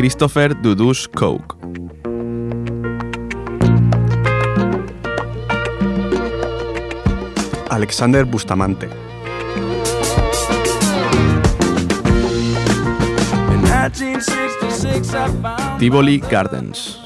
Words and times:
Christopher 0.00 0.54
Dudus 0.54 1.06
Coke. 1.08 1.56
Alexander 7.68 8.24
Bustamante. 8.24 8.88
Tivoli 15.78 16.18
Gardens. 16.20 16.98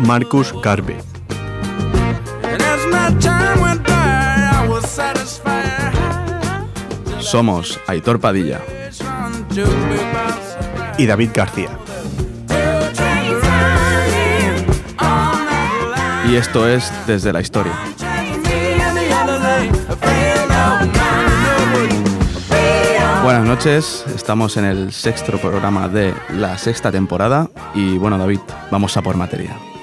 Marcus 0.00 0.52
Garvey. 0.62 0.98
Somos 7.34 7.80
Aitor 7.88 8.20
Padilla. 8.20 8.60
Y 10.96 11.04
David 11.04 11.30
García. 11.34 11.68
Y 16.30 16.36
esto 16.36 16.68
es 16.68 16.92
Desde 17.08 17.32
la 17.32 17.40
Historia. 17.40 17.72
Buenas 23.24 23.44
noches, 23.44 24.04
estamos 24.14 24.56
en 24.56 24.66
el 24.66 24.92
sexto 24.92 25.36
programa 25.38 25.88
de 25.88 26.14
la 26.34 26.56
sexta 26.56 26.92
temporada 26.92 27.50
y 27.74 27.98
bueno 27.98 28.16
David, 28.16 28.38
vamos 28.70 28.96
a 28.96 29.02
por 29.02 29.16
materia. 29.16 29.73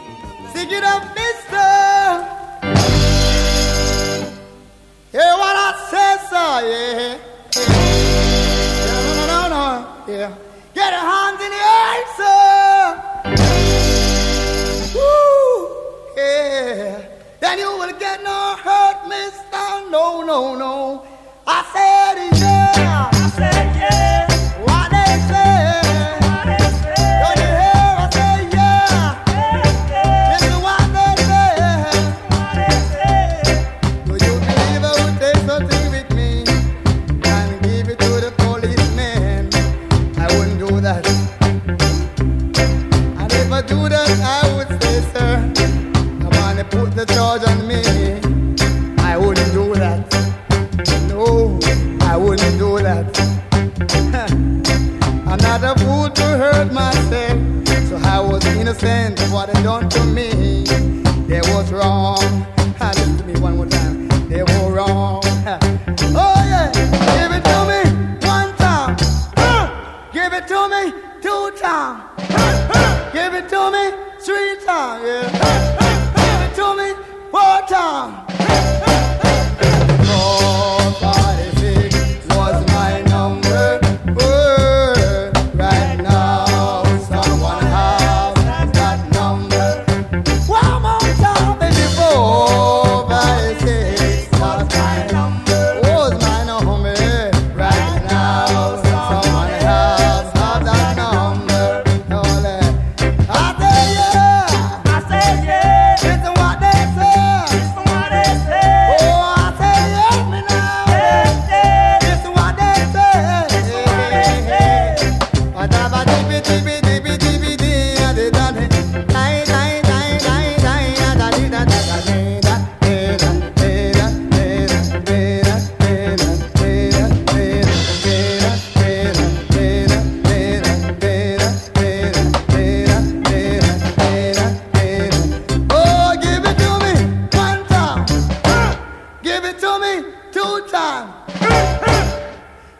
to 43.62 43.68
do 43.68 43.90
that, 43.90 44.10
I 44.22 44.56
would 44.56 44.82
say, 44.82 45.02
sir, 45.14 45.54
I 46.22 46.38
wanna 46.38 46.64
put 46.64 46.96
the 46.96 47.06
charge 47.06 47.44
on 47.44 47.68
me. 47.68 47.82
I 49.04 49.18
wouldn't 49.18 49.54
do 49.54 49.74
that. 49.76 50.02
No, 51.08 51.60
I 52.02 52.18
wouldn't 52.18 52.58
do 52.58 52.80
that. 52.80 53.06
I'm 55.28 55.38
not 55.38 55.64
a 55.64 55.80
fool 55.84 56.10
to 56.10 56.24
hurt 56.24 56.72
myself, 56.72 57.38
so 57.88 57.98
I 58.04 58.20
was 58.20 58.46
innocent 58.46 59.22
of 59.22 59.32
what 59.32 59.54
they 59.54 59.62
done 59.64 59.90
to 59.90 60.04
me. 60.06 60.31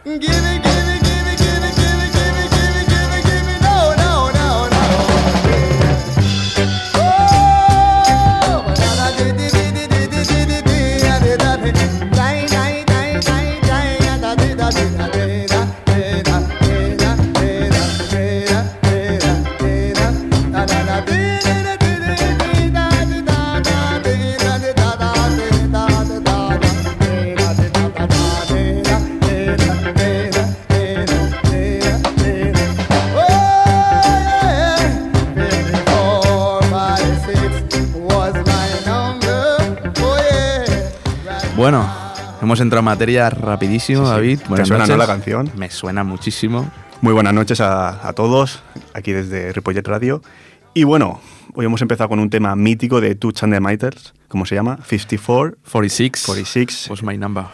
Hemos 0.04 0.91
entrado 42.72 42.80
en 42.80 42.84
materia 42.86 43.28
rapidísimo, 43.28 44.08
David. 44.08 44.40
¿Te 44.56 44.64
suena 44.64 44.86
la 44.86 45.06
canción? 45.06 45.50
Me 45.56 45.68
suena 45.68 46.04
muchísimo. 46.04 46.70
Muy 47.02 47.12
buenas 47.12 47.34
noches 47.34 47.60
a, 47.60 48.10
todos, 48.16 48.62
aquí 48.94 49.12
desde 49.12 49.52
Ripollet 49.52 49.86
Radio. 49.86 50.22
Y 50.72 50.84
bueno, 50.84 51.20
hoy 51.54 51.66
hemos 51.66 51.82
empezado 51.82 52.08
con 52.08 52.18
un 52.18 52.30
tema 52.30 52.56
mítico 52.56 53.02
de 53.02 53.14
Two 53.14 53.32
Chandemiters, 53.32 54.14
¿cómo 54.28 54.46
se 54.46 54.54
llama? 54.54 54.78
54. 54.86 55.58
46. 55.70 56.24
46. 56.24 56.88
Was 56.88 57.02
my 57.02 57.18
number. 57.18 57.44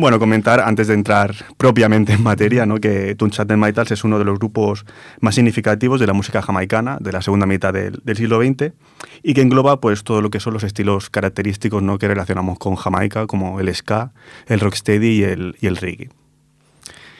Bueno, 0.00 0.18
comentar 0.18 0.60
antes 0.60 0.86
de 0.86 0.94
entrar 0.94 1.34
propiamente 1.58 2.14
en 2.14 2.22
materia, 2.22 2.64
¿no? 2.64 2.76
que 2.76 3.14
Tunchat 3.16 3.52
Maitals 3.52 3.90
es 3.90 4.02
uno 4.02 4.18
de 4.18 4.24
los 4.24 4.38
grupos 4.38 4.86
más 5.20 5.34
significativos 5.34 6.00
de 6.00 6.06
la 6.06 6.14
música 6.14 6.40
jamaicana 6.40 6.96
de 7.00 7.12
la 7.12 7.20
segunda 7.20 7.44
mitad 7.44 7.74
del, 7.74 8.00
siglo 8.16 8.40
XX 8.40 8.72
y 9.22 9.34
que 9.34 9.42
engloba 9.42 9.78
pues 9.78 10.02
todo 10.02 10.22
lo 10.22 10.30
que 10.30 10.40
son 10.40 10.54
los 10.54 10.64
estilos 10.64 11.10
característicos 11.10 11.82
¿no? 11.82 11.98
que 11.98 12.08
relacionamos 12.08 12.58
con 12.58 12.76
Jamaica, 12.76 13.26
como 13.26 13.60
el 13.60 13.74
ska, 13.74 14.12
el 14.46 14.60
rocksteady 14.60 15.18
y 15.18 15.22
el, 15.22 15.56
y 15.60 15.66
el 15.66 15.76
reggae. 15.76 16.08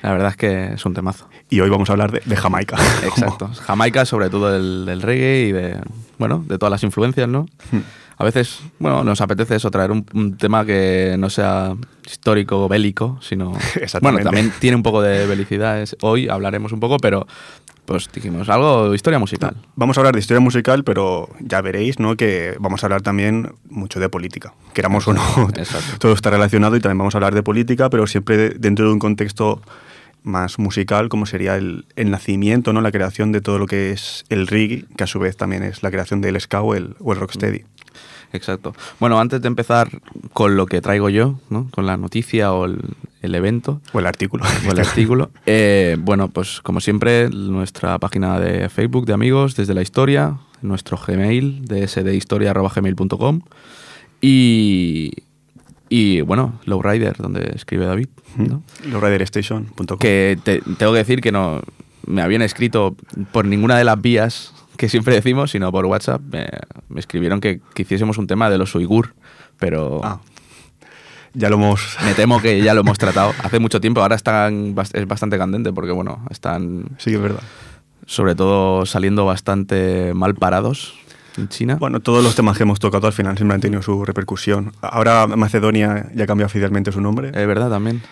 La 0.00 0.12
verdad 0.12 0.31
es 0.31 0.37
que 0.37 0.73
es 0.73 0.87
un 0.87 0.94
temazo. 0.94 1.29
Y 1.50 1.61
hoy 1.61 1.69
vamos 1.69 1.91
a 1.91 1.93
hablar 1.93 2.12
de, 2.12 2.37
Jamaica. 2.37 2.76
Exacto. 3.02 3.50
Jamaica, 3.67 4.05
sobre 4.05 4.31
todo 4.31 4.50
del, 4.52 5.02
reggae 5.02 5.49
y 5.49 5.52
de, 5.52 5.81
bueno, 6.19 6.44
de 6.47 6.58
todas 6.58 6.70
las 6.70 6.82
influencias, 6.82 7.29
¿no? 7.29 7.47
Hmm 7.73 7.81
a 8.20 8.25
veces, 8.25 8.61
bueno, 8.79 9.02
nos 9.02 9.23
apetece 9.23 9.56
eso, 9.56 9.70
traer 9.70 9.91
un, 9.91 10.37
tema 10.37 10.67
que 10.67 11.17
no 11.19 11.31
sea 11.31 11.75
histórico 12.06 12.67
o 12.67 12.69
bélico, 12.69 13.19
sino... 13.23 13.55
Bueno, 14.02 14.19
también 14.19 14.52
tiene 14.58 14.76
un 14.76 14.82
poco 14.82 15.00
de 15.00 15.26
belicidad. 15.26 15.88
Hoy 16.02 16.29
hablaremos 16.29 16.73
un 16.73 16.81
poco, 16.81 16.99
pero 16.99 17.26
pues 17.87 18.11
dijimos 18.12 18.50
algo 18.50 18.94
historia 18.94 19.19
musical. 19.19 19.56
Vamos 19.75 19.96
a 19.96 20.03
hablar 20.03 20.12
de 20.12 20.20
historia 20.20 20.41
musical, 20.41 20.85
pero 20.85 21.31
ya 21.41 21.62
veréis, 21.62 21.99
¿no? 21.99 22.14
Que 22.14 22.56
vamos 22.61 22.85
a 22.85 22.88
hablar 22.88 23.00
también 23.00 23.55
mucho 23.70 24.00
de 24.00 24.11
política. 24.11 24.53
Queramos 24.75 25.08
o 25.08 25.14
no, 25.14 25.23
todo 25.99 26.12
está 26.12 26.29
relacionado 26.29 26.76
y 26.76 26.81
también 26.81 26.99
vamos 26.99 27.14
a 27.14 27.19
hablar 27.19 27.35
de 27.35 27.43
política, 27.43 27.88
pero 27.88 28.06
siempre 28.06 28.50
dentro 28.50 28.87
de 28.87 28.93
un 28.93 28.99
contexto 28.99 29.62
más 30.22 30.58
musical, 30.58 31.08
como 31.08 31.26
sería 31.26 31.56
el, 31.56 31.87
el, 31.96 32.11
nacimiento, 32.11 32.72
¿no? 32.72 32.81
la 32.81 32.93
creación 32.93 33.32
de 33.32 33.40
todo 33.40 33.58
lo 33.58 33.67
que 33.67 33.93
es 33.93 34.25
el 34.28 34.46
reggae, 34.46 34.84
que 34.96 35.05
a 35.05 35.06
su 35.06 35.19
vez 35.19 35.37
también 35.37 35.62
es 35.62 35.82
la 35.82 35.90
creación 35.90 36.20
del 36.20 36.40
ska 36.40 36.62
o 36.62 36.75
el, 36.75 36.96
o 37.00 37.12
el 37.12 37.19
rocksteady. 37.19 37.64
Exacto. 38.32 38.75
Bueno, 39.00 39.19
antes 39.19 39.43
de 39.43 39.49
empezar 39.49 39.88
con 40.32 40.56
lo 40.56 40.67
que 40.67 40.81
traigo 40.81 41.08
yo, 41.08 41.40
¿no? 41.49 41.69
con 41.70 41.87
la 41.87 41.96
noticia 41.96 42.52
o 42.52 42.67
el, 42.67 42.78
el 43.22 43.34
evento. 43.34 43.81
O 43.93 43.99
el 43.99 44.06
artículo. 44.06 44.44
O 44.69 44.72
el 44.72 44.78
artículo. 44.78 45.31
Eh, 45.46 45.96
bueno, 45.99 46.28
pues 46.28 46.61
como 46.61 46.81
siempre, 46.81 47.28
nuestra 47.28 47.99
página 47.99 48.38
de 48.38 48.69
Facebook 48.69 49.06
de 49.06 49.14
amigos, 49.14 49.56
desde 49.56 49.75
la 49.75 49.82
historia, 49.82 50.38
nuestro 50.62 50.96
Gmail, 50.96 51.64
dsdhistoria.gmail.com 51.67 53.40
y, 54.20 55.12
y 55.92 56.20
bueno, 56.20 56.60
Lowrider, 56.66 57.16
donde 57.16 57.50
escribe 57.56 57.84
David. 57.84 58.08
¿no? 58.37 58.62
Lowriderstation.com. 58.87 59.98
Que 59.98 60.38
te, 60.42 60.60
tengo 60.78 60.92
que 60.92 60.98
decir 60.98 61.20
que 61.20 61.32
no 61.32 61.60
me 62.06 62.22
habían 62.22 62.42
escrito 62.42 62.94
por 63.32 63.44
ninguna 63.44 63.76
de 63.76 63.82
las 63.82 64.00
vías 64.00 64.54
que 64.76 64.88
siempre 64.88 65.16
decimos, 65.16 65.50
sino 65.50 65.72
por 65.72 65.84
WhatsApp. 65.87 66.22
Me, 66.31 66.48
me 66.88 67.00
escribieron 67.00 67.40
que, 67.40 67.60
que, 67.75 67.82
hiciésemos 67.82 68.19
un 68.19 68.28
tema 68.28 68.48
de 68.48 68.56
los 68.56 68.72
uigur, 68.75 69.14
pero... 69.58 70.00
Ah. 70.04 70.20
Ya 71.34 71.50
lo 71.50 71.56
hemos... 71.56 71.96
Me 72.04 72.14
temo 72.14 72.40
que 72.40 72.62
ya 72.62 72.72
lo 72.72 72.82
hemos 72.82 72.96
tratado 72.96 73.34
hace 73.43 73.58
mucho 73.58 73.81
tiempo. 73.81 74.00
Ahora 74.00 74.14
están, 74.14 74.76
es 74.93 75.08
bastante 75.08 75.38
candente 75.38 75.72
porque, 75.72 75.90
bueno, 75.90 76.25
están... 76.31 76.84
Sí, 76.98 77.14
es 77.14 77.20
verdad. 77.20 77.43
Sobre 78.06 78.36
todo 78.36 78.86
saliendo 78.86 79.25
bastante 79.26 80.14
mal 80.14 80.36
parados 80.36 80.94
en 81.37 81.49
China. 81.49 81.77
Bueno, 81.77 82.00
todos 82.00 82.23
los 82.23 82.35
temas 82.35 82.56
que 82.56 82.65
hemos 82.65 82.81
tocado 82.81 83.06
al 83.06 83.12
final 83.12 83.37
siempre 83.37 83.55
han 83.55 83.61
tenido 83.61 83.82
su 83.82 84.05
repercusión. 84.05 84.73
Ahora 84.81 85.27
Macedonia 85.27 86.11
ya 86.15 86.25
ha 86.25 86.27
cambiado 86.27 86.47
oficialmente 86.47 86.93
su 86.93 87.00
nombre. 87.00 87.29
Es 87.29 87.47
verdad, 87.47 87.71
también. 87.71 88.03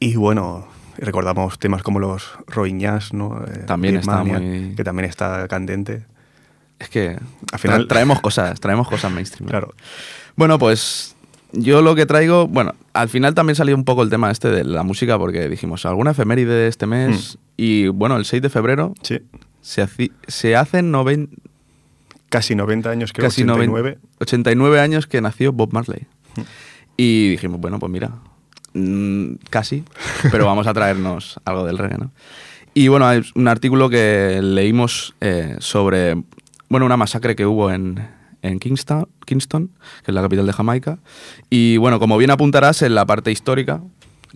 Y 0.00 0.16
bueno, 0.16 0.66
recordamos 0.96 1.58
temas 1.58 1.82
como 1.82 1.98
los 1.98 2.30
Rohinyas, 2.46 3.12
¿no? 3.12 3.42
Eh, 3.46 3.64
también 3.66 3.96
Birmania, 3.96 4.34
está 4.34 4.46
muy... 4.46 4.74
Que 4.74 4.84
también 4.84 5.08
está 5.08 5.48
candente. 5.48 6.04
Es 6.78 6.88
que 6.88 7.18
al 7.52 7.58
final 7.58 7.86
tra 7.86 7.88
traemos 7.88 8.20
cosas, 8.20 8.60
traemos 8.60 8.88
cosas 8.88 9.10
mainstream. 9.12 9.48
Claro. 9.48 9.74
Bueno, 10.36 10.58
pues 10.58 11.16
yo 11.52 11.82
lo 11.82 11.94
que 11.94 12.06
traigo, 12.06 12.46
bueno, 12.46 12.74
al 12.92 13.08
final 13.08 13.34
también 13.34 13.56
salió 13.56 13.74
un 13.74 13.84
poco 13.84 14.02
el 14.02 14.10
tema 14.10 14.30
este 14.30 14.48
de 14.48 14.64
la 14.64 14.82
música 14.82 15.18
porque 15.18 15.48
dijimos, 15.48 15.86
¿alguna 15.86 16.12
efeméride 16.12 16.52
de 16.52 16.68
este 16.68 16.86
mes? 16.86 17.36
Hmm. 17.36 17.40
Y 17.56 17.88
bueno, 17.88 18.16
el 18.16 18.24
6 18.24 18.42
de 18.42 18.50
febrero 18.50 18.94
sí. 19.02 19.20
se, 19.60 19.82
hace, 19.82 20.12
se 20.26 20.56
hacen 20.56 20.90
noven, 20.90 21.30
casi 22.28 22.54
90 22.54 22.90
años, 22.90 23.12
creo, 23.12 23.26
casi 23.28 23.42
89. 23.42 23.98
89 24.18 24.80
años 24.80 25.06
que 25.06 25.20
nació 25.20 25.52
Bob 25.52 25.72
Marley. 25.72 26.06
Hmm. 26.36 26.42
Y 26.96 27.30
dijimos, 27.30 27.60
bueno, 27.60 27.78
pues 27.78 27.90
mira, 27.90 28.12
mmm, 28.74 29.34
casi, 29.50 29.84
pero 30.30 30.46
vamos 30.46 30.66
a 30.66 30.74
traernos 30.74 31.40
algo 31.44 31.64
del 31.64 31.78
reggae, 31.78 31.98
¿no? 31.98 32.12
Y 32.74 32.88
bueno, 32.88 33.08
hay 33.08 33.22
un 33.34 33.48
artículo 33.48 33.88
que 33.88 34.40
leímos 34.42 35.14
eh, 35.20 35.56
sobre, 35.58 36.22
bueno, 36.68 36.86
una 36.86 36.96
masacre 36.96 37.34
que 37.34 37.46
hubo 37.46 37.72
en, 37.72 38.06
en 38.42 38.58
Kingston, 38.58 39.08
Kingston, 39.24 39.70
que 40.04 40.10
es 40.10 40.14
la 40.14 40.22
capital 40.22 40.46
de 40.46 40.52
Jamaica. 40.52 40.98
Y 41.50 41.76
bueno, 41.78 41.98
como 41.98 42.18
bien 42.18 42.30
apuntarás 42.30 42.82
en 42.82 42.94
la 42.94 43.06
parte 43.06 43.32
histórica, 43.32 43.82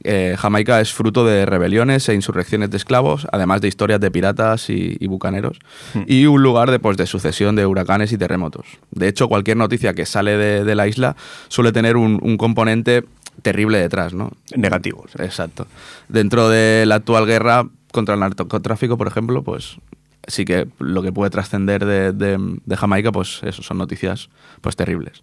eh, 0.04 0.36
Jamaica 0.38 0.80
es 0.80 0.92
fruto 0.92 1.24
de 1.24 1.46
rebeliones 1.46 2.08
e 2.08 2.14
insurrecciones 2.14 2.70
de 2.70 2.76
esclavos, 2.76 3.26
además 3.32 3.60
de 3.60 3.68
historias 3.68 4.00
de 4.00 4.10
piratas 4.10 4.70
y, 4.70 4.96
y 4.98 5.06
bucaneros, 5.06 5.58
mm. 5.94 6.02
y 6.06 6.26
un 6.26 6.42
lugar 6.42 6.70
de, 6.70 6.78
pues, 6.78 6.96
de 6.96 7.06
sucesión 7.06 7.56
de 7.56 7.66
huracanes 7.66 8.12
y 8.12 8.18
terremotos. 8.18 8.66
De 8.90 9.08
hecho, 9.08 9.28
cualquier 9.28 9.56
noticia 9.56 9.94
que 9.94 10.06
sale 10.06 10.36
de, 10.36 10.64
de 10.64 10.74
la 10.74 10.86
isla 10.86 11.16
suele 11.48 11.72
tener 11.72 11.96
un, 11.96 12.18
un, 12.22 12.36
componente 12.36 13.04
terrible 13.42 13.78
detrás, 13.78 14.14
¿no? 14.14 14.32
Negativo. 14.56 15.04
Sí. 15.08 15.22
Exacto. 15.22 15.66
Dentro 16.08 16.48
de 16.48 16.84
la 16.86 16.96
actual 16.96 17.26
guerra 17.26 17.68
contra 17.92 18.14
el 18.14 18.20
narcotráfico, 18.20 18.96
por 18.96 19.06
ejemplo, 19.06 19.42
pues 19.42 19.78
sí 20.26 20.44
que 20.44 20.68
lo 20.78 21.02
que 21.02 21.12
puede 21.12 21.30
trascender 21.30 21.84
de, 21.84 22.12
de, 22.12 22.38
de, 22.64 22.76
Jamaica, 22.76 23.12
pues 23.12 23.40
eso, 23.42 23.62
son 23.62 23.78
noticias 23.78 24.30
pues 24.60 24.76
terribles. 24.76 25.22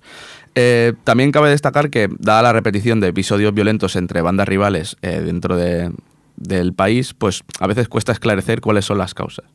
Eh, 0.55 0.93
también 1.03 1.31
cabe 1.31 1.49
destacar 1.49 1.89
que, 1.89 2.09
dada 2.17 2.41
la 2.41 2.53
repetición 2.53 2.99
de 2.99 3.07
episodios 3.07 3.53
violentos 3.53 3.95
entre 3.95 4.21
bandas 4.21 4.47
rivales 4.47 4.97
eh, 5.01 5.21
dentro 5.23 5.55
de, 5.55 5.91
del 6.35 6.73
país, 6.73 7.13
pues 7.13 7.43
a 7.59 7.67
veces 7.67 7.87
cuesta 7.87 8.11
esclarecer 8.11 8.61
cuáles 8.61 8.85
son 8.85 8.97
las 8.97 9.13
causas. 9.13 9.45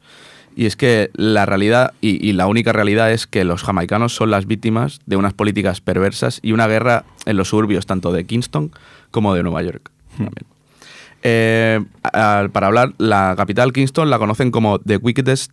Y 0.56 0.67
es 0.67 0.76
que 0.76 1.11
la 1.14 1.46
realidad, 1.46 1.93
y, 2.00 2.25
y, 2.25 2.32
la 2.32 2.46
única 2.46 2.73
realidad 2.73 3.11
es 3.11 3.26
que 3.26 3.43
los 3.43 3.64
jamaicanos 3.64 4.14
son 4.14 4.31
las 4.31 4.46
víctimas 4.46 5.00
de 5.05 5.17
unas 5.17 5.35
políticas 5.35 5.81
perversas 5.81 6.38
y 6.43 6.52
una 6.52 6.69
guerra 6.69 7.05
en 7.26 7.37
los 7.37 7.49
suburbios 7.49 7.87
tanto 7.87 8.12
de 8.12 8.25
Kingston 8.25 8.70
como 9.11 9.35
de 9.35 9.43
Nueva 9.43 9.62
York. 9.62 9.90
Hmm. 10.17 10.25
También. 10.25 10.55
Eh, 11.26 11.81
para 12.52 12.67
hablar, 12.67 12.93
la 12.99 13.35
capital 13.37 13.73
Kingston 13.73 14.11
la 14.11 14.19
conocen 14.19 14.50
como 14.50 14.79
The 14.79 14.99
Wickedest 14.99 15.50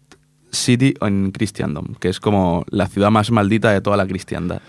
City 0.51 0.93
in 1.01 1.31
Christendom, 1.31 1.95
que 1.95 2.09
es 2.09 2.19
como 2.19 2.65
la 2.69 2.87
ciudad 2.87 3.09
más 3.09 3.31
maldita 3.31 3.71
de 3.71 3.79
toda 3.79 3.95
la 3.95 4.05
cristiandad. 4.05 4.61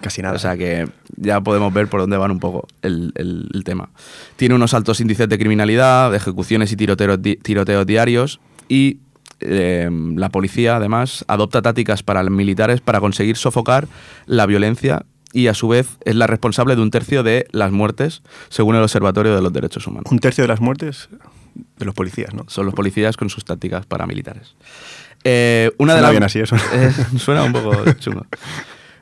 Casi 0.00 0.22
nada. 0.22 0.36
O 0.36 0.38
sea 0.38 0.56
que 0.56 0.88
ya 1.16 1.40
podemos 1.40 1.72
ver 1.72 1.88
por 1.88 2.00
dónde 2.00 2.16
van 2.16 2.30
un 2.30 2.40
poco 2.40 2.66
el, 2.82 3.12
el, 3.16 3.48
el 3.52 3.64
tema. 3.64 3.90
Tiene 4.36 4.54
unos 4.54 4.74
altos 4.74 5.00
índices 5.00 5.28
de 5.28 5.38
criminalidad, 5.38 6.10
de 6.10 6.16
ejecuciones 6.16 6.72
y 6.72 6.76
tiroteos, 6.76 7.20
di 7.20 7.36
tiroteos 7.36 7.86
diarios 7.86 8.40
y 8.68 8.98
eh, 9.40 9.88
la 10.16 10.28
policía 10.28 10.76
además 10.76 11.24
adopta 11.26 11.62
tácticas 11.62 12.02
para 12.02 12.22
los 12.22 12.32
militares 12.32 12.80
para 12.80 13.00
conseguir 13.00 13.36
sofocar 13.36 13.88
la 14.26 14.46
violencia 14.46 15.06
y 15.32 15.46
a 15.46 15.54
su 15.54 15.68
vez 15.68 15.96
es 16.04 16.14
la 16.14 16.26
responsable 16.26 16.76
de 16.76 16.82
un 16.82 16.90
tercio 16.90 17.22
de 17.22 17.46
las 17.52 17.70
muertes, 17.72 18.22
según 18.48 18.76
el 18.76 18.82
Observatorio 18.82 19.34
de 19.34 19.40
los 19.40 19.52
Derechos 19.52 19.86
Humanos. 19.86 20.10
Un 20.10 20.18
tercio 20.18 20.42
de 20.42 20.48
las 20.48 20.60
muertes 20.60 21.08
de 21.78 21.84
los 21.84 21.94
policías, 21.94 22.34
¿no? 22.34 22.44
Son 22.48 22.66
los 22.66 22.74
policías 22.74 23.16
con 23.16 23.30
sus 23.30 23.44
tácticas 23.44 23.86
paramilitares. 23.86 24.54
Eh, 25.24 25.70
una 25.78 25.92
suena 25.92 26.08
de 26.08 26.12
bien 26.12 26.22
así 26.24 26.40
eso. 26.40 26.56
Eh, 26.72 26.92
suena 27.18 27.44
un 27.44 27.52
poco 27.52 27.72
chungo. 27.98 28.26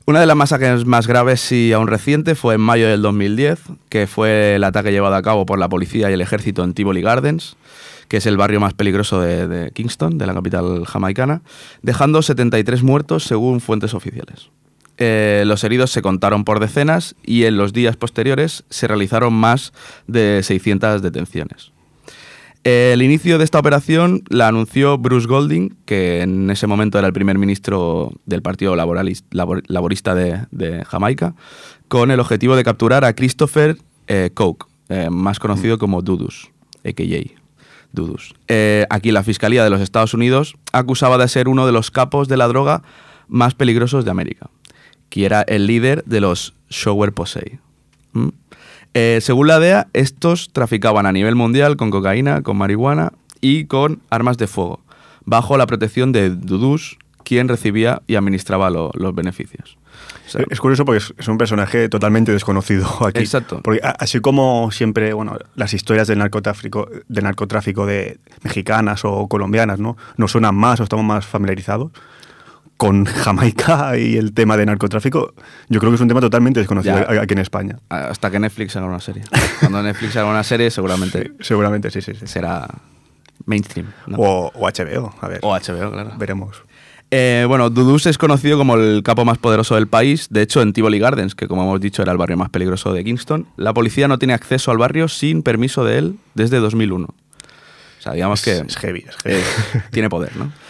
Una 0.09 0.21
de 0.21 0.27
las 0.27 0.37
masacres 0.37 0.87
más 0.87 1.07
graves 1.07 1.53
y 1.53 1.75
aún 1.75 1.87
reciente 1.87 2.35
fue 2.35 2.55
en 2.55 2.63
mayo 2.63 2.89
del 2.89 3.03
2010, 3.03 3.61
que 3.91 4.07
fue 4.07 4.55
el 4.55 4.65
ataque 4.65 4.91
llevado 4.91 5.15
a 5.15 5.21
cabo 5.21 5.45
por 5.45 5.59
la 5.59 5.69
policía 5.69 6.09
y 6.09 6.15
el 6.15 6.23
ejército 6.23 6.65
en 6.65 6.73
Tivoli 6.73 7.03
Gardens, 7.03 7.59
que 8.09 8.17
es 8.17 8.25
el 8.25 8.39
barrio 8.39 8.59
más 8.59 8.73
peligroso 8.73 9.21
de, 9.21 9.71
Kingston, 9.75 10.17
de 10.17 10.27
la 10.27 10.33
capital 10.33 10.87
jamaicana, 10.87 11.43
dejando 11.83 12.23
73 12.23 12.83
muertos 12.83 13.25
según 13.25 13.61
fuentes 13.61 13.93
oficiales. 13.93 14.49
Eh, 14.97 15.43
los 15.45 15.63
heridos 15.63 15.91
se 15.91 16.01
contaron 16.01 16.43
por 16.43 16.59
decenas 16.59 17.15
y 17.23 17.45
en 17.45 17.59
los 17.59 17.75
días 17.75 17.99
posteriores 17.99 18.65
se 18.71 18.89
realizaron 18.89 19.35
más 19.35 19.75
de 20.07 20.41
600 20.43 21.03
detenciones. 21.03 21.73
El 22.65 23.03
inicio 23.03 23.39
de 23.39 23.45
esta 23.45 23.59
operación 23.59 24.23
la 24.29 24.49
anunció 24.49 24.99
Bruce 24.99 25.27
Golding, 25.27 25.77
que 25.87 26.23
en 26.23 26.51
ese 26.51 26.67
momento 26.67 26.99
era 26.99 27.07
el 27.07 27.13
primer 27.13 27.39
ministro 27.39 28.13
del 28.27 28.43
Partido 28.43 28.77
Laborista 28.77 30.15
de, 30.15 30.47
de 30.51 30.85
Jamaica, 30.85 31.35
con 31.89 32.11
el 32.11 32.21
objetivo 32.21 32.57
de 32.57 32.65
capturar 32.65 33.05
a 33.05 33.15
Christopher 33.15 33.79
eh, 34.07 34.31
Coke, 34.35 34.67
eh, 34.89 35.09
más 35.11 35.39
conocido 35.39 35.79
como 35.79 36.03
Dudus, 36.03 36.51
a.k.a. 36.85 37.41
Dudus. 37.93 38.35
Eh, 38.49 38.87
aquí 38.91 39.13
la 39.13 39.23
Fiscalía 39.23 39.65
de 39.65 39.71
los 39.71 39.81
Estados 39.81 40.13
Unidos 40.13 40.57
acusaba 40.73 41.17
de 41.17 41.29
ser 41.29 41.49
uno 41.49 41.65
de 41.65 41.73
los 41.73 41.91
capos 41.91 42.29
de 42.29 42.37
la 42.37 42.49
droga 42.49 42.83
más 43.29 43.55
peligrosos 43.55 44.05
de 44.05 44.11
América 44.11 44.51
que 45.09 45.25
era 45.25 45.43
el 45.43 45.67
líder 45.67 46.05
de 46.05 46.21
los 46.21 46.55
Shower 46.69 47.13
Posey. 47.13 47.59
¿Mm? 48.13 48.29
Eh, 49.01 49.21
según 49.21 49.47
la 49.47 49.61
DEA, 49.61 49.87
estos 49.93 50.51
traficaban 50.53 51.07
a 51.07 51.13
nivel 51.13 51.37
mundial 51.37 51.77
con 51.77 51.93
cocaína, 51.93 52.43
con 52.43 52.57
marihuana 52.57 53.13
y 53.41 53.67
con 53.67 54.03
armas 54.11 54.39
de 54.39 54.49
fuego, 54.49 54.81
bajo 55.25 55.57
la 55.57 55.69
protección 55.69 56.11
de 56.11 56.31
Dudus, 56.31 56.99
quien 57.23 57.47
recibía 57.47 58.03
y 58.09 58.17
administraba 58.17 58.71
lo, 58.71 58.91
los 58.95 59.15
beneficios. 59.15 59.79
O 60.27 60.31
sea, 60.31 60.45
es 60.51 60.59
curioso 60.59 60.85
porque 60.85 61.01
es, 61.17 61.29
un 61.29 61.39
personaje 61.39 61.89
totalmente 61.89 62.33
desconocido 62.33 62.89
aquí. 63.07 63.21
Exacto. 63.21 63.61
Porque 63.63 63.81
así 63.83 64.19
como 64.19 64.73
siempre, 64.73 65.13
bueno, 65.13 65.39
las 65.55 65.75
historias 65.75 66.09
del 66.09 66.19
narcotráfico, 66.19 66.89
del 67.07 67.23
narcotráfico 67.23 67.87
de 67.87 68.19
mexicanas 68.43 69.05
o 69.05 69.29
colombianas, 69.29 69.79
¿no? 69.79 69.97
Nos 70.17 70.33
suenan 70.33 70.57
más 70.57 70.81
o 70.81 70.83
estamos 70.83 71.05
más 71.05 71.25
familiarizados 71.25 71.93
con 72.79 73.05
Jamaica 73.05 73.99
y 73.99 74.17
el 74.17 74.33
tema 74.33 74.57
de 74.57 74.65
narcotráfico, 74.65 75.35
yo 75.69 75.81
creo 75.81 75.91
que 75.91 75.97
es 75.97 76.01
un 76.01 76.09
tema 76.09 76.21
totalmente 76.21 76.61
desconocido 76.61 76.97
ya, 77.13 77.21
aquí 77.21 77.35
en 77.35 77.41
España. 77.41 77.81
Hasta 77.89 78.31
que 78.31 78.39
Netflix 78.39 78.77
haga 78.77 78.87
una 78.87 79.01
serie. 79.01 79.25
Cuando 79.61 79.83
Netflix 79.83 80.17
haga 80.17 80.31
una 80.31 80.45
serie, 80.45 80.71
seguramente. 80.71 81.25
Sí, 81.25 81.33
seguramente, 81.41 81.91
sí, 81.91 82.01
sí, 82.01 82.15
sí. 82.15 82.27
Será 82.27 82.69
mainstream. 83.47 83.89
¿no? 84.07 84.17
O, 84.19 84.53
o, 84.55 84.69
HBO, 84.69 85.13
a 85.21 85.29
ver. 85.29 85.41
O 85.43 85.53
HBO, 85.53 85.91
claro. 85.91 86.13
Veremos. 86.19 86.63
Eh, 87.11 87.47
bueno, 87.49 87.69
Dudus 87.69 88.07
es 88.07 88.17
conocido 88.17 88.57
como 88.59 88.77
el 88.77 89.03
capo 89.03 89.25
más 89.25 89.39
poderoso 89.39 89.75
del 89.75 89.89
país. 89.89 90.29
De 90.31 90.43
hecho, 90.43 90.63
en 90.63 90.73
Tivoli 90.73 91.01
Gardens, 91.01 91.35
que 91.35 91.49
como 91.49 91.63
hemos 91.63 91.81
dicho 91.81 92.03
era 92.03 92.13
el 92.13 92.19
barrio 92.19 92.37
más 92.37 92.51
peligroso 92.51 92.93
de 92.93 93.03
Kingston, 93.03 93.49
la 93.57 93.75
policía 93.75 94.07
no 94.07 94.19
tiene 94.19 94.35
acceso 94.35 94.71
al 94.71 94.79
barrio 94.79 95.09
sin 95.09 95.43
permiso 95.43 95.85
de 95.85 95.99
él 95.99 96.19
desde 96.35 96.59
2001. 96.59 97.07
O 97.07 98.03
sea, 98.03 98.13
digamos 98.13 98.47
es, 98.47 98.63
que. 98.63 98.67
Es 98.69 98.77
heavy, 98.77 99.05
es 99.09 99.17
heavy. 99.17 99.41
Eh, 99.41 99.83
tiene 99.91 100.09
poder, 100.09 100.37
¿no? 100.37 100.53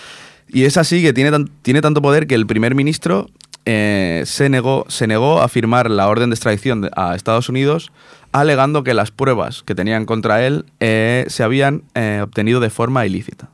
Y 0.49 0.65
es 0.65 0.77
así 0.77 1.03
que 1.03 1.13
tiene, 1.13 1.31
tan, 1.31 1.49
tiene 1.63 1.81
tanto 1.81 2.01
poder 2.03 2.27
que 2.27 2.35
el 2.35 2.47
primer 2.47 2.75
ministro 2.75 3.29
eh, 3.65 4.23
se, 4.25 4.49
negó, 4.49 4.87
se 4.89 5.07
negó 5.07 5.41
a 5.43 5.49
firmar 5.49 5.91
la 5.91 6.09
orden 6.09 6.31
de 6.31 6.35
extradición 6.35 6.89
a 6.97 7.15
Estados 7.15 7.49
Unidos 7.49 7.93
alegando 8.33 8.83
que 8.85 8.95
las 8.95 9.11
pruebas 9.11 9.63
que 9.63 9.75
tenían 9.75 10.05
contra 10.05 10.47
él 10.47 10.67
eh, 10.81 11.25
se 11.29 11.43
habían 11.43 11.83
eh, 11.95 12.21
obtenido 12.23 12.61
de 12.61 12.71
forma 12.71 13.05
ilícita. 13.07 13.51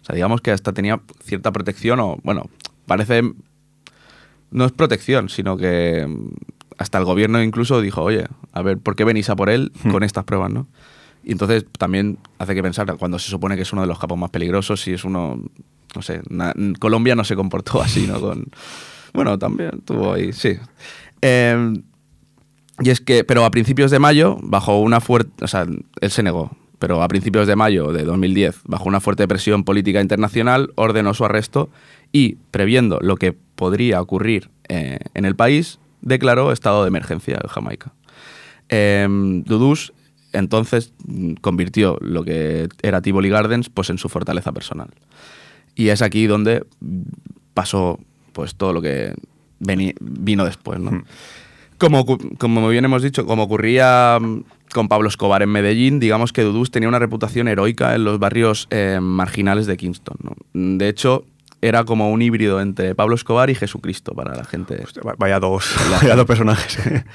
O 0.00 0.04
sea, 0.04 0.14
digamos 0.14 0.40
que 0.40 0.50
hasta 0.50 0.72
tenía 0.72 1.00
cierta 1.24 1.52
protección 1.52 2.00
o, 2.00 2.18
bueno, 2.22 2.48
parece... 2.86 3.22
No 4.50 4.66
es 4.66 4.72
protección, 4.72 5.30
sino 5.30 5.56
que 5.56 6.06
mm, 6.06 6.28
hasta 6.76 6.98
el 6.98 7.04
gobierno 7.04 7.42
incluso 7.42 7.80
dijo, 7.80 8.02
oye, 8.02 8.26
a 8.52 8.62
ver, 8.62 8.78
¿por 8.78 8.96
qué 8.96 9.04
venís 9.04 9.30
a 9.30 9.36
por 9.36 9.48
él 9.48 9.72
Hmm. 9.82 9.90
con 9.90 10.02
estas 10.02 10.24
pruebas, 10.24 10.50
no? 10.52 10.66
Y 11.24 11.32
entonces 11.32 11.64
también 11.78 12.18
hace 12.38 12.54
que 12.54 12.62
pensar, 12.62 12.94
cuando 12.96 13.18
se 13.18 13.30
supone 13.30 13.56
que 13.56 13.62
es 13.62 13.72
uno 13.72 13.82
de 13.82 13.88
los 13.88 13.98
capos 13.98 14.18
más 14.18 14.30
peligrosos, 14.30 14.80
si 14.82 14.92
es 14.92 15.04
uno, 15.04 15.40
no 15.94 16.02
sé, 16.02 16.20
Colombia 16.78 17.14
no 17.14 17.24
se 17.24 17.36
comportó 17.36 17.82
así, 17.82 18.06
¿no? 18.06 18.20
Con, 18.20 18.46
bueno, 19.12 19.38
también 19.38 19.82
tuvo 19.84 20.14
ahí, 20.14 20.32
sí. 20.32 20.56
Eh, 21.20 21.74
y 22.80 22.90
es 22.90 23.00
que, 23.00 23.24
pero 23.24 23.44
a 23.44 23.50
principios 23.50 23.90
de 23.90 23.98
mayo, 23.98 24.38
bajo 24.42 24.80
una 24.80 25.00
fuerte, 25.00 25.44
o 25.44 25.48
sea, 25.48 25.66
él 26.00 26.10
se 26.10 26.22
negó, 26.22 26.56
pero 26.78 27.02
a 27.02 27.08
principios 27.08 27.46
de 27.46 27.54
mayo 27.54 27.92
de 27.92 28.04
2010, 28.04 28.62
bajo 28.64 28.88
una 28.88 29.00
fuerte 29.00 29.28
presión 29.28 29.64
política 29.64 30.00
internacional, 30.00 30.72
ordenó 30.74 31.14
su 31.14 31.24
arresto 31.24 31.70
y, 32.10 32.36
previendo 32.50 32.98
lo 33.00 33.16
que 33.16 33.32
podría 33.32 34.00
ocurrir 34.00 34.50
eh, 34.68 34.98
en 35.14 35.24
el 35.24 35.36
país, 35.36 35.78
declaró 36.00 36.50
estado 36.50 36.82
de 36.82 36.88
emergencia 36.88 37.38
en 37.40 37.48
Jamaica. 37.48 37.92
Eh, 38.68 39.06
entonces 40.32 40.94
convirtió 41.40 41.98
lo 42.00 42.24
que 42.24 42.68
era 42.82 43.02
Tivoli 43.02 43.28
Gardens 43.28 43.68
pues, 43.68 43.90
en 43.90 43.98
su 43.98 44.08
fortaleza 44.08 44.52
personal. 44.52 44.88
Y 45.74 45.88
es 45.88 46.02
aquí 46.02 46.26
donde 46.26 46.64
pasó 47.54 47.98
pues, 48.32 48.54
todo 48.54 48.72
lo 48.72 48.82
que 48.82 49.14
vino 49.58 50.44
después. 50.44 50.80
¿no? 50.80 50.90
Hmm. 50.90 51.04
Como, 51.78 52.06
como 52.38 52.68
bien 52.68 52.84
hemos 52.84 53.02
dicho, 53.02 53.26
como 53.26 53.44
ocurría 53.44 54.18
mm, 54.20 54.44
con 54.72 54.88
Pablo 54.88 55.08
Escobar 55.08 55.42
en 55.42 55.50
Medellín, 55.50 55.98
digamos 56.00 56.32
que 56.32 56.42
Dudus 56.42 56.70
tenía 56.70 56.88
una 56.88 56.98
reputación 56.98 57.48
heroica 57.48 57.94
en 57.94 58.04
los 58.04 58.18
barrios 58.18 58.68
eh, 58.70 58.98
marginales 59.00 59.66
de 59.66 59.76
Kingston. 59.76 60.16
¿no? 60.22 60.36
De 60.52 60.88
hecho, 60.88 61.24
era 61.62 61.84
como 61.84 62.10
un 62.10 62.20
híbrido 62.20 62.60
entre 62.60 62.94
Pablo 62.96 63.14
Escobar 63.14 63.48
y 63.48 63.54
Jesucristo 63.54 64.14
para 64.14 64.34
la 64.34 64.44
gente. 64.44 64.80
Hostia, 64.82 65.02
Vaya 65.16 65.38
dos, 65.38 65.74
vaya 66.02 66.16
dos 66.16 66.26
personajes. 66.26 66.86
¿eh? 66.86 67.04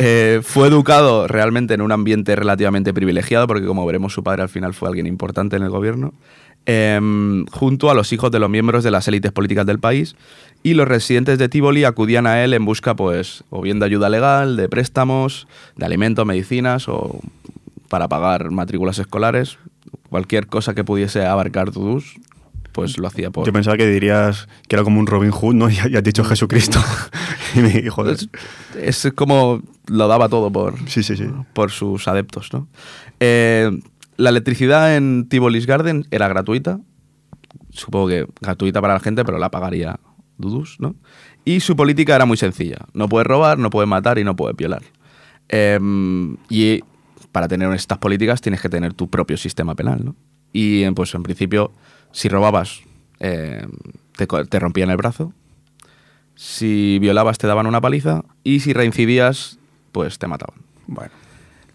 Eh, 0.00 0.40
fue 0.44 0.68
educado 0.68 1.26
realmente 1.26 1.74
en 1.74 1.80
un 1.80 1.90
ambiente 1.90 2.36
relativamente 2.36 2.94
privilegiado, 2.94 3.48
porque 3.48 3.66
como 3.66 3.84
veremos, 3.84 4.12
su 4.12 4.22
padre 4.22 4.42
al 4.42 4.48
final 4.48 4.74
fue 4.74 4.88
alguien 4.88 5.06
importante 5.06 5.56
en 5.56 5.64
el 5.64 5.70
gobierno, 5.70 6.14
em, 6.66 7.46
junto 7.46 7.90
a 7.90 7.94
los 7.94 8.12
hijos 8.12 8.30
de 8.30 8.38
los 8.38 8.50
miembros 8.50 8.84
de 8.84 8.90
las 8.90 9.08
élites 9.08 9.32
políticas 9.32 9.66
del 9.66 9.78
país. 9.78 10.16
Y 10.62 10.74
los 10.74 10.88
residentes 10.88 11.38
de 11.38 11.48
Tivoli 11.48 11.84
acudían 11.84 12.26
a 12.26 12.42
él 12.42 12.52
en 12.52 12.64
busca, 12.64 12.96
pues, 12.96 13.44
o 13.50 13.62
bien 13.62 13.78
de 13.78 13.86
ayuda 13.86 14.08
legal, 14.08 14.56
de 14.56 14.68
préstamos, 14.68 15.46
de 15.76 15.86
alimentos, 15.86 16.26
medicinas, 16.26 16.88
o 16.88 17.20
para 17.88 18.08
pagar 18.08 18.50
matrículas 18.50 18.98
escolares. 18.98 19.58
Cualquier 20.10 20.46
cosa 20.46 20.74
que 20.74 20.84
pudiese 20.84 21.24
abarcar 21.24 21.70
Tudus, 21.70 22.16
pues 22.72 22.98
lo 22.98 23.08
hacía 23.08 23.30
por... 23.30 23.46
Yo 23.46 23.52
pensaba 23.52 23.76
que 23.76 23.86
dirías 23.86 24.48
que 24.68 24.76
era 24.76 24.84
como 24.84 25.00
un 25.00 25.06
Robin 25.06 25.30
Hood, 25.30 25.54
¿no? 25.54 25.68
Y 25.70 25.78
has 25.78 26.02
dicho 26.02 26.24
Jesucristo. 26.24 26.80
y 27.54 27.60
me 27.60 27.70
dijo, 27.70 27.96
joder. 27.96 28.16
Es, 28.80 29.04
es 29.04 29.12
como 29.12 29.62
lo 29.86 30.08
daba 30.08 30.28
todo 30.28 30.50
por, 30.50 30.74
Sí, 30.88 31.02
sí, 31.02 31.16
sí. 31.16 31.26
por 31.52 31.70
sus 31.70 32.08
adeptos. 32.08 32.52
¿no? 32.52 32.68
Eh, 33.20 33.70
la 34.18 34.30
electricidad 34.30 34.96
en 34.96 35.28
Tivolis 35.28 35.66
Garden 35.66 36.04
era 36.10 36.28
gratuita. 36.28 36.80
Supongo 37.70 38.08
que 38.08 38.26
gratuita 38.40 38.80
para 38.80 38.94
la 38.94 39.00
gente, 39.00 39.24
pero 39.24 39.38
la 39.38 39.50
pagaría 39.50 39.98
Dudus, 40.36 40.76
¿no? 40.80 40.96
Y 41.44 41.60
su 41.60 41.76
política 41.76 42.16
era 42.16 42.26
muy 42.26 42.36
sencilla. 42.36 42.78
No 42.92 43.08
puedes 43.08 43.26
robar, 43.26 43.58
no 43.58 43.70
puedes 43.70 43.88
matar 43.88 44.18
y 44.18 44.24
no 44.24 44.36
puedes 44.36 44.56
violar. 44.56 44.82
Eh, 45.48 45.78
y 46.50 46.82
para 47.32 47.48
tener 47.48 47.72
estas 47.72 47.98
políticas 47.98 48.40
tienes 48.40 48.60
que 48.60 48.68
tener 48.68 48.92
tu 48.92 49.08
propio 49.08 49.36
sistema 49.36 49.74
penal, 49.74 50.04
¿no? 50.04 50.16
Y 50.52 50.88
pues 50.90 51.14
en 51.14 51.22
principio, 51.22 51.72
si 52.10 52.28
robabas, 52.28 52.80
eh, 53.20 53.66
te, 54.16 54.26
te 54.26 54.58
rompían 54.58 54.90
el 54.90 54.96
brazo. 54.96 55.32
Si 56.34 56.98
violabas, 56.98 57.38
te 57.38 57.46
daban 57.46 57.66
una 57.66 57.80
paliza. 57.80 58.24
Y 58.42 58.60
si 58.60 58.72
reincidías, 58.72 59.58
pues 59.92 60.18
te 60.18 60.26
mataban. 60.26 60.60
Bueno. 60.88 61.27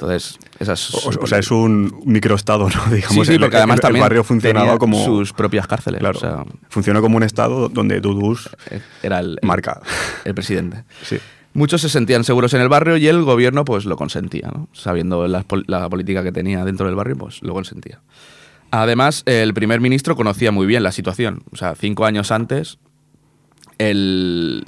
Entonces, 0.04 0.38
esas. 0.60 0.94
O, 1.06 1.12
o 1.22 1.28
sea, 1.28 1.40
es 1.40 1.50
un 1.52 2.02
microestado, 2.06 2.70
¿no? 2.70 2.84
Sí, 2.90 2.92
Digamos, 2.96 3.28
sí, 3.28 3.34
el- 3.34 3.40
porque 3.40 3.56
el- 3.56 3.62
además 3.62 3.76
el, 3.78 3.82
también 3.82 4.04
barrio 4.04 4.24
funcionaba 4.24 4.66
tenía 4.66 4.78
como... 4.78 5.04
sus 5.06 5.32
propias 5.34 5.66
cárceles. 5.68 6.00
Claro, 6.00 6.18
O 6.18 6.22
sea, 6.22 6.44
funciona 6.70 7.00
como 7.02 7.18
un 7.18 7.24
estado 7.24 7.70
donde 7.70 8.00
Dudus 8.02 8.50
eh, 8.70 8.82
era 9.02 9.20
el, 9.20 9.40
el- 9.42 9.48
marca. 9.48 9.82
el 10.26 10.36
presidente. 10.36 10.84
Sí. 11.04 11.18
Muchos 11.56 11.82
se 11.82 11.90
sentían 11.90 12.24
seguros 12.24 12.54
en 12.56 12.62
el 12.62 12.68
barrio 12.70 12.98
y 12.98 13.08
el 13.08 13.22
gobierno 13.24 13.64
pues 13.64 13.86
lo 13.86 13.96
consentía, 13.96 14.50
¿no? 14.54 14.68
Sabiendo 14.74 15.28
la, 15.28 15.44
pol- 15.44 15.64
la 15.68 15.88
política 15.88 16.24
que 16.24 16.32
tenía 16.32 16.66
dentro 16.66 16.88
del 16.88 16.96
barrio, 16.96 17.16
pues 17.16 17.42
lo 17.44 17.54
consentía. 17.54 18.02
Además, 18.72 19.22
el 19.28 19.54
primer 19.54 19.80
ministro 19.80 20.16
conocía 20.16 20.52
muy 20.52 20.66
bien 20.66 20.82
la 20.82 20.92
situación. 20.92 21.44
O 21.52 21.56
sea, 21.56 21.76
cinco 21.76 22.06
años 22.06 22.32
antes, 22.32 22.80
el, 23.78 24.66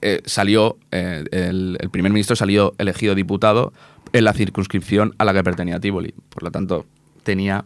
eh, 0.00 0.22
salió, 0.24 0.78
eh, 0.92 1.24
el, 1.32 1.76
el 1.80 1.90
primer 1.90 2.12
ministro 2.12 2.36
salió 2.36 2.74
elegido 2.78 3.14
diputado 3.14 3.72
en 4.12 4.24
la 4.24 4.32
circunscripción 4.32 5.14
a 5.18 5.24
la 5.24 5.32
que 5.32 5.42
pertenecía 5.42 5.80
Tivoli. 5.80 6.14
Por 6.28 6.42
lo 6.42 6.50
tanto, 6.50 6.86
tenía 7.22 7.64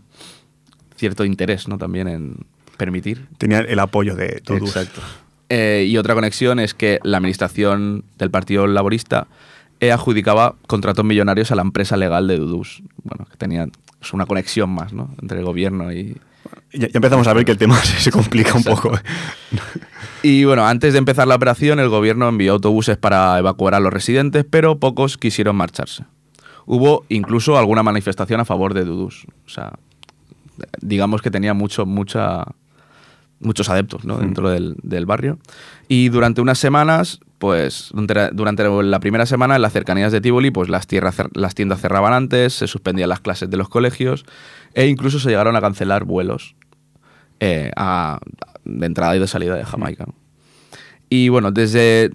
cierto 0.97 1.25
interés, 1.25 1.69
¿no? 1.69 1.79
También 1.79 2.09
en 2.09 2.47
permitir 2.77 3.27
Tenía 3.39 3.61
el 3.61 3.79
apoyo 3.79 4.15
de 4.15 4.43
Dudus. 4.45 4.77
Exacto. 4.77 5.01
Eh, 5.49 5.87
y 5.89 5.97
otra 5.97 6.15
conexión 6.15 6.59
es 6.59 6.75
que 6.75 6.99
la 7.03 7.19
administración 7.19 8.05
del 8.19 8.31
Partido 8.31 8.67
Laborista 8.67 9.29
eh, 9.81 9.93
adjudicaba 9.93 10.57
contratos 10.67 11.05
millonarios 11.05 11.51
a 11.53 11.55
la 11.55 11.63
empresa 11.63 11.97
legal 11.97 12.27
de 12.29 12.37
Dudus. 12.37 12.83
Bueno, 13.03 13.27
que 13.31 13.37
tenía 13.37 13.67
es 14.01 14.13
una 14.13 14.27
conexión 14.27 14.71
más, 14.71 14.93
¿no? 14.93 15.15
Entre 15.21 15.39
el 15.39 15.45
gobierno 15.45 15.93
y... 15.93 16.17
Ya, 16.73 16.89
ya 16.89 16.91
empezamos 16.95 17.27
a 17.27 17.33
ver 17.33 17.45
que 17.45 17.53
el 17.53 17.59
tema 17.59 17.77
se, 17.79 17.99
se 18.01 18.11
complica 18.11 18.53
un 18.53 18.61
Exacto. 18.61 18.83
poco. 18.83 18.99
Y 20.23 20.45
bueno, 20.45 20.67
antes 20.67 20.93
de 20.93 20.99
empezar 20.99 21.27
la 21.27 21.37
operación, 21.37 21.79
el 21.81 21.89
gobierno 21.89 22.29
envió 22.29 22.53
autobuses 22.53 22.97
para 22.97 23.39
evacuar 23.39 23.75
a 23.75 23.81
los 23.81 23.93
residentes, 23.93 24.45
pero 24.49 24.79
pocos 24.79 25.19
quisieron 25.19 25.57
marcharse. 25.57 26.05
Hubo 26.67 27.05
incluso 27.09 27.57
alguna 27.57 27.83
manifestación 27.83 28.41
a 28.41 28.45
favor 28.45 28.75
de 28.75 28.85
Dudus. 28.85 29.25
O 29.47 29.49
sea, 29.49 29.73
digamos 30.81 31.23
que 31.23 31.31
tenía 31.31 31.55
mucho, 31.55 31.87
mucha, 31.87 32.45
muchos 33.41 33.69
adeptos 33.69 34.05
¿no? 34.05 34.19
dentro 34.19 34.51
del, 34.51 34.77
del 34.83 35.07
barrio. 35.07 35.39
Y 35.89 36.09
durante 36.09 36.41
unas 36.41 36.59
semanas, 36.59 37.21
pues 37.39 37.91
durante, 38.33 38.65
la 38.83 39.01
primera 39.01 39.27
semana 39.27 39.57
en 39.57 39.63
las 39.63 39.73
cercanías 39.73 40.11
de 40.11 40.21
Tivoli, 40.21 40.51
pues 40.51 40.69
las, 40.69 40.87
tierras, 40.87 41.17
las 41.35 41.55
tiendas 41.55 41.81
cerraban 41.81 42.13
antes, 42.13 42.55
se 42.55 42.67
suspendían 42.67 43.11
las 43.11 43.21
clases 43.21 43.49
de 43.51 43.57
los 43.57 43.69
colegios 43.69 44.25
e 44.75 44.87
incluso 44.89 45.21
se 45.21 45.29
llegaron 45.29 45.55
a 45.57 45.61
cancelar 45.61 46.05
vuelos 46.05 46.57
eh, 47.41 47.71
a- 47.77 48.19
de 48.65 48.87
entrada 48.87 49.15
y 49.15 49.21
de 49.21 49.27
salida 49.29 49.55
de 49.55 49.65
Jamaica. 49.65 50.07
Y 51.09 51.29
bueno, 51.29 51.53
desde... 51.53 52.11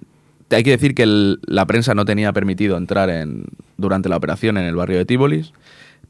Hay 0.56 0.64
que 0.64 0.72
decir 0.72 0.94
que 0.96 1.04
el- 1.04 1.40
la 1.46 1.66
prensa 1.66 1.94
no 1.96 2.06
tenía 2.06 2.34
permitido 2.34 2.78
entrar 2.78 3.10
en, 3.10 3.46
durante 3.78 4.10
la 4.10 4.18
operación 4.18 4.58
en 4.58 4.66
el 4.66 4.76
barrio 4.76 4.98
de 4.98 5.06
Tivolis, 5.06 5.54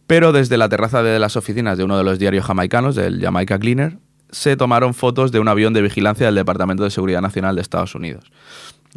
pero 0.08 0.32
desde 0.32 0.58
la 0.58 0.68
terraza 0.70 1.04
de 1.04 1.20
las 1.20 1.36
oficinas 1.38 1.78
de 1.78 1.84
uno 1.84 1.98
de 1.98 2.04
los 2.04 2.20
diarios 2.20 2.46
jamaicanos, 2.46 2.96
del 2.96 3.22
Jamaica 3.22 3.58
Cleaner, 3.60 3.98
se 4.32 4.56
tomaron 4.58 4.94
fotos 4.94 5.32
de 5.32 5.40
un 5.40 5.48
avión 5.48 5.74
de 5.74 5.82
vigilancia 5.82 6.26
del 6.26 6.36
Departamento 6.36 6.84
de 6.84 6.90
Seguridad 6.92 7.22
Nacional 7.22 7.56
de 7.56 7.62
Estados 7.62 7.96
Unidos. 7.96 8.32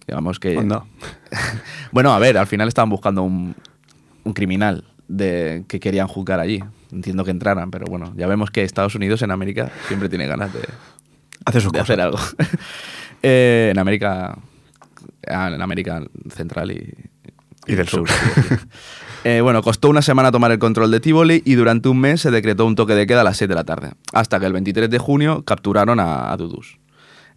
Digamos 0.06 0.38
que... 0.40 0.54
Bueno, 1.92 2.12
a 2.12 2.18
ver, 2.18 2.36
al 2.38 2.46
final 2.46 2.66
estaban 2.68 2.90
buscando 2.90 3.22
un, 3.22 3.54
un 4.24 4.32
criminal 4.32 4.84
de, 5.08 5.64
que 5.68 5.78
querían 5.80 6.08
juzgar 6.08 6.40
allí. 6.40 6.62
Entiendo 6.92 7.24
que 7.24 7.30
entraran, 7.32 7.70
pero 7.70 7.86
bueno, 7.86 8.12
ya 8.16 8.26
vemos 8.26 8.50
que 8.50 8.62
Estados 8.62 8.94
Unidos 8.94 9.22
en 9.22 9.30
América 9.30 9.70
siempre 9.88 10.08
tiene 10.08 10.26
ganas 10.26 10.52
de, 10.52 10.60
Hace 11.44 11.60
sus 11.60 11.72
de 11.72 11.78
cosas. 11.80 11.90
hacer 11.90 12.00
algo. 12.00 12.18
Eh, 13.26 13.68
en 13.72 13.78
América. 13.78 14.36
En 15.26 15.60
América 15.60 16.02
Central 16.30 16.72
y. 16.72 16.94
Y 17.66 17.74
del 17.74 17.88
sur. 17.88 18.08
Eh, 19.26 19.40
bueno, 19.40 19.62
costó 19.62 19.88
una 19.88 20.02
semana 20.02 20.30
tomar 20.30 20.52
el 20.52 20.58
control 20.58 20.90
de 20.90 21.00
Tivoli 21.00 21.42
y 21.46 21.54
durante 21.54 21.88
un 21.88 21.98
mes 21.98 22.20
se 22.20 22.30
decretó 22.30 22.66
un 22.66 22.74
toque 22.74 22.94
de 22.94 23.06
queda 23.06 23.22
a 23.22 23.24
las 23.24 23.38
6 23.38 23.48
de 23.48 23.54
la 23.54 23.64
tarde. 23.64 23.92
Hasta 24.12 24.38
que 24.38 24.44
el 24.44 24.52
23 24.52 24.90
de 24.90 24.98
junio 24.98 25.46
capturaron 25.46 25.98
a, 25.98 26.30
a 26.30 26.36
Dudus. 26.36 26.78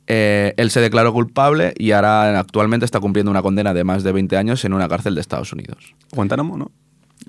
Eh, 0.07 0.53
él 0.55 0.71
se 0.71 0.79
declaró 0.79 1.11
culpable 1.11 1.73
y 1.77 1.91
ahora 1.91 2.39
actualmente 2.39 2.85
está 2.85 3.01
cumpliendo 3.01 3.29
una 3.29 3.41
condena 3.41 3.73
de 3.73 3.83
más 3.83 4.03
de 4.03 4.13
20 4.13 4.37
años 4.37 4.63
en 4.63 4.73
una 4.73 4.87
cárcel 4.87 5.15
de 5.15 5.21
Estados 5.21 5.51
Unidos. 5.51 5.95
Guantánamo, 6.13 6.57
¿no? 6.57 6.71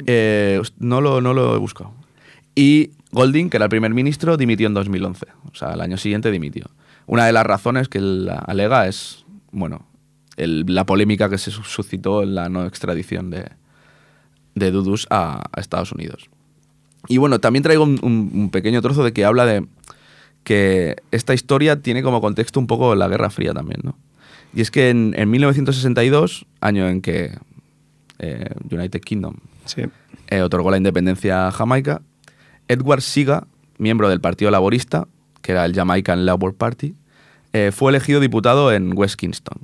Eh, 0.07 0.63
no, 0.79 1.01
lo, 1.01 1.21
no 1.21 1.35
lo 1.35 1.57
he 1.57 1.59
buscado. 1.59 1.93
Y 2.55 2.93
Golding, 3.11 3.51
que 3.51 3.57
era 3.57 3.67
el 3.67 3.71
primer 3.71 3.93
ministro, 3.93 4.37
dimitió 4.37 4.69
en 4.69 4.75
2011. 4.75 5.27
O 5.51 5.55
sea, 5.55 5.73
el 5.73 5.81
año 5.81 5.97
siguiente 5.97 6.31
dimitió. 6.31 6.67
Una 7.07 7.27
de 7.27 7.33
las 7.33 7.45
razones 7.45 7.89
que 7.89 7.99
él 7.99 8.31
alega 8.47 8.87
es, 8.87 9.25
bueno, 9.51 9.88
el- 10.39 10.65
la 10.67 10.87
polémica 10.87 11.29
que 11.29 11.37
se 11.39 11.51
sus- 11.51 11.69
suscitó 11.69 12.23
en 12.23 12.35
la 12.35 12.49
no 12.49 12.65
extradición 12.67 13.31
de, 13.31 13.51
de 14.55 14.71
Dudus 14.71 15.07
a, 15.11 15.45
a 15.53 15.61
Estados 15.61 15.93
Unidos. 15.93 16.31
Y 17.09 17.19
bueno, 17.19 17.39
también 17.41 17.63
traigo 17.63 17.85
un, 17.85 17.99
un- 18.03 18.31
un 18.35 18.51
pequeño 18.51 18.81
trozo 18.83 19.05
de 19.05 19.13
que 19.13 19.25
habla 19.25 19.45
de 19.47 19.67
que 20.45 20.97
esta 21.11 21.35
historia 21.35 21.81
tiene 21.83 22.03
como 22.03 22.21
contexto 22.21 22.59
un 22.59 22.67
poco 22.67 22.95
la 22.95 23.09
Guerra 23.09 23.31
Fría 23.31 23.53
también, 23.53 23.81
¿no? 23.83 23.97
Y 24.55 24.63
es 24.63 24.71
que 24.71 24.89
en, 24.89 25.15
en 25.17 25.31
1962, 25.31 26.47
año 26.61 26.89
en 26.89 27.03
que 27.03 27.37
eh, 28.19 28.49
United 28.71 29.01
Kingdom 29.03 29.35
Sí. 29.67 29.83
eh, 30.29 30.41
otorgó 30.41 30.71
la 30.71 30.79
independencia 30.79 31.49
a 31.49 31.53
Jamaica. 31.53 32.01
Edward 32.67 33.03
Siga, 33.03 33.47
miembro 33.77 34.09
del 34.09 34.21
Partido 34.21 34.51
Laborista, 34.51 35.07
que 35.43 35.53
era 35.53 35.65
el 35.67 35.75
Jamaican 35.75 36.25
Labour 36.25 36.55
Party, 36.55 36.95
eh, 37.53 37.71
fue 37.73 37.93
elegido 37.93 38.21
diputado 38.21 38.73
en 38.73 38.97
West 38.97 39.17
Kingston. 39.17 39.59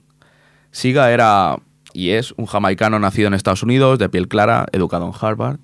Siga 0.75 1.13
era 1.13 1.57
y 1.93 2.11
es 2.11 2.35
un 2.37 2.47
jamaicano 2.47 2.99
nacido 2.99 3.29
en 3.29 3.35
Estados 3.35 3.63
Unidos, 3.63 4.01
de 4.01 4.09
piel 4.09 4.27
clara, 4.27 4.67
educado 4.73 5.07
en 5.07 5.13
Harvard, 5.19 5.59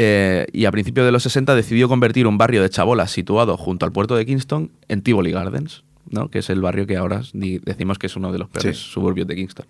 eh, 0.00 0.46
y 0.52 0.64
a 0.64 0.72
principios 0.72 1.06
de 1.06 1.12
los 1.12 1.22
60 1.22 1.54
decidió 1.54 1.88
convertir 1.88 2.26
un 2.26 2.36
barrio 2.38 2.60
de 2.60 2.68
chabolas 2.68 3.12
situado 3.12 3.56
junto 3.56 3.86
al 3.86 3.92
puerto 3.92 4.16
de 4.16 4.26
Kingston 4.26 4.72
en 4.88 5.02
Tivoli 5.02 5.30
Gardens, 5.30 5.84
¿no? 6.10 6.28
que 6.28 6.40
es 6.40 6.50
el 6.50 6.60
barrio 6.60 6.88
que 6.88 6.96
ahora 6.96 7.22
decimos 7.32 7.98
que 7.98 8.08
es 8.08 8.16
uno 8.16 8.32
de 8.32 8.38
los 8.40 8.48
peores 8.48 8.76
Sí. 8.76 8.90
suburbios 8.90 9.28
de 9.28 9.36
Kingston. 9.36 9.66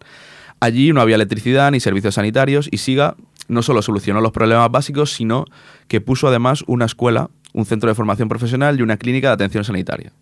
Allí 0.61 0.95
no 0.95 1.03
había 1.03 1.17
electricidad 1.17 1.71
ni 1.71 1.81
servicios 1.81 2.15
sanitarios 2.15 2.69
y 2.73 2.79
Siga 2.79 3.15
no 3.49 3.63
solo 3.63 3.83
solucionó 3.83 4.23
los 4.23 4.33
problemas 4.33 4.71
básicos, 4.71 5.13
sino 5.13 5.45
que 5.87 6.01
puso 6.01 6.29
además 6.29 6.65
una 6.67 6.87
escuela, 6.87 7.29
un 7.53 7.67
centro 7.67 7.91
de 7.91 7.95
formación 7.95 8.29
profesional 8.31 8.79
y 8.79 8.83
una 8.83 8.97
clínica 8.97 9.29
de 9.29 9.35
atención 9.35 9.65
sanitaria. 9.65 10.13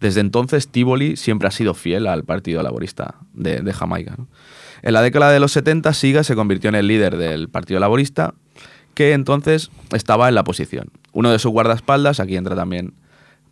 Desde 0.00 0.20
entonces, 0.20 0.68
Tivoli 0.68 1.16
siempre 1.16 1.48
ha 1.48 1.50
sido 1.50 1.74
fiel 1.74 2.06
al 2.06 2.24
Partido 2.24 2.62
Laborista 2.62 3.16
de, 3.32 3.60
de 3.60 3.72
Jamaica. 3.72 4.14
¿no? 4.18 4.28
En 4.82 4.92
la 4.92 5.02
década 5.02 5.30
de 5.30 5.40
los 5.40 5.52
70, 5.52 5.92
Siga 5.94 6.22
se 6.22 6.34
convirtió 6.34 6.68
en 6.68 6.74
el 6.74 6.86
líder 6.86 7.16
del 7.16 7.48
Partido 7.48 7.80
Laborista, 7.80 8.34
que 8.94 9.12
entonces 9.12 9.70
estaba 9.92 10.28
en 10.28 10.34
la 10.34 10.42
oposición. 10.42 10.90
Uno 11.12 11.30
de 11.30 11.38
sus 11.38 11.50
guardaespaldas, 11.50 12.20
aquí 12.20 12.36
entra 12.36 12.56
también 12.56 12.94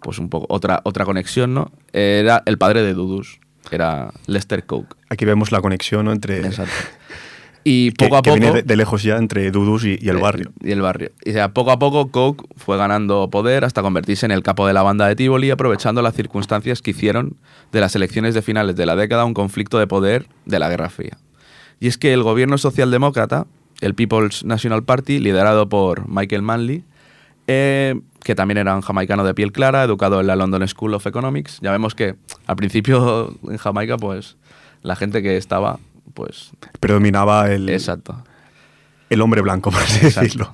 pues 0.00 0.18
un 0.18 0.28
poco 0.28 0.46
otra, 0.48 0.80
otra 0.84 1.04
conexión, 1.04 1.54
¿no? 1.54 1.72
Era 1.92 2.42
el 2.46 2.58
padre 2.58 2.82
de 2.82 2.94
Dudus, 2.94 3.40
era 3.70 4.12
Lester 4.26 4.64
Coke. 4.64 4.94
Aquí 5.08 5.24
vemos 5.24 5.50
la 5.50 5.60
conexión 5.60 6.04
¿no? 6.04 6.12
entre... 6.12 6.38
Exacto. 6.38 6.74
Y 7.66 7.92
que- 7.92 8.04
poco 8.04 8.16
a 8.18 8.22
que 8.22 8.30
poco... 8.30 8.40
viene 8.40 8.62
de, 8.62 8.76
lejos 8.76 9.02
ya 9.02 9.16
entre 9.16 9.50
Dudus 9.50 9.84
y, 9.86 9.98
y 10.00 10.08
el 10.10 10.18
Eh, 10.18 10.20
barrio. 10.20 10.52
Y 10.62 10.70
el 10.70 10.82
barrio. 10.82 11.12
Y 11.24 11.30
o 11.30 11.32
sea, 11.32 11.52
poco 11.54 11.70
a 11.70 11.78
poco 11.78 12.10
Coke 12.10 12.44
fue 12.56 12.76
ganando 12.76 13.30
poder 13.30 13.64
hasta 13.64 13.80
convertirse 13.80 14.26
en 14.26 14.32
el 14.32 14.42
capo 14.42 14.66
de 14.66 14.74
la 14.74 14.82
banda 14.82 15.06
de 15.08 15.16
Tivoli, 15.16 15.50
aprovechando 15.50 16.02
las 16.02 16.14
circunstancias 16.14 16.82
que 16.82 16.90
hicieron 16.90 17.36
de 17.72 17.80
las 17.80 17.96
elecciones 17.96 18.34
de 18.34 18.42
finales 18.42 18.76
de 18.76 18.84
la 18.86 18.96
década 18.96 19.24
un 19.24 19.32
conflicto 19.34 19.78
de 19.78 19.86
poder 19.86 20.26
de 20.44 20.58
la 20.58 20.68
Guerra 20.68 20.90
Fría. 20.90 21.16
Y 21.80 21.86
es 21.88 21.96
que 21.96 22.12
el 22.12 22.22
gobierno 22.22 22.58
socialdemócrata, 22.58 23.46
el 23.80 23.94
People's 23.94 24.44
National 24.44 24.84
Party, 24.84 25.18
liderado 25.18 25.68
por 25.68 26.06
Michael 26.08 26.42
Manley, 26.42 26.84
eh, 27.46 28.00
que 28.22 28.34
también 28.34 28.58
era 28.58 28.74
un 28.74 28.80
jamaicano 28.82 29.24
de 29.24 29.34
piel 29.34 29.52
clara, 29.52 29.82
educado 29.84 30.20
en 30.20 30.26
la 30.26 30.36
London 30.36 30.66
School 30.68 30.94
of 30.94 31.06
Economics. 31.06 31.58
Ya 31.62 31.72
vemos 31.72 31.94
que 31.94 32.14
al 32.46 32.56
principio 32.56 33.34
en 33.48 33.56
Jamaica, 33.56 33.96
pues 33.96 34.36
la 34.82 34.96
gente 34.96 35.22
que 35.22 35.36
estaba, 35.36 35.78
pues... 36.12 36.50
Predominaba 36.80 37.50
el, 37.50 37.68
Exacto. 37.68 38.24
el 39.10 39.20
hombre 39.20 39.40
blanco, 39.40 39.70
por 39.70 39.82
así 39.82 40.06
Exacto. 40.06 40.20
decirlo. 40.20 40.52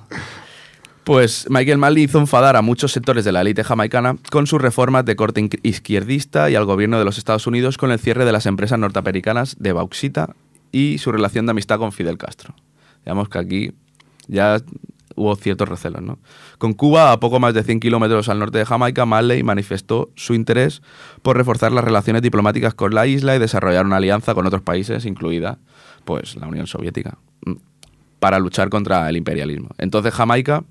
Pues 1.03 1.47
Michael 1.49 1.79
Manley 1.79 2.03
hizo 2.03 2.19
enfadar 2.19 2.55
a 2.55 2.61
muchos 2.61 2.91
sectores 2.91 3.25
de 3.25 3.31
la 3.31 3.41
élite 3.41 3.63
jamaicana 3.63 4.17
con 4.31 4.45
sus 4.45 4.61
reformas 4.61 5.03
de 5.03 5.15
corte 5.15 5.49
izquierdista 5.63 6.49
y 6.51 6.55
al 6.55 6.65
gobierno 6.65 6.99
de 6.99 7.05
los 7.05 7.17
Estados 7.17 7.47
Unidos 7.47 7.77
con 7.77 7.91
el 7.91 7.99
cierre 7.99 8.23
de 8.23 8.31
las 8.31 8.45
empresas 8.45 8.77
norteamericanas 8.77 9.55
de 9.59 9.73
bauxita 9.73 10.35
y 10.71 10.99
su 10.99 11.11
relación 11.11 11.47
de 11.47 11.51
amistad 11.51 11.79
con 11.79 11.91
Fidel 11.91 12.19
Castro. 12.19 12.53
Digamos 13.03 13.29
que 13.29 13.39
aquí 13.39 13.73
ya 14.27 14.61
hubo 15.21 15.35
ciertos 15.35 15.69
recelos. 15.69 16.01
¿no? 16.01 16.19
Con 16.57 16.73
Cuba, 16.73 17.11
a 17.11 17.19
poco 17.19 17.39
más 17.39 17.53
de 17.53 17.63
100 17.63 17.79
kilómetros 17.79 18.29
al 18.29 18.39
norte 18.39 18.57
de 18.57 18.65
Jamaica, 18.65 19.05
Manley 19.05 19.43
manifestó 19.43 20.09
su 20.15 20.33
interés 20.33 20.81
por 21.21 21.37
reforzar 21.37 21.71
las 21.71 21.83
relaciones 21.83 22.21
diplomáticas 22.21 22.73
con 22.73 22.93
la 22.93 23.07
isla 23.07 23.35
y 23.35 23.39
desarrollar 23.39 23.85
una 23.85 23.97
alianza 23.97 24.33
con 24.33 24.45
otros 24.45 24.61
países, 24.61 25.05
incluida 25.05 25.59
pues, 26.05 26.35
la 26.35 26.47
Unión 26.47 26.67
Soviética, 26.67 27.17
mm, 27.45 27.53
para 28.19 28.39
luchar 28.39 28.69
contra 28.69 29.07
el 29.09 29.17
imperialismo. 29.17 29.69
Entonces 29.77 30.13
Jamaica 30.13 30.63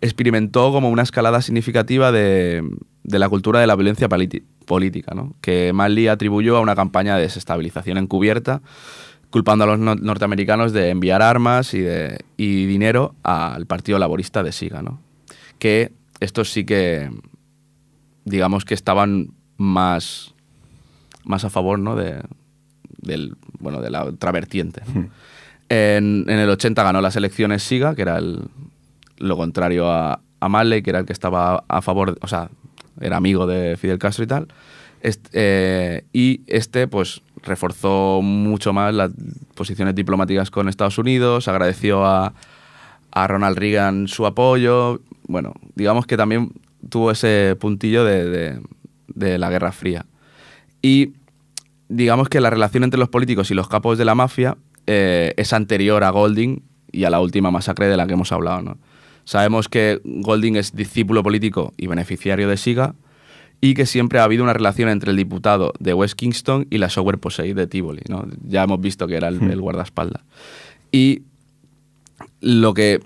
experimentó 0.00 0.72
como 0.72 0.90
una 0.90 1.02
escalada 1.02 1.40
significativa 1.40 2.12
de, 2.12 2.62
de 3.06 3.18
la 3.18 3.28
cultura 3.28 3.60
de 3.60 3.66
la 3.66 3.76
violencia 3.76 4.08
política, 4.08 5.14
¿no? 5.14 5.34
que 5.40 5.72
Manley 5.72 6.08
atribuyó 6.08 6.56
a 6.56 6.60
una 6.60 6.74
campaña 6.74 7.16
de 7.16 7.22
desestabilización 7.22 7.98
encubierta, 7.98 8.62
culpando 9.36 9.64
a 9.64 9.66
los 9.66 9.78
no- 9.78 9.94
norteamericanos 9.96 10.72
de 10.72 10.88
enviar 10.88 11.20
armas 11.20 11.74
y, 11.74 11.80
de, 11.80 12.24
y 12.38 12.64
dinero 12.64 13.14
al 13.22 13.66
Partido 13.66 13.98
Laborista 13.98 14.42
de 14.42 14.50
Siga, 14.50 14.80
¿no? 14.80 14.98
que 15.58 15.92
estos 16.20 16.50
sí 16.50 16.64
que, 16.64 17.10
digamos 18.24 18.64
que 18.64 18.72
estaban 18.72 19.32
más, 19.58 20.32
más 21.24 21.44
a 21.44 21.50
favor 21.50 21.78
¿no? 21.78 21.96
de, 21.96 22.22
del, 23.02 23.36
bueno, 23.58 23.82
de 23.82 23.90
la 23.90 24.04
otra 24.04 24.32
vertiente. 24.32 24.80
¿no? 24.94 25.10
En, 25.68 26.24
en 26.28 26.38
el 26.38 26.48
80 26.48 26.82
ganó 26.82 27.02
las 27.02 27.16
elecciones 27.16 27.62
Siga, 27.62 27.94
que 27.94 28.00
era 28.00 28.16
el, 28.16 28.40
lo 29.18 29.36
contrario 29.36 29.90
a, 29.90 30.18
a 30.40 30.48
Manley, 30.48 30.80
que 30.80 30.88
era 30.88 31.00
el 31.00 31.04
que 31.04 31.12
estaba 31.12 31.62
a 31.68 31.82
favor, 31.82 32.16
o 32.22 32.26
sea, 32.26 32.48
era 33.02 33.18
amigo 33.18 33.46
de 33.46 33.76
Fidel 33.76 33.98
Castro 33.98 34.24
y 34.24 34.28
tal. 34.28 34.48
Eh, 35.02 36.04
y 36.14 36.40
este, 36.46 36.88
pues, 36.88 37.20
reforzó 37.46 38.20
mucho 38.22 38.72
más 38.72 38.92
las 38.94 39.10
posiciones 39.54 39.94
diplomáticas 39.94 40.50
con 40.50 40.68
Estados 40.68 40.98
Unidos, 40.98 41.48
agradeció 41.48 42.04
a, 42.04 42.34
Ronald 43.12 43.56
Reagan 43.56 44.08
su 44.08 44.26
apoyo. 44.26 45.00
Bueno, 45.26 45.54
digamos 45.74 46.06
que 46.06 46.18
también 46.18 46.52
tuvo 46.90 47.10
ese 47.10 47.56
puntillo 47.58 48.04
de 48.04 48.58
la 49.38 49.48
Guerra 49.48 49.72
Fría. 49.72 50.04
Y 50.82 51.14
digamos 51.88 52.28
que 52.28 52.40
la 52.40 52.50
relación 52.50 52.84
entre 52.84 52.98
los 52.98 53.08
políticos 53.08 53.50
y 53.50 53.54
los 53.54 53.68
capos 53.68 53.98
de 53.98 54.04
la 54.04 54.14
mafia 54.14 54.56
eh, 54.86 55.34
es 55.36 55.52
anterior 55.52 56.04
a 56.04 56.10
Golding 56.10 56.62
y 56.92 57.04
a 57.04 57.10
la 57.10 57.20
última 57.20 57.50
masacre 57.50 57.88
de 57.88 57.96
la 57.96 58.06
que 58.06 58.14
hemos 58.14 58.32
hablado. 58.32 58.62
¿no? 58.62 58.78
Sabemos 59.24 59.68
que 59.68 60.00
Golding 60.04 60.56
es 60.56 60.74
discípulo 60.74 61.22
político 61.22 61.72
y 61.76 61.86
beneficiario 61.86 62.48
de 62.48 62.56
Siga 62.56 62.94
y 63.60 63.74
que 63.74 63.86
siempre 63.86 64.18
ha 64.18 64.24
habido 64.24 64.42
una 64.44 64.52
relación 64.52 64.88
entre 64.88 65.10
el 65.10 65.16
diputado 65.16 65.72
de 65.80 65.94
West 65.94 66.14
Kingston 66.14 66.66
y 66.70 66.78
la 66.78 66.90
Sower 66.90 67.18
Posey 67.18 67.52
de 67.54 67.66
Tivoli. 67.66 68.02
¿no? 68.08 68.26
Ya 68.46 68.62
hemos 68.64 68.80
visto 68.80 69.06
que 69.06 69.16
era 69.16 69.28
el, 69.28 69.42
el 69.50 69.60
guardaespaldas. 69.60 70.22
Y 70.92 71.22
lo 72.40 72.74
que, 72.74 73.00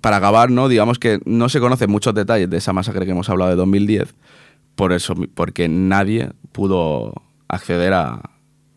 para 0.00 0.16
acabar, 0.18 0.50
¿no? 0.50 0.68
digamos 0.68 0.98
que 0.98 1.20
no 1.24 1.48
se 1.48 1.60
conocen 1.60 1.90
muchos 1.90 2.14
detalles 2.14 2.48
de 2.50 2.56
esa 2.58 2.72
masacre 2.72 3.04
que 3.04 3.10
hemos 3.12 3.28
hablado 3.28 3.50
de 3.50 3.56
2010, 3.56 4.14
por 4.74 4.92
eso, 4.92 5.14
porque 5.34 5.68
nadie 5.68 6.30
pudo 6.52 7.12
acceder 7.48 7.92
a, 7.92 8.20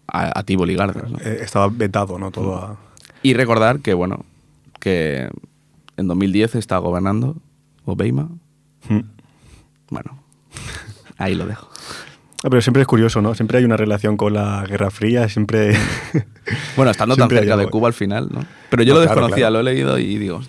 a, 0.08 0.40
a 0.40 0.44
Tivoli 0.44 0.76
Gardens. 0.76 1.12
¿no? 1.12 1.18
Eh, 1.20 1.40
estaba 1.42 1.68
vetado, 1.70 2.18
¿no? 2.20 2.32
Todo 2.32 2.56
a- 2.56 2.78
Y 3.24 3.34
recordar 3.34 3.80
que, 3.80 3.94
bueno, 3.94 4.26
que 4.80 5.30
en 5.96 6.08
2010 6.08 6.56
está 6.56 6.78
gobernando 6.80 7.36
Obeima. 7.86 8.30
Mm. 8.90 9.00
Bueno, 9.90 10.20
ahí 11.17 11.36
lo 11.36 11.45
dejo. 11.45 11.69
Ah, 12.43 12.49
Pero 12.49 12.62
siempre 12.62 12.82
es 12.82 12.88
curioso, 12.88 13.21
¿no? 13.21 13.34
Siempre 13.36 13.58
hay 13.58 13.65
una 13.65 13.77
relación 13.77 14.15
con 14.17 14.34
la 14.34 14.63
Guerra 14.67 14.91
Fría, 14.91 15.27
siempre... 15.30 15.75
Bueno, 16.77 16.91
estando 16.91 17.15
tan 17.15 17.23
Siempre 17.23 17.39
hay 17.39 17.43
cerca 17.45 17.58
de. 17.58 17.69
Cuba 17.69 17.88
al 17.89 17.93
final, 17.93 18.30
¿no? 18.32 18.45
Pero 18.69 18.84
yo 18.84 18.93
No, 18.93 18.99
lo 18.99 19.06
desconocía, 19.06 19.36
claro. 19.49 19.53
lo 19.53 19.60
he 19.60 19.63
leído 19.63 19.97
y 19.99 20.17
digo, 20.17 20.41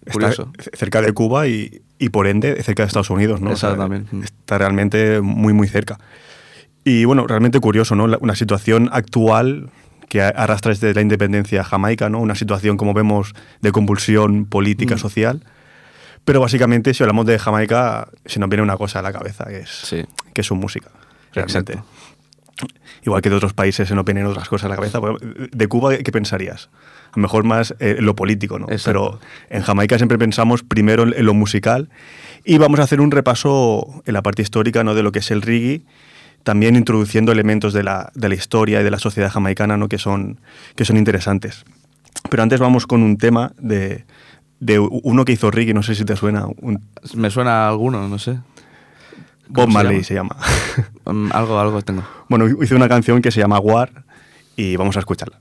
está 0.00 0.12
curioso. 0.12 0.52
c- 0.62 0.70
cerca 0.74 1.00
de 1.02 1.12
Cuba 1.12 1.48
y, 1.48 1.82
y 1.98 2.10
por 2.10 2.28
ende 2.28 2.62
cerca 2.62 2.84
de 2.84 2.86
Estados 2.86 3.10
Unidos, 3.10 3.40
¿no? 3.40 3.50
O 3.50 3.56
sea, 3.56 3.70
Exactamente. 3.70 4.16
está 4.24 4.58
realmente 4.58 5.20
muy, 5.20 5.52
muy 5.54 5.66
cerca. 5.66 5.98
Y 6.84 7.04
bueno, 7.04 7.26
realmente 7.26 7.58
curioso, 7.58 7.96
¿no? 7.96 8.06
La- 8.06 8.18
Una 8.20 8.36
situación 8.36 8.90
actual 8.92 9.70
que 10.08 10.22
arrastra 10.22 10.70
desde 10.70 10.94
la 10.94 11.00
independencia 11.00 11.64
jamaica, 11.64 12.08
¿no? 12.10 12.20
Una 12.20 12.34
situación, 12.36 12.76
como 12.76 12.92
vemos, 12.94 13.32
de 13.60 13.72
convulsión 13.72 14.44
política, 14.44 14.94
Mm. 14.94 14.98
social. 14.98 15.42
Pero 16.24 16.40
básicamente, 16.40 16.94
si 16.94 17.02
hablamos 17.02 17.26
de 17.26 17.38
Jamaica, 17.38 18.08
se 18.24 18.38
nos 18.38 18.48
viene 18.48 18.62
una 18.62 18.76
cosa 18.76 19.00
a 19.00 19.02
la 19.02 19.12
cabeza, 19.12 19.44
que 19.46 19.58
es, 19.60 19.68
Sí. 19.70 20.04
que 20.32 20.40
es 20.42 20.46
su 20.46 20.54
música. 20.54 20.90
Realmente. 21.32 21.72
Exacto. 21.74 21.88
Igual 23.04 23.22
que 23.22 23.30
de 23.30 23.36
otros 23.36 23.54
países 23.54 23.88
se 23.88 23.94
nos 23.94 24.04
vienen 24.04 24.26
otras 24.26 24.48
cosas 24.48 24.66
a 24.66 24.68
la 24.68 24.76
cabeza. 24.76 25.00
Pero, 25.00 25.16
De 25.20 25.66
Cuba, 25.66 25.96
¿qué 25.96 26.12
pensarías? 26.12 26.68
A 27.06 27.16
lo 27.16 27.22
mejor 27.22 27.44
más 27.44 27.74
eh, 27.80 27.96
lo 27.98 28.14
político, 28.14 28.58
¿no? 28.58 28.66
Exacto. 28.70 29.18
Pero 29.18 29.20
en 29.50 29.62
Jamaica 29.62 29.96
siempre 29.98 30.16
pensamos 30.18 30.62
primero 30.62 31.02
en, 31.02 31.12
en 31.14 31.26
lo 31.26 31.34
musical 31.34 31.88
y 32.44 32.58
vamos 32.58 32.78
a 32.80 32.84
hacer 32.84 33.00
un 33.00 33.10
repaso 33.10 34.02
en 34.06 34.14
la 34.14 34.22
parte 34.22 34.42
histórica 34.42 34.84
¿no? 34.84 34.94
de 34.94 35.02
lo 35.02 35.10
que 35.10 35.18
es 35.18 35.30
el 35.32 35.42
reggae, 35.42 35.82
también 36.44 36.76
introduciendo 36.76 37.32
elementos 37.32 37.72
de 37.72 37.82
la, 37.82 38.10
de 38.14 38.28
la 38.28 38.34
historia 38.36 38.80
y 38.80 38.84
de 38.84 38.90
la 38.90 38.98
sociedad 38.98 39.30
jamaicana 39.30 39.76
¿no? 39.76 39.88
que, 39.88 39.98
son, 39.98 40.38
que 40.76 40.84
son 40.84 40.96
interesantes. 40.96 41.64
Pero 42.30 42.42
antes 42.44 42.60
vamos 42.60 42.86
con 42.86 43.02
un 43.02 43.16
tema 43.18 43.52
de, 43.58 44.04
de 44.62 44.78
uno 44.78 45.24
que 45.24 45.32
hizo 45.32 45.50
reggae, 45.50 45.74
no 45.74 45.82
sé 45.82 45.96
si 45.96 46.04
te 46.04 46.14
suena, 46.14 46.46
un, 46.46 46.80
Me 47.14 47.30
suena 47.30 47.64
a 47.64 47.68
alguno, 47.68 48.06
no 48.06 48.18
sé. 48.18 48.38
Bob 49.48 49.66
¿Cómo 49.66 49.66
se 49.66 49.72
Marley 49.72 50.02
llama? 50.02 50.04
se 50.04 50.14
llama. 50.14 50.36
Mm, 51.04 51.32
algo, 51.34 51.58
algo 51.58 51.82
tengo. 51.82 52.04
Bueno, 52.28 52.46
hizo 52.46 52.76
una 52.76 52.88
canción 52.88 53.20
que 53.20 53.32
se 53.32 53.40
llama 53.40 53.58
War 53.58 53.90
y 54.56 54.76
vamos 54.76 54.96
a 54.96 55.00
escucharla. 55.00 55.38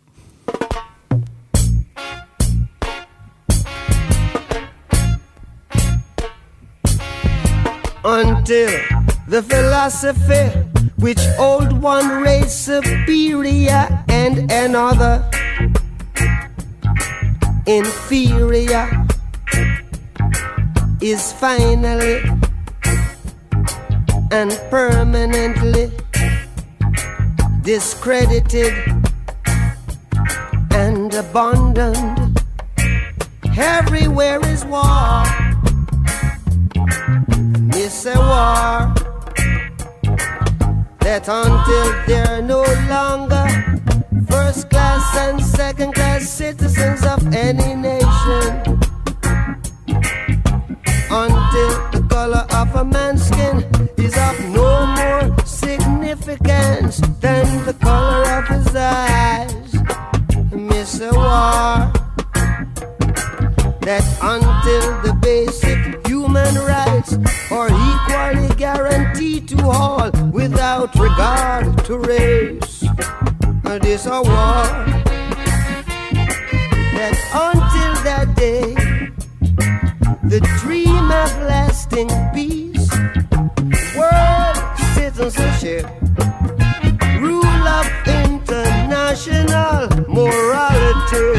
until 8.03 8.67
the 9.27 9.43
philosophy 9.43 10.49
which 10.97 11.19
hold 11.38 11.71
one 11.71 12.23
race 12.23 12.65
superior 12.65 13.88
and 14.10 14.51
another 14.51 15.23
inferior 17.67 19.00
is 21.01 21.33
finally 21.33 22.21
and 24.31 24.51
permanently 24.69 25.91
discredited 27.63 28.73
and 30.71 31.11
abandoned. 31.13 32.39
Everywhere 33.57 34.39
is 34.45 34.63
war. 34.65 35.23
Miss 37.73 38.05
a 38.05 38.15
war. 38.17 38.93
That 40.99 41.27
until 41.27 42.05
they're 42.05 42.41
no 42.43 42.63
longer 42.87 43.47
first 44.29 44.69
class 44.69 45.17
and 45.17 45.43
second 45.43 45.95
class 45.95 46.29
citizens 46.29 47.03
of 47.05 47.33
any 47.33 47.73
nation. 47.73 48.80
Until 51.13 51.71
the 51.91 52.06
color 52.10 52.45
of 52.56 52.74
a 52.76 52.86
man's 52.86 53.28
skin 53.28 53.58
is 53.97 54.15
of 54.17 54.39
no 54.50 54.86
more 54.86 55.38
significance 55.45 57.00
than 57.19 57.65
the 57.65 57.74
color 57.74 58.24
of 58.39 58.47
his 58.47 58.74
eyes. 58.74 59.74
Miss 60.54 61.02
a 61.02 61.12
war 61.13 61.91
that 63.82 64.06
until 64.21 65.02
the 65.02 65.13
basic 65.21 66.08
human 66.08 66.56
rights 66.56 67.17
are 67.52 67.67
equally 67.67 68.56
guaranteed 68.56 69.50
to 69.50 69.67
all 69.67 70.10
without 70.32 70.95
regard 70.95 71.84
to 71.86 71.97
race. 71.97 72.86
This 73.82 74.06
a 74.06 74.21
war 74.21 74.63
that 76.95 77.15
until 77.34 77.93
that 78.04 78.34
day, 78.36 78.76
the 80.31 80.39
dream 80.61 81.11
of 81.11 81.29
lasting 81.43 82.07
peace, 82.33 82.89
world 83.97 84.55
citizenship, 84.95 85.85
rule 87.19 87.67
of 87.67 87.85
international 88.07 89.89
morality. 90.07 91.35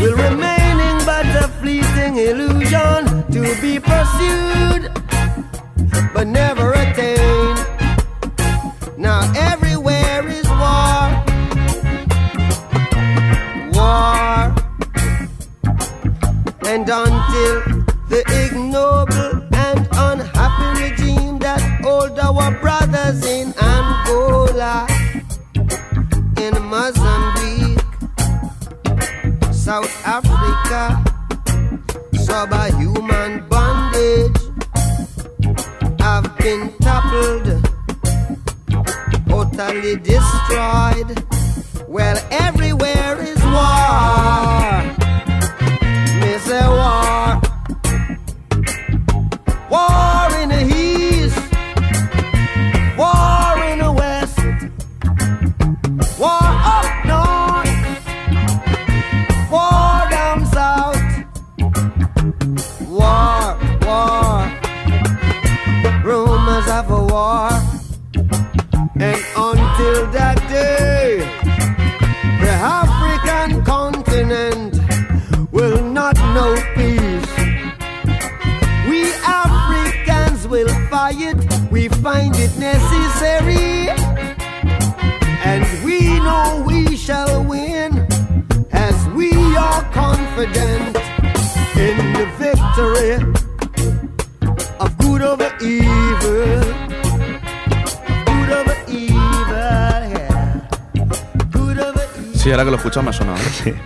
Will 0.00 0.16
remaining 0.16 0.98
but 1.04 1.26
a 1.36 1.48
fleeting 1.60 2.16
illusion 2.16 3.04
to 3.32 3.42
be 3.60 3.78
pursued 3.78 4.90
but 6.14 6.26
never 6.26 6.72
attained. 6.72 7.58
Now 8.96 9.30
everywhere 9.36 9.67
and 16.68 16.86
until 16.86 17.84
the 18.10 18.20
ignoble 18.28 18.57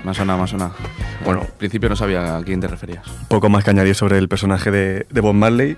Me 0.05 0.11
ha 0.11 0.15
sonado, 0.15 0.39
me 0.39 0.45
ha 0.45 0.49
sonado. 0.49 0.75
Bueno, 1.25 1.43
al 1.43 1.53
principio 1.59 1.89
no 1.89 1.97
sabía 1.97 2.37
a 2.37 2.43
quién 2.43 2.61
te 2.61 2.67
referías. 2.67 3.07
Poco 3.29 3.49
más 3.49 3.63
que 3.65 3.71
añadir 3.71 3.95
sobre 3.95 4.19
el 4.19 4.29
personaje 4.29 4.71
de, 4.71 5.07
de 5.11 5.21
Bob 5.21 5.35
Marley. 5.35 5.77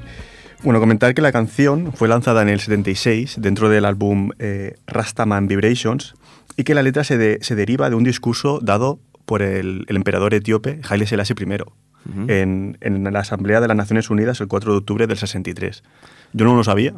Bueno, 0.63 0.81
comentar 0.81 1.15
que 1.15 1.21
la 1.21 1.31
canción 1.33 1.93
fue 1.93 2.09
lanzada 2.09 2.41
en 2.41 2.49
el 2.49 2.59
76 2.61 3.37
dentro 3.39 3.69
del 3.69 3.85
álbum 3.85 4.31
eh, 4.39 4.77
Rastaman 4.87 5.47
Vibrations 5.47 6.15
y 6.57 6.65
que 6.65 6.75
la 6.75 6.83
letra 6.83 7.05
se, 7.05 7.19
de- 7.19 7.39
se 7.43 7.55
deriva 7.55 7.91
de 7.91 7.97
un 7.97 8.05
discurso 8.05 8.61
dado 8.63 8.99
por 9.27 9.43
el, 9.43 9.85
el 9.89 9.97
emperador 9.97 10.33
etíope 10.33 10.81
Haile 10.89 11.07
Selassie 11.07 11.35
I 11.39 11.45
Ujú. 12.07 12.27
en, 12.31 12.77
en 12.83 13.03
la 13.13 13.21
Asamblea 13.21 13.61
de 13.63 13.69
las 13.69 13.77
Naciones 13.79 14.11
Unidas 14.11 14.39
el 14.43 14.47
4 14.49 14.73
de 14.73 14.79
octubre 14.79 15.07
del 15.07 15.17
63. 15.17 15.83
Yo 16.35 16.45
no 16.45 16.55
lo 16.55 16.63
sabía. 16.65 16.93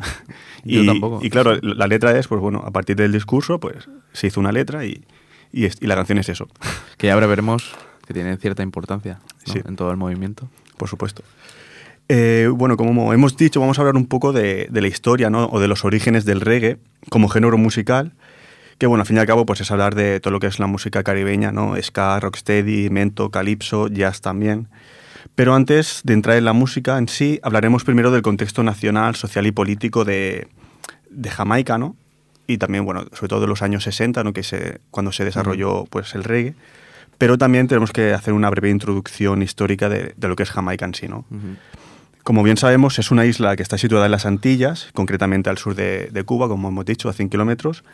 Yo 0.65 0.83
y, 0.83 0.87
tampoco. 0.87 1.21
Y 1.23 1.31
claro, 1.31 1.57
la 1.63 1.87
letra 1.87 2.17
es, 2.19 2.27
pues 2.27 2.41
bueno, 2.41 2.63
a 2.67 2.71
partir 2.73 2.97
del 2.97 3.13
discurso, 3.13 3.61
pues 3.61 3.89
se 4.13 4.27
hizo 4.29 4.41
una 4.41 4.51
letra 4.51 4.85
y, 4.85 5.05
y, 5.53 5.65
es- 5.67 5.79
y 5.81 5.87
la 5.87 5.95
canción 5.95 6.19
es 6.19 6.29
eso, 6.29 6.49
Que 6.99 7.11
ahora 7.11 7.27
veremos 7.27 7.73
que 8.07 8.15
tiene 8.15 8.37
cierta 8.37 8.63
importancia 8.63 9.19
¿no? 9.47 9.53
Sí. 9.53 9.61
en 9.67 9.77
todo 9.77 9.91
el 9.91 9.97
movimiento. 9.97 10.49
por 10.77 10.89
supuesto. 10.89 11.23
Eh, 12.09 12.49
bueno, 12.53 12.77
como 12.77 13.13
hemos 13.13 13.37
dicho, 13.37 13.59
vamos 13.61 13.79
a 13.79 13.83
hablar 13.83 13.97
un 13.97 14.07
poco 14.07 14.33
de, 14.33 14.69
de 14.71 14.81
la 14.81 14.87
historia 14.87 15.29
¿no? 15.29 15.47
o 15.47 15.59
de 15.59 15.67
los 15.67 15.85
orígenes 15.85 16.25
del 16.25 16.41
reggae 16.41 16.79
como 17.11 17.29
género 17.29 17.59
musical, 17.59 18.13
que 18.79 18.87
bueno, 18.87 19.01
al 19.03 19.07
fin 19.09 19.17
y 19.17 19.21
al 19.21 19.27
cabo 19.27 19.45
pues 19.45 19.61
es 19.61 19.71
hablar 19.73 19.95
de 19.97 20.21
todo 20.21 20.31
lo 20.33 20.39
que 20.39 20.47
es 20.47 20.59
la 20.61 20.69
música 20.69 21.03
caribeña, 21.03 21.51
¿no? 21.51 21.75
ska, 21.83 22.21
rocksteady, 22.21 22.91
mento, 22.91 23.31
calipso, 23.31 23.89
jazz 23.89 24.21
también. 24.21 24.69
Pero 25.35 25.55
antes 25.55 26.03
de 26.05 26.13
entrar 26.15 26.37
en 26.37 26.45
la 26.45 26.53
música 26.53 26.97
en 26.97 27.09
sí, 27.09 27.41
hablaremos 27.43 27.83
primero 27.83 28.13
del 28.13 28.23
contexto 28.23 28.63
nacional, 28.63 29.17
social 29.17 29.45
y 29.47 29.51
político 29.53 30.05
de, 30.05 30.47
de 31.11 31.31
Jamaica, 31.31 31.77
¿no? 31.79 31.97
Y 32.47 32.59
también, 32.59 32.85
bueno, 32.85 33.05
sobre 33.13 33.29
todo 33.29 33.41
de 33.41 33.47
los 33.49 33.63
años 33.63 33.85
60, 33.85 34.23
¿no? 34.25 34.33
Que 34.33 34.43
se, 34.43 34.81
cuando 34.91 35.11
se 35.13 35.25
desarrolló 35.25 35.85
pues, 35.91 36.15
el 36.15 36.25
reggae. 36.25 36.55
Pero 37.19 37.39
también 37.39 37.67
tenemos 37.67 37.93
que 37.93 38.13
hacer 38.13 38.35
una 38.35 38.51
breve 38.51 38.71
introducción 38.71 39.43
histórica 39.43 39.89
de, 39.89 40.13
de 40.17 40.29
lo 40.29 40.37
que 40.37 40.43
es 40.43 40.51
Jamaica 40.51 40.85
en 40.85 40.95
sí, 40.95 41.09
¿no? 41.09 41.25
Ujú. 41.31 41.57
Como 42.23 42.43
bien 42.43 42.57
sabemos, 42.57 42.99
es 42.99 43.11
una 43.11 43.25
isla 43.25 43.57
que 43.57 43.63
está 43.63 43.79
situada 43.79 44.07
en 44.07 44.11
las 44.13 44.27
Antillas, 44.27 44.89
concretamente 44.95 45.49
al 45.49 45.59
sur 45.59 45.75
de, 45.75 46.09
de 46.13 46.23
Cuba, 46.25 46.49
como 46.49 46.69
hemos 46.69 46.85
dicho, 46.85 47.09
a 47.09 47.13
100 47.13 47.29
kilómetros, 47.31 47.85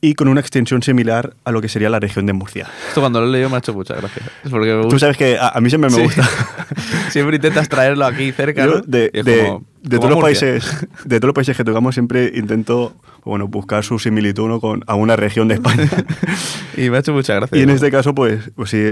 y 0.00 0.14
con 0.14 0.28
una 0.28 0.40
extensión 0.40 0.82
similar 0.82 1.34
a 1.44 1.50
lo 1.52 1.60
que 1.60 1.68
sería 1.68 1.90
la 1.90 1.98
región 1.98 2.26
de 2.26 2.32
Murcia. 2.32 2.68
Esto 2.88 3.00
cuando 3.00 3.20
lo 3.20 3.26
he 3.26 3.30
leído 3.30 3.48
me 3.50 3.56
ha 3.56 3.58
hecho 3.58 3.74
mucha 3.74 3.94
gracia. 3.94 4.22
Es 4.44 4.50
porque 4.50 4.72
me 4.72 4.82
Tú 4.82 4.84
gusta. 4.84 4.98
sabes 5.00 5.16
que 5.16 5.36
a, 5.38 5.48
a 5.48 5.60
mí 5.60 5.68
siempre 5.68 5.90
me 5.90 5.96
Sí. 5.96 6.02
gusta. 6.02 6.28
Siempre 7.10 7.36
intentas 7.36 7.68
traerlo 7.68 8.04
aquí 8.04 8.30
cerca. 8.32 8.64
Yo, 8.66 8.74
¿no? 8.76 8.80
de, 8.82 9.58
de- 9.90 9.98
todos 9.98 10.10
los 10.10 10.20
países, 10.22 10.86
de 11.04 11.20
todos 11.20 11.28
los 11.28 11.34
países 11.34 11.56
que 11.56 11.64
tocamos 11.64 11.94
siempre 11.94 12.32
intento 12.34 12.94
bueno, 13.24 13.48
buscar 13.48 13.82
su 13.84 13.98
similitud 13.98 14.46
¿no? 14.48 14.60
con 14.60 14.82
alguna 14.86 15.16
región 15.16 15.48
de 15.48 15.54
España. 15.54 15.88
Y 16.76 16.90
me 16.90 16.98
ha 16.98 17.00
hecho 17.00 17.12
mucha 17.14 17.34
gracia. 17.34 17.56
y 17.58 17.62
en 17.62 17.70
este 17.70 17.90
caso, 17.90 18.14
pues, 18.14 18.50
pues 18.54 18.68
sí, 18.70 18.82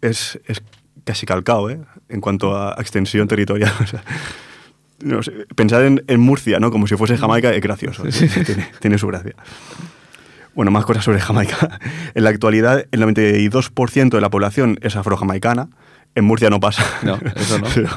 es, 0.00 0.40
es 0.46 0.62
casi 1.04 1.26
calcado, 1.26 1.70
¿eh? 1.70 1.80
En 2.08 2.20
cuanto 2.20 2.56
a 2.58 2.74
extensión 2.78 3.28
territorial. 3.28 3.72
O 3.80 3.86
sea, 3.86 4.02
no 5.02 5.22
sé, 5.22 5.32
pensar 5.54 5.82
en, 5.84 6.02
en 6.08 6.20
Murcia, 6.20 6.58
¿no? 6.60 6.70
Como 6.70 6.86
si 6.86 6.96
fuese 6.96 7.16
Jamaica 7.16 7.54
es 7.54 7.62
gracioso. 7.62 8.02
Tiene, 8.02 8.68
tiene 8.80 8.98
su 8.98 9.06
gracia. 9.06 9.34
Bueno, 10.54 10.70
más 10.72 10.84
cosas 10.84 11.04
sobre 11.04 11.20
Jamaica. 11.20 11.78
En 12.14 12.24
la 12.24 12.30
actualidad, 12.30 12.84
el 12.90 13.00
92% 13.00 14.10
de 14.10 14.20
la 14.20 14.28
población 14.28 14.78
es 14.82 14.96
afrojamaicana. 14.96 15.68
En 16.14 16.24
Murcia 16.24 16.50
no 16.50 16.60
pasa. 16.60 16.84
No, 17.02 17.18
eso 17.36 17.58
no. 17.60 17.68
Pero, 17.74 17.88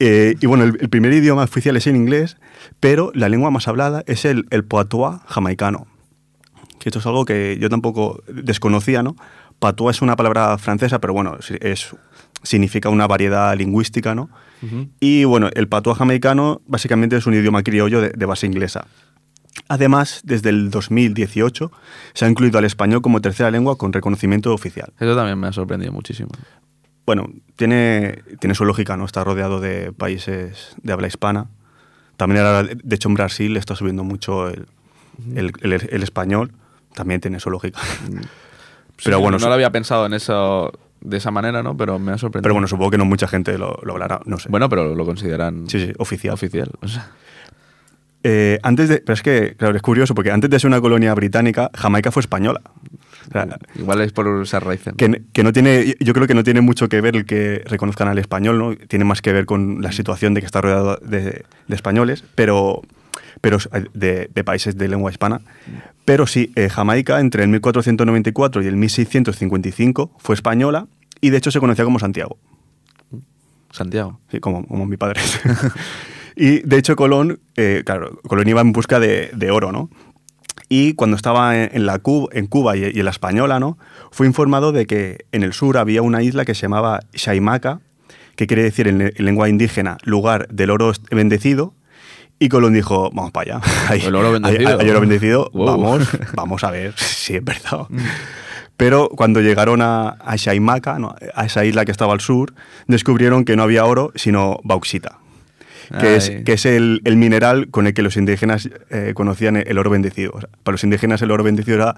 eh, 0.00 0.34
y 0.40 0.46
bueno, 0.46 0.64
el, 0.64 0.78
el 0.80 0.88
primer 0.88 1.12
idioma 1.12 1.44
oficial 1.44 1.76
es 1.76 1.86
en 1.86 1.94
inglés, 1.94 2.38
pero 2.80 3.12
la 3.14 3.28
lengua 3.28 3.50
más 3.50 3.68
hablada 3.68 4.02
es 4.06 4.24
el, 4.24 4.46
el 4.50 4.64
poatois 4.64 5.20
jamaicano. 5.26 5.86
Que 6.78 6.88
esto 6.88 6.98
es 6.98 7.06
algo 7.06 7.26
que 7.26 7.58
yo 7.60 7.68
tampoco 7.68 8.22
desconocía, 8.26 9.02
¿no? 9.02 9.14
Patois 9.58 9.98
es 9.98 10.02
una 10.02 10.16
palabra 10.16 10.56
francesa, 10.56 10.98
pero 10.98 11.12
bueno, 11.12 11.36
es, 11.60 11.94
significa 12.42 12.88
una 12.88 13.06
variedad 13.06 13.54
lingüística, 13.54 14.14
¿no? 14.14 14.30
Y 15.00 15.24
bueno, 15.24 15.48
el 15.54 15.68
patois 15.68 15.96
jamaicano 15.96 16.60
básicamente 16.66 17.16
es 17.16 17.26
un 17.26 17.34
idioma 17.34 17.62
criollo 17.62 18.00
de, 18.00 18.10
de 18.10 18.26
base 18.26 18.46
inglesa. 18.46 18.86
Además, 19.68 20.20
desde 20.24 20.50
el 20.50 20.70
2018 20.70 21.70
se 22.12 22.24
ha 22.24 22.28
incluido 22.28 22.58
al 22.58 22.64
español 22.64 23.02
como 23.02 23.20
tercera 23.20 23.50
lengua 23.50 23.76
con 23.76 23.92
reconocimiento 23.92 24.52
oficial. 24.52 24.92
Eso 24.98 25.14
también 25.14 25.38
me 25.38 25.48
ha 25.48 25.52
sorprendido 25.52 25.92
muchísimo. 25.92 26.30
Bueno, 27.06 27.28
tiene, 27.56 28.22
tiene 28.38 28.54
su 28.54 28.64
lógica, 28.64 28.96
¿no? 28.96 29.04
Está 29.04 29.24
rodeado 29.24 29.60
de 29.60 29.92
países 29.92 30.76
de 30.82 30.92
habla 30.92 31.06
hispana. 31.08 31.46
También, 32.16 32.44
ahora, 32.44 32.62
de 32.64 32.94
hecho, 32.96 33.08
en 33.08 33.14
Brasil 33.14 33.56
está 33.56 33.74
subiendo 33.74 34.04
mucho 34.04 34.48
el, 34.48 34.66
el- 35.34 35.52
el- 35.62 35.88
el 35.90 36.02
español. 36.02 36.52
También 36.94 37.20
tiene 37.20 37.40
su 37.40 37.50
lógica. 37.50 37.80
Pero 39.02 39.16
Sí, 39.16 39.22
bueno, 39.22 39.38
no 39.38 39.48
lo 39.48 39.54
había 39.54 39.70
pensado 39.70 40.04
en 40.04 40.12
eso 40.12 40.72
de 41.00 41.16
esa 41.16 41.30
manera, 41.30 41.62
¿no? 41.62 41.74
Pero 41.74 41.98
me 41.98 42.12
ha 42.12 42.18
sorprendido. 42.18 42.42
pero 42.42 42.54
bueno, 42.54 42.68
supongo 42.68 42.90
que 42.90 42.98
no 42.98 43.06
mucha 43.06 43.26
gente 43.26 43.56
lo, 43.56 43.78
lo 43.82 43.92
hablará, 43.94 44.20
no 44.26 44.38
sé. 44.38 44.50
Bueno, 44.50 44.68
pero 44.68 44.94
lo 44.94 45.06
consideran 45.06 45.66
Sí, 45.70 45.86
sí, 45.86 45.92
oficial. 45.96 46.34
oficial. 46.34 46.70
o 46.82 46.86
sea. 46.88 47.10
Eh, 48.22 48.58
antes 48.62 48.90
de, 48.90 48.98
pero 48.98 49.14
es 49.14 49.22
que, 49.22 49.54
claro, 49.56 49.74
es 49.74 49.80
curioso 49.80 50.14
porque 50.14 50.30
antes 50.30 50.50
de 50.50 50.60
ser 50.60 50.68
una 50.68 50.82
colonia 50.82 51.14
británica, 51.14 51.70
Jamaica 51.74 52.12
fue 52.12 52.20
española. 52.20 52.60
Sea, 53.32 53.46
Igual 53.76 54.00
es 54.00 54.12
por 54.12 54.26
raíces. 54.26 54.86
¿no? 54.88 54.96
que, 54.96 55.22
que 55.32 55.44
no 55.44 55.52
tiene, 55.52 55.94
yo 56.00 56.12
creo 56.12 56.26
que 56.26 56.34
no 56.34 56.42
tiene 56.42 56.60
mucho 56.60 56.88
que 56.88 57.00
ver 57.00 57.16
el 57.16 57.24
que 57.24 57.62
reconozcan 57.66 58.08
al 58.08 58.18
español, 58.18 58.58
¿no? 58.58 58.76
Tiene 58.76 59.04
más 59.04 59.22
que 59.22 59.32
ver 59.32 59.46
con 59.46 59.82
la 59.82 59.92
situación 59.92 60.34
de 60.34 60.40
que 60.40 60.46
está 60.46 60.60
rodeado 60.60 60.96
de, 60.96 61.44
de 61.68 61.74
españoles, 61.74 62.24
pero, 62.34 62.82
pero 63.40 63.58
de, 63.94 64.30
de 64.34 64.44
países 64.44 64.76
de 64.76 64.88
lengua 64.88 65.10
hispana. 65.10 65.42
Pero 66.04 66.26
sí, 66.26 66.52
eh, 66.56 66.68
Jamaica 66.68 67.20
entre 67.20 67.44
el 67.44 67.50
1494 67.50 68.62
y 68.62 68.66
el 68.66 68.76
1655 68.76 70.10
fue 70.18 70.34
española 70.34 70.88
y 71.20 71.30
de 71.30 71.36
hecho 71.36 71.50
se 71.50 71.60
conocía 71.60 71.84
como 71.84 71.98
Santiago. 71.98 72.36
Santiago. 73.70 74.18
Sí, 74.30 74.40
como, 74.40 74.66
como 74.66 74.86
mi 74.86 74.96
padre. 74.96 75.20
y 76.36 76.60
de 76.60 76.78
hecho 76.78 76.96
Colón, 76.96 77.38
eh, 77.56 77.82
claro, 77.84 78.20
Colón 78.26 78.48
iba 78.48 78.60
en 78.60 78.72
busca 78.72 78.98
de, 78.98 79.30
de 79.34 79.50
oro, 79.52 79.70
¿no? 79.70 79.88
Y 80.68 80.94
cuando 80.94 81.16
estaba 81.16 81.56
en, 81.56 81.86
la 81.86 81.98
Cu- 81.98 82.28
en 82.32 82.46
Cuba 82.46 82.76
y, 82.76 82.84
en 82.84 83.04
la 83.04 83.10
Española, 83.10 83.58
¿no? 83.60 83.78
Fue 84.10 84.26
informado 84.26 84.72
de 84.72 84.86
que 84.86 85.24
en 85.32 85.42
el 85.42 85.52
sur 85.52 85.78
había 85.78 86.02
una 86.02 86.22
isla 86.22 86.44
que 86.44 86.54
se 86.54 86.62
llamaba 86.62 87.00
Xaimaca, 87.14 87.80
que 88.36 88.46
quiere 88.46 88.62
decir 88.62 88.86
en, 88.88 89.00
en 89.00 89.12
lengua 89.24 89.48
indígena 89.48 89.98
lugar 90.04 90.46
del 90.48 90.70
oro 90.70 90.92
bendecido. 91.10 91.74
Y 92.38 92.48
Colón 92.48 92.72
dijo, 92.72 93.10
vamos 93.12 93.32
para 93.32 93.56
allá. 93.56 93.66
Hay, 93.88 94.00
El 94.00 94.14
oro 94.14 94.32
bendecido. 94.32 94.78
hay 94.80 94.88
oro 94.90 95.00
bendecido, 95.00 95.50
Wow. 95.52 95.66
vamos, 95.66 96.08
vamos 96.34 96.64
a 96.64 96.70
ver 96.70 96.94
si 96.96 97.36
es 97.36 97.44
verdad. 97.44 97.86
Pero 98.76 99.10
cuando 99.10 99.40
llegaron 99.42 99.82
a, 99.82 100.08
a 100.10 100.38
Xaimaca, 100.38 100.98
¿no? 100.98 101.14
a 101.34 101.44
esa 101.44 101.64
isla 101.66 101.84
que 101.84 101.90
estaba 101.92 102.14
al 102.14 102.20
sur, 102.20 102.54
descubrieron 102.86 103.44
que 103.44 103.56
no 103.56 103.62
había 103.62 103.84
oro, 103.84 104.10
sino 104.14 104.58
bauxita, 104.64 105.18
que 106.00 106.16
es, 106.16 106.30
que 106.44 106.52
es 106.52 106.66
el, 106.66 107.00
el 107.04 107.16
mineral 107.16 107.68
con 107.70 107.86
el 107.86 107.94
que 107.94 108.02
los 108.02 108.16
indígenas 108.16 108.68
eh, 108.90 109.12
conocían 109.14 109.56
el 109.56 109.78
oro 109.78 109.90
bendecido. 109.90 110.32
O 110.34 110.40
sea, 110.40 110.48
para 110.62 110.74
los 110.74 110.84
indígenas 110.84 111.20
el 111.22 111.30
oro 111.30 111.42
bendecido 111.44 111.76
era 111.76 111.96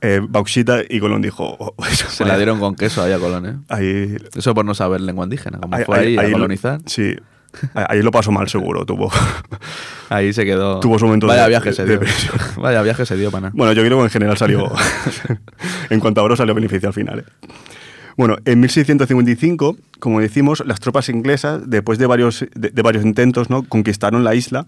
eh, 0.00 0.20
bauxita 0.28 0.80
y 0.88 1.00
Colón 1.00 1.22
dijo... 1.22 1.56
"Oh, 1.58 1.74
eso 1.90 2.08
Se 2.10 2.24
la 2.24 2.36
dieron 2.36 2.58
con 2.60 2.74
queso 2.74 3.02
ahí 3.02 3.12
a 3.12 3.18
Colón, 3.18 3.46
¿eh? 3.46 3.54
Ahí, 3.68 4.16
Eso 4.36 4.54
por 4.54 4.64
no 4.64 4.74
saber 4.74 5.00
lengua 5.00 5.24
indígena. 5.24 5.58
Como 5.58 5.74
ahí- 5.76 5.84
fue 5.84 5.98
ahí, 5.98 6.18
ahí 6.18 6.26
a 6.26 6.28
lo- 6.28 6.32
colonizar, 6.32 6.80
sí, 6.86 7.16
ahí 7.74 8.02
lo 8.02 8.10
pasó 8.10 8.30
mal 8.32 8.48
seguro, 8.48 8.84
tuvo... 8.84 9.10
ahí 10.10 10.32
se 10.32 10.44
quedó. 10.44 10.80
Tuvo 10.80 10.98
su 10.98 11.06
momento 11.06 11.26
Vaya 11.26 11.44
de- 11.44 11.48
viaje 11.50 11.72
se 11.72 11.84
dio. 11.86 12.00
Vaya 12.58 12.82
viaje 12.82 13.06
se 13.06 13.16
dio, 13.16 13.30
pana. 13.30 13.50
Bueno, 13.54 13.72
yo 13.72 13.82
creo 13.82 13.96
que 13.98 14.04
en 14.04 14.10
general 14.10 14.36
salió. 14.36 14.70
en 15.90 16.00
cuanto 16.00 16.20
a 16.20 16.24
oro, 16.24 16.36
salió 16.36 16.54
beneficio 16.54 16.88
al 16.88 16.94
final. 16.94 17.20
¿eh? 17.20 17.24
Bueno, 18.16 18.36
en 18.44 18.60
1655, 18.60 19.76
como 19.98 20.20
decimos, 20.20 20.62
las 20.66 20.80
tropas 20.80 21.08
inglesas, 21.08 21.62
después 21.66 21.98
de 21.98 22.06
varios, 22.06 22.46
de, 22.54 22.70
de 22.70 22.82
varios 22.82 23.04
intentos, 23.04 23.50
¿no? 23.50 23.62
conquistaron 23.64 24.22
la 24.24 24.34
isla. 24.34 24.66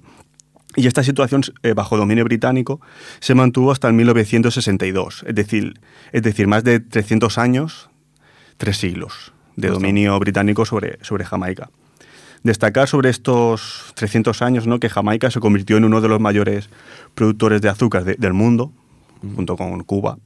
Y 0.75 0.87
esta 0.89 1.03
situación, 1.03 1.43
eh, 1.63 1.73
bajo 1.73 1.97
dominio 1.97 2.25
británico, 2.25 2.81
se 3.21 3.35
mantuvo 3.35 3.71
hasta 3.73 3.89
el 3.89 3.95
1962. 3.95 5.25
Es 5.27 5.35
decir, 5.35 5.81
es 6.13 6.23
decir, 6.23 6.49
más 6.49 6.65
de 6.65 6.81
300 6.81 7.39
años, 7.39 7.89
tres 8.57 8.77
siglos 8.77 9.33
de 9.57 9.69
dominio 9.69 10.19
británico 10.19 10.67
sobre, 10.67 10.99
sobre 11.03 11.25
Jamaica. 11.25 11.71
Destacar 12.43 12.89
sobre 12.89 13.09
estos 13.11 13.93
300 13.95 14.43
años 14.43 14.67
¿no? 14.67 14.79
que 14.79 14.91
Jamaica 14.91 15.31
se 15.31 15.41
convirtió 15.41 15.79
en 15.79 15.85
uno 15.85 16.01
de 16.01 16.09
los 16.09 16.21
mayores 16.21 16.69
productores 17.15 17.63
de 17.63 17.69
azúcar 17.71 18.05
de- 18.05 18.17
del 18.17 18.35
mundo, 18.35 18.71
junto 19.35 19.57
con 19.57 19.83
Cuba, 19.85 20.19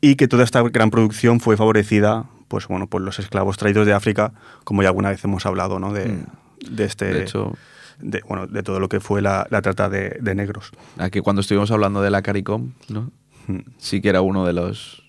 y 0.00 0.16
que 0.16 0.28
toda 0.28 0.44
esta 0.44 0.62
gran 0.62 0.90
producción 0.90 1.40
fue 1.40 1.56
favorecida 1.56 2.26
pues, 2.48 2.66
bueno, 2.66 2.86
por 2.86 3.02
los 3.02 3.18
esclavos 3.18 3.58
traídos 3.58 3.86
de 3.86 3.92
África, 3.92 4.32
como 4.64 4.82
ya 4.82 4.88
alguna 4.88 5.10
vez 5.10 5.22
hemos 5.24 5.44
hablado, 5.46 5.78
¿no? 5.78 5.92
de, 5.92 6.24
de 6.70 6.84
este, 6.84 7.12
De 7.12 7.22
hecho, 7.22 7.52
de, 8.00 8.22
bueno, 8.26 8.46
de 8.46 8.62
todo 8.62 8.80
lo 8.80 8.88
que 8.88 9.00
fue 9.00 9.22
la, 9.22 9.46
la 9.50 9.62
trata 9.62 9.88
de, 9.88 10.16
de 10.20 10.34
negros. 10.34 10.72
aquí 10.96 11.20
cuando 11.20 11.40
estuvimos 11.40 11.70
hablando 11.70 12.00
de 12.00 12.10
la 12.10 12.22
CARICOM, 12.22 12.72
¿no? 12.88 13.10
Mm. 13.46 13.58
Sí 13.78 14.00
que 14.00 14.08
era 14.08 14.20
uno 14.22 14.46
de 14.46 14.52
los 14.52 15.02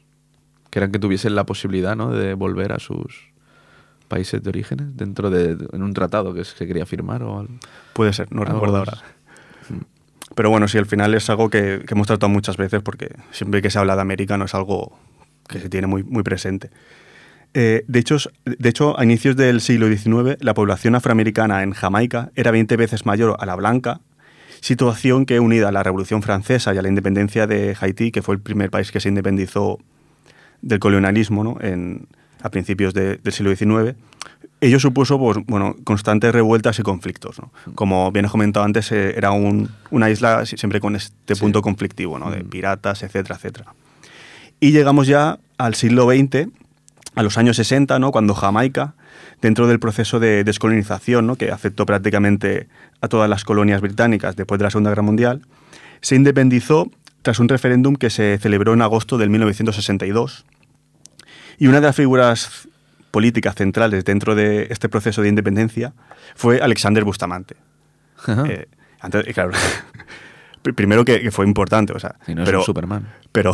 que 0.70 0.80
eran 0.80 0.92
que 0.92 1.00
tuviesen 1.00 1.36
la 1.36 1.46
posibilidad, 1.46 1.96
¿no? 1.96 2.12
De 2.12 2.34
volver 2.36 2.74
a 2.74 2.80
sus 2.80 3.30
países 4.08 4.42
de 4.44 4.50
orígenes 4.50 4.96
dentro 4.98 5.30
de 5.30 5.58
en 5.72 5.84
un 5.84 5.94
tratado 5.94 6.34
que 6.34 6.44
se 6.44 6.68
quería 6.68 6.86
firmar 6.86 7.24
o 7.24 7.40
algo. 7.40 7.54
Puede 7.94 8.14
ser, 8.14 8.32
no 8.32 8.44
recuerdo 8.44 8.78
ahora. 8.78 8.98
Pero 10.36 10.50
bueno, 10.50 10.68
sí, 10.68 10.78
al 10.78 10.86
final 10.86 11.14
es 11.16 11.30
algo 11.30 11.50
que, 11.50 11.84
hemos 11.90 12.08
tratado 12.08 12.30
muchas 12.30 12.58
veces 12.58 12.82
porque 12.82 13.16
siempre 13.32 13.62
que 13.62 13.70
se 13.70 13.80
habla 13.80 13.96
de 13.96 14.02
América 14.02 14.38
no 14.38 14.46
es 14.46 14.54
algo 14.54 14.98
que 15.48 15.60
se 15.60 15.70
tiene 15.70 15.88
muy, 15.88 16.04
muy 16.04 16.24
presente. 16.24 16.70
Eh, 17.56 17.84
de, 17.88 18.00
hecho, 18.00 18.18
de 18.46 18.70
hecho, 18.70 18.98
a 19.00 19.04
inicios 19.04 19.36
del 19.36 19.60
siglo 19.60 19.88
XIX, 19.88 20.38
la 20.40 20.54
población 20.54 20.94
afroamericana 20.96 21.64
en 21.64 21.72
Jamaica 21.74 22.32
era 22.36 22.52
20 22.52 22.78
veces 22.78 23.06
mayor 23.08 23.36
a 23.40 23.46
la 23.48 23.56
blanca, 23.56 24.02
situación 24.62 25.26
que 25.26 25.40
unida 25.40 25.70
a 25.70 25.72
la 25.72 25.82
Revolución 25.84 26.22
Francesa 26.22 26.74
y 26.74 26.78
a 26.78 26.82
la 26.82 26.90
independencia 26.90 27.48
de 27.48 27.76
Haití, 27.80 28.12
que 28.12 28.22
fue 28.22 28.36
el 28.36 28.42
primer 28.42 28.70
país 28.70 28.92
que 28.92 29.00
se 29.00 29.10
independizó 29.10 29.80
del 30.62 30.80
colonialismo 30.80 31.44
¿no? 31.44 31.58
en, 31.62 32.08
a 32.44 32.50
principios 32.50 32.94
de- 32.94 33.18
del 33.18 33.34
siglo 33.34 33.56
XIX, 33.56 33.96
ello 34.62 34.80
supuso 34.80 35.18
pues, 35.18 35.38
bueno, 35.48 35.76
constantes 35.84 36.34
revueltas 36.34 36.80
y 36.80 36.84
conflictos. 36.84 37.40
¿no? 37.40 37.52
Como 37.76 38.12
bien 38.12 38.26
he 38.26 38.30
comentado 38.30 38.66
antes, 38.66 38.92
eh, 38.92 39.14
era 39.18 39.32
un- 39.32 39.70
una 39.92 40.10
isla 40.10 40.46
si- 40.46 40.58
siempre 40.58 40.80
con 40.80 40.96
este 40.96 41.36
Sí. 41.36 41.42
punto 41.42 41.62
conflictivo, 41.62 42.20
¿no? 42.20 42.30
de 42.32 42.44
Mm. 42.44 42.50
piratas, 42.50 43.04
etcétera, 43.04 43.36
etcétera. 43.36 43.74
Y 44.60 44.72
llegamos 44.72 45.08
ya 45.08 45.40
al 45.58 45.76
siglo 45.76 46.06
XX, 46.06 46.50
a 47.16 47.24
los 47.24 47.38
años 47.38 47.56
60, 47.56 48.00
¿no? 48.00 48.12
cuando 48.12 48.34
Jamaica, 48.34 48.94
dentro 49.42 49.68
del 49.68 49.80
proceso 49.80 50.20
de 50.20 50.44
descolonización, 50.44 51.26
¿no? 51.28 51.36
que 51.38 51.52
afectó 51.52 51.86
prácticamente 51.86 52.68
a 53.02 53.08
todas 53.08 53.30
las 53.30 53.44
colonias 53.46 53.82
británicas 53.82 54.36
después 54.36 54.60
de 54.60 54.64
la 54.66 54.70
Segunda 54.72 54.92
Guerra 54.92 55.02
Mundial, 55.04 55.42
se 56.02 56.16
independizó 56.16 56.90
tras 57.22 57.40
un 57.40 57.50
referéndum 57.50 57.96
que 57.96 58.10
se 58.10 58.38
celebró 58.38 58.74
en 58.74 58.82
agosto 58.82 59.18
del 59.18 59.30
1962. 59.30 60.46
Y 61.58 61.68
una 61.68 61.82
de 61.82 61.88
las 61.88 61.96
figuras 61.96 62.69
políticas 63.12 63.56
centrales 63.56 64.06
dentro 64.06 64.36
de 64.36 64.68
este 64.70 64.90
proceso 64.90 65.22
de 65.22 65.30
independencia 65.30 65.94
fue 66.36 66.62
Alexander 66.62 67.04
Bustamante. 67.04 67.56
Eh, 68.28 68.68
antes, 69.02 69.34
claro, 69.34 69.52
primero 70.76 71.06
que, 71.06 71.22
que 71.22 71.32
fue 71.32 71.46
importante, 71.46 71.94
o 71.94 72.00
sea, 72.00 72.16
Si 72.26 72.36
no 72.36 72.44
es 72.44 72.46
pero, 72.48 72.60
un 72.60 72.66
Superman. 72.66 73.08
pero, 73.32 73.54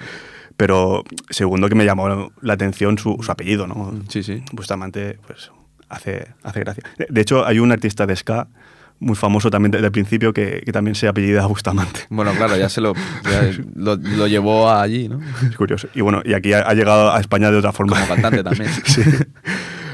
pero 0.56 1.04
segundo 1.30 1.68
que 1.68 1.74
me 1.74 1.84
llamó 1.84 2.32
la 2.40 2.52
atención 2.52 2.98
su, 2.98 3.18
su 3.22 3.30
apellido, 3.32 3.66
¿no? 3.66 3.92
Sí, 4.08 4.22
sí. 4.22 4.42
Bustamante, 4.52 5.18
pues 5.26 5.50
hace, 5.88 6.28
hace 6.42 6.60
gracia. 6.60 6.82
De, 6.98 7.06
de 7.08 7.20
hecho, 7.20 7.46
hay 7.46 7.58
un 7.58 7.72
artista 7.72 8.06
de 8.06 8.16
ska 8.16 8.48
muy 9.00 9.16
famoso 9.16 9.50
también 9.50 9.72
desde 9.72 9.86
el 9.86 9.92
principio 9.92 10.32
que, 10.32 10.62
que 10.64 10.72
también 10.72 10.94
se 10.94 11.08
apellida 11.08 11.46
Bustamante. 11.46 12.02
Bueno, 12.10 12.32
claro, 12.32 12.56
ya 12.56 12.68
se 12.68 12.80
lo, 12.80 12.94
ya 13.24 13.50
lo, 13.74 13.96
lo 13.96 14.26
llevó 14.26 14.70
allí, 14.70 15.08
¿no? 15.08 15.20
Es 15.48 15.56
curioso. 15.56 15.88
Y 15.94 16.02
bueno, 16.02 16.22
y 16.24 16.34
aquí 16.34 16.52
ha, 16.52 16.60
ha 16.60 16.74
llegado 16.74 17.10
a 17.12 17.18
España 17.18 17.50
de 17.50 17.56
otra 17.56 17.72
forma. 17.72 17.94
Como 17.94 18.06
cantante 18.06 18.44
también. 18.44 18.70
Sí. 18.84 19.02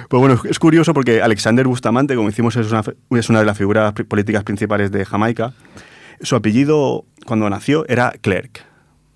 Pues 0.09 0.21
bueno, 0.21 0.40
es 0.49 0.59
curioso 0.59 0.95
porque 0.95 1.21
Alexander 1.21 1.66
Bustamante, 1.66 2.14
como 2.14 2.29
decimos, 2.29 2.55
es 2.57 2.71
una, 2.71 2.83
es 3.11 3.29
una 3.29 3.40
de 3.40 3.45
las 3.45 3.59
figuras 3.59 3.92
políticas 3.92 4.45
principales 4.45 4.92
de 4.92 5.05
Jamaica. 5.05 5.53
Su 6.21 6.37
apellido, 6.37 7.05
cuando 7.27 7.51
nació, 7.51 7.85
era 7.88 8.12
Clerk, 8.21 8.64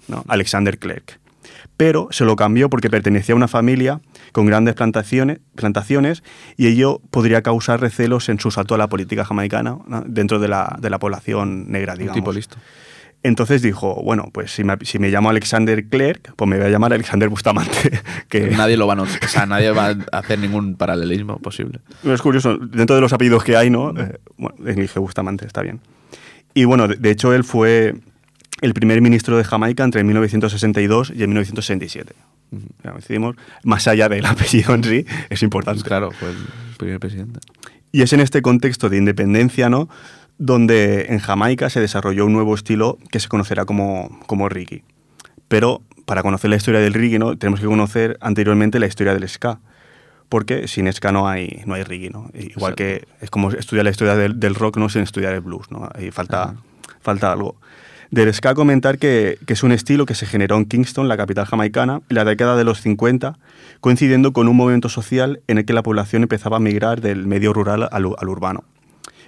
¿no? 0.08 0.24
Alexander 0.26 0.78
Clerk. 0.78 1.20
Pero 1.76 2.08
se 2.10 2.24
lo 2.24 2.34
cambió 2.34 2.68
porque 2.68 2.90
pertenecía 2.90 3.34
a 3.34 3.36
una 3.36 3.48
familia 3.48 4.00
con 4.32 4.46
grandes 4.46 4.74
plantaciones, 4.74 5.40
plantaciones 5.54 6.22
y 6.56 6.66
ello 6.66 7.00
podría 7.10 7.42
causar 7.42 7.80
recelos 7.80 8.28
en 8.28 8.40
su 8.40 8.50
salto 8.50 8.74
a 8.74 8.78
la 8.78 8.88
política 8.88 9.24
jamaicana 9.24 9.78
¿no? 9.86 10.02
dentro 10.06 10.38
de 10.38 10.48
la, 10.48 10.76
de 10.80 10.90
la 10.90 10.98
población 10.98 11.70
negra, 11.70 11.92
Un 11.94 11.98
digamos. 11.98 12.14
tipo 12.16 12.32
listo. 12.32 12.56
Entonces 13.22 13.60
dijo, 13.60 14.02
bueno, 14.02 14.30
pues 14.32 14.50
si 14.50 14.64
me, 14.64 14.76
si 14.82 14.98
me 14.98 15.10
llamo 15.10 15.28
Alexander 15.28 15.84
Clerk, 15.86 16.32
pues 16.36 16.48
me 16.48 16.56
voy 16.56 16.66
a 16.66 16.70
llamar 16.70 16.94
Alexander 16.94 17.28
Bustamante. 17.28 18.00
que 18.28 18.48
Nadie 18.50 18.78
lo 18.78 18.86
va 18.86 18.94
a 18.94 19.02
o 19.02 19.06
sea, 19.06 19.44
nadie 19.44 19.70
va 19.72 19.88
a 19.88 20.18
hacer 20.18 20.38
ningún 20.38 20.74
paralelismo 20.76 21.38
posible. 21.38 21.80
Es 22.02 22.22
curioso, 22.22 22.56
dentro 22.56 22.96
de 22.96 23.02
los 23.02 23.12
apellidos 23.12 23.44
que 23.44 23.56
hay, 23.56 23.68
¿no? 23.68 23.90
Eh, 23.90 24.18
bueno, 24.38 24.56
elige 24.66 24.98
Bustamante, 24.98 25.46
está 25.46 25.60
bien. 25.60 25.80
Y 26.54 26.64
bueno, 26.64 26.88
de, 26.88 26.96
de 26.96 27.10
hecho 27.10 27.34
él 27.34 27.44
fue 27.44 27.94
el 28.62 28.74
primer 28.74 29.02
ministro 29.02 29.36
de 29.36 29.44
Jamaica 29.44 29.84
entre 29.84 30.02
1962 30.02 31.12
y 31.14 31.20
el 31.22 31.28
1967. 31.28 32.14
Decidimos, 32.94 33.36
más 33.64 33.86
allá 33.88 34.08
del 34.08 34.26
apellido 34.26 34.74
en 34.74 34.84
sí, 34.84 35.06
es 35.28 35.42
importante. 35.42 35.80
Pues 35.80 35.88
claro, 35.88 36.10
fue 36.10 36.30
el 36.30 36.36
primer 36.78 37.00
presidente. 37.00 37.40
Y 37.92 38.02
es 38.02 38.12
en 38.12 38.20
este 38.20 38.42
contexto 38.42 38.88
de 38.88 38.98
independencia, 38.98 39.68
¿no? 39.68 39.88
Donde 40.38 41.06
en 41.10 41.18
Jamaica 41.18 41.70
se 41.70 41.80
desarrolló 41.80 42.26
un 42.26 42.32
nuevo 42.32 42.54
estilo 42.54 42.98
que 43.10 43.20
se 43.20 43.28
conocerá 43.28 43.64
como, 43.64 44.20
como 44.26 44.48
reggae. 44.48 44.84
Pero 45.48 45.82
para 46.06 46.22
conocer 46.22 46.50
la 46.50 46.56
historia 46.56 46.80
del 46.80 46.94
reggae, 46.94 47.18
¿no? 47.18 47.36
Tenemos 47.36 47.60
que 47.60 47.66
conocer 47.66 48.16
anteriormente 48.20 48.78
la 48.78 48.86
historia 48.86 49.14
del 49.14 49.28
ska. 49.28 49.60
Porque 50.28 50.68
sin 50.68 50.90
ska 50.92 51.10
no 51.10 51.28
hay, 51.28 51.62
no 51.66 51.74
hay 51.74 51.82
reggae, 51.82 52.10
¿no? 52.10 52.30
Igual 52.34 52.76
que 52.76 53.06
es 53.20 53.30
como 53.30 53.50
estudiar 53.50 53.84
la 53.84 53.90
historia 53.90 54.14
del, 54.14 54.38
del 54.38 54.54
rock, 54.54 54.76
no 54.76 54.88
sin 54.88 55.02
estudiar 55.02 55.34
el 55.34 55.40
blues, 55.40 55.70
¿no? 55.72 55.88
Ahí 55.92 56.12
falta, 56.12 56.42
Ajá. 56.42 56.56
falta 57.00 57.32
algo. 57.32 57.56
Del 58.10 58.32
ska 58.34 58.54
comentar 58.54 58.98
que, 58.98 59.38
que 59.46 59.52
es 59.52 59.62
un 59.62 59.70
estilo 59.70 60.04
que 60.04 60.16
se 60.16 60.26
generó 60.26 60.56
en 60.56 60.64
Kingston, 60.64 61.06
la 61.08 61.16
capital 61.16 61.46
jamaicana, 61.46 62.00
en 62.08 62.16
la 62.16 62.24
década 62.24 62.56
de 62.56 62.64
los 62.64 62.80
50, 62.80 63.38
coincidiendo 63.80 64.32
con 64.32 64.48
un 64.48 64.56
movimiento 64.56 64.88
social 64.88 65.40
en 65.46 65.58
el 65.58 65.64
que 65.64 65.72
la 65.72 65.84
población 65.84 66.22
empezaba 66.22 66.56
a 66.56 66.60
migrar 66.60 67.00
del 67.00 67.26
medio 67.28 67.52
rural 67.52 67.88
al, 67.92 68.06
urbano. 68.28 68.64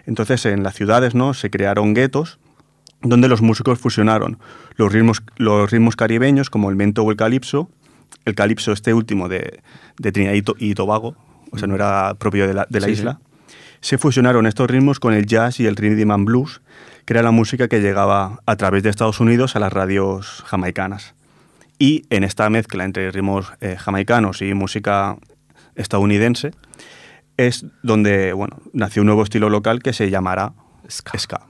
Entonces, 0.04 0.44
en 0.46 0.64
las 0.64 0.74
ciudades 0.74 1.14
¿no? 1.14 1.32
se 1.32 1.48
crearon 1.48 1.94
guetos 1.94 2.40
donde 3.02 3.28
los 3.28 3.40
músicos 3.40 3.78
fusionaron 3.78 4.38
los 4.76 4.92
ritmos, 4.92 5.22
los 5.36 5.70
ritmos 5.70 5.94
caribeños 5.94 6.50
como 6.50 6.68
el 6.70 6.76
mento 6.76 7.02
o 7.04 7.10
el 7.12 7.16
calipso, 7.16 7.68
el 8.24 8.34
calipso 8.34 8.72
este 8.72 8.94
último 8.94 9.28
de, 9.28 9.60
de 9.98 10.12
Trinidad 10.12 10.34
y, 10.34 10.42
To- 10.42 10.56
y 10.58 10.74
Tobago, 10.74 11.16
o 11.52 11.58
sea, 11.58 11.68
no 11.68 11.74
era 11.76 12.14
propio 12.14 12.46
de 12.48 12.54
la, 12.54 12.66
de 12.68 12.80
la 12.80 12.86
Sí, 12.86 12.94
sí. 12.96 13.00
isla, 13.00 13.20
se 13.80 13.98
fusionaron 13.98 14.46
estos 14.46 14.68
ritmos 14.70 14.98
con 15.00 15.14
el 15.14 15.26
jazz 15.26 15.58
y 15.60 15.66
el 15.66 15.74
rhythm 15.76 16.10
and 16.12 16.24
blues, 16.26 16.60
que 17.04 17.14
era 17.14 17.22
la 17.22 17.30
música 17.30 17.68
que 17.68 17.80
llegaba 17.80 18.40
a 18.46 18.56
través 18.56 18.82
de 18.82 18.90
Estados 18.90 19.20
Unidos 19.20 19.56
a 19.56 19.60
las 19.60 19.72
radios 19.72 20.42
jamaicanas. 20.46 21.14
Y 21.78 22.04
en 22.10 22.22
esta 22.24 22.48
mezcla 22.50 22.84
entre 22.84 23.10
ritmos 23.10 23.52
eh, 23.60 23.76
jamaicanos 23.78 24.40
y 24.42 24.54
música 24.54 25.16
estadounidense 25.74 26.52
es 27.36 27.64
donde 27.82 28.32
bueno, 28.34 28.58
nació 28.72 29.02
un 29.02 29.06
nuevo 29.06 29.22
estilo 29.22 29.48
local 29.48 29.82
que 29.82 29.92
se 29.92 30.10
llamará 30.10 30.52
ska. 30.88 31.40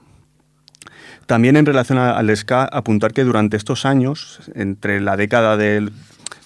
También 1.25 1.55
en 1.55 1.65
relación 1.65 1.99
al 1.99 2.35
ska, 2.35 2.63
apuntar 2.65 3.13
que 3.13 3.23
durante 3.23 3.55
estos 3.57 3.85
años, 3.85 4.39
entre 4.55 4.99
la 4.99 5.15
década 5.15 5.55
del- 5.57 5.91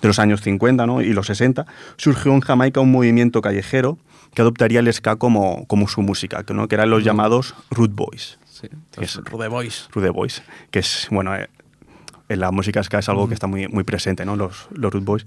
de 0.01 0.07
los 0.07 0.19
años 0.19 0.41
50 0.41 0.85
¿no? 0.85 1.01
y 1.01 1.13
los 1.13 1.25
60, 1.27 1.65
surgió 1.97 2.31
en 2.33 2.41
Jamaica 2.41 2.79
un 2.81 2.91
movimiento 2.91 3.41
callejero 3.41 3.97
que 4.35 4.41
adoptaría 4.43 4.79
el 4.81 4.93
ska 4.93 5.15
como, 5.15 5.65
como 5.65 5.87
su 5.87 6.01
música, 6.03 6.43
que, 6.43 6.53
¿no? 6.53 6.67
que 6.67 6.75
eran 6.75 6.91
los 6.91 7.03
llamados 7.03 7.55
Root 7.71 7.93
Boys. 7.95 8.37
Sí, 8.61 8.67
Es- 8.99 9.15
Rude 9.17 9.47
Boys. 9.47 9.87
Rude 9.93 10.09
Boys, 10.09 10.41
que 10.71 10.79
es, 10.79 11.07
bueno, 11.11 11.35
eh, 11.35 11.49
en 12.29 12.39
la 12.39 12.51
música 12.51 12.83
ska 12.83 12.99
es 12.99 13.09
algo 13.09 13.27
que 13.27 13.33
está 13.33 13.47
muy, 13.47 13.67
muy 13.67 13.83
presente, 13.83 14.25
¿no? 14.25 14.35
Los, 14.35 14.67
los 14.71 14.91
Rude 14.93 15.05
Boys. 15.05 15.25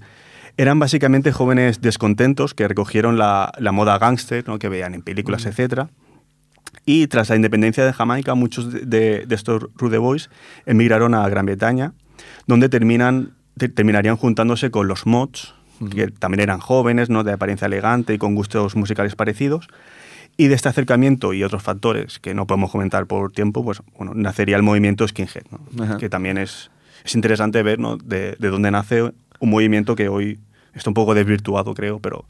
Eran 0.57 0.79
básicamente 0.79 1.31
jóvenes 1.31 1.79
descontentos 1.81 2.53
que 2.53 2.67
recogieron 2.67 3.17
la, 3.17 3.51
la 3.57 3.71
moda 3.71 3.97
gángster, 3.97 4.47
¿no? 4.47 4.59
Que 4.59 4.67
veían 4.69 4.93
en 4.93 5.01
películas, 5.01 5.45
etcétera. 5.45 5.89
Y 6.85 7.07
tras 7.07 7.29
la 7.29 7.35
independencia 7.35 7.85
de 7.85 7.93
Jamaica, 7.93 8.33
muchos 8.35 8.71
de, 8.71 8.81
de- 8.85 9.25
de 9.25 9.35
estos 9.35 9.67
Rude 9.75 9.97
Boys 9.97 10.29
emigraron 10.65 11.13
a 11.13 11.27
Gran 11.29 11.45
Bretaña, 11.45 11.93
donde 12.47 12.69
terminan, 12.69 13.31
te- 13.57 13.69
terminarían 13.69 14.17
juntándose 14.17 14.71
con 14.71 14.87
los 14.87 15.05
Mods, 15.05 15.53
que 15.89 16.07
también 16.09 16.41
eran 16.41 16.59
jóvenes, 16.59 17.09
¿no? 17.09 17.23
de 17.23 17.31
apariencia 17.33 17.65
elegante 17.65 18.13
y 18.13 18.17
con 18.17 18.35
gustos 18.35 18.75
musicales 18.75 19.15
parecidos. 19.15 19.67
Y 20.41 20.47
de 20.47 20.55
este 20.55 20.69
acercamiento 20.69 21.33
y 21.33 21.43
otros 21.43 21.61
factores 21.61 22.19
que 22.19 22.33
no 22.33 22.47
podemos 22.47 22.71
comentar 22.71 23.05
por 23.05 23.31
tiempo, 23.31 23.63
pues 23.63 23.81
bueno, 23.97 24.13
nacería 24.15 24.55
el 24.55 24.63
movimiento 24.63 25.07
skinhead, 25.07 25.43
¿no? 25.75 25.97
Que 25.97 26.09
también 26.09 26.37
es, 26.37 26.71
es 27.05 27.13
interesante 27.15 27.61
ver 27.63 27.77
¿no? 27.79 27.97
de, 27.97 28.35
de 28.39 28.47
dónde 28.49 28.71
nace 28.71 29.03
un 29.39 29.49
movimiento 29.49 29.95
que 29.95 30.09
hoy 30.09 30.39
está 30.73 30.89
un 30.89 30.93
poco 30.95 31.13
desvirtuado, 31.13 31.73
creo, 31.73 31.99
pero 31.99 32.25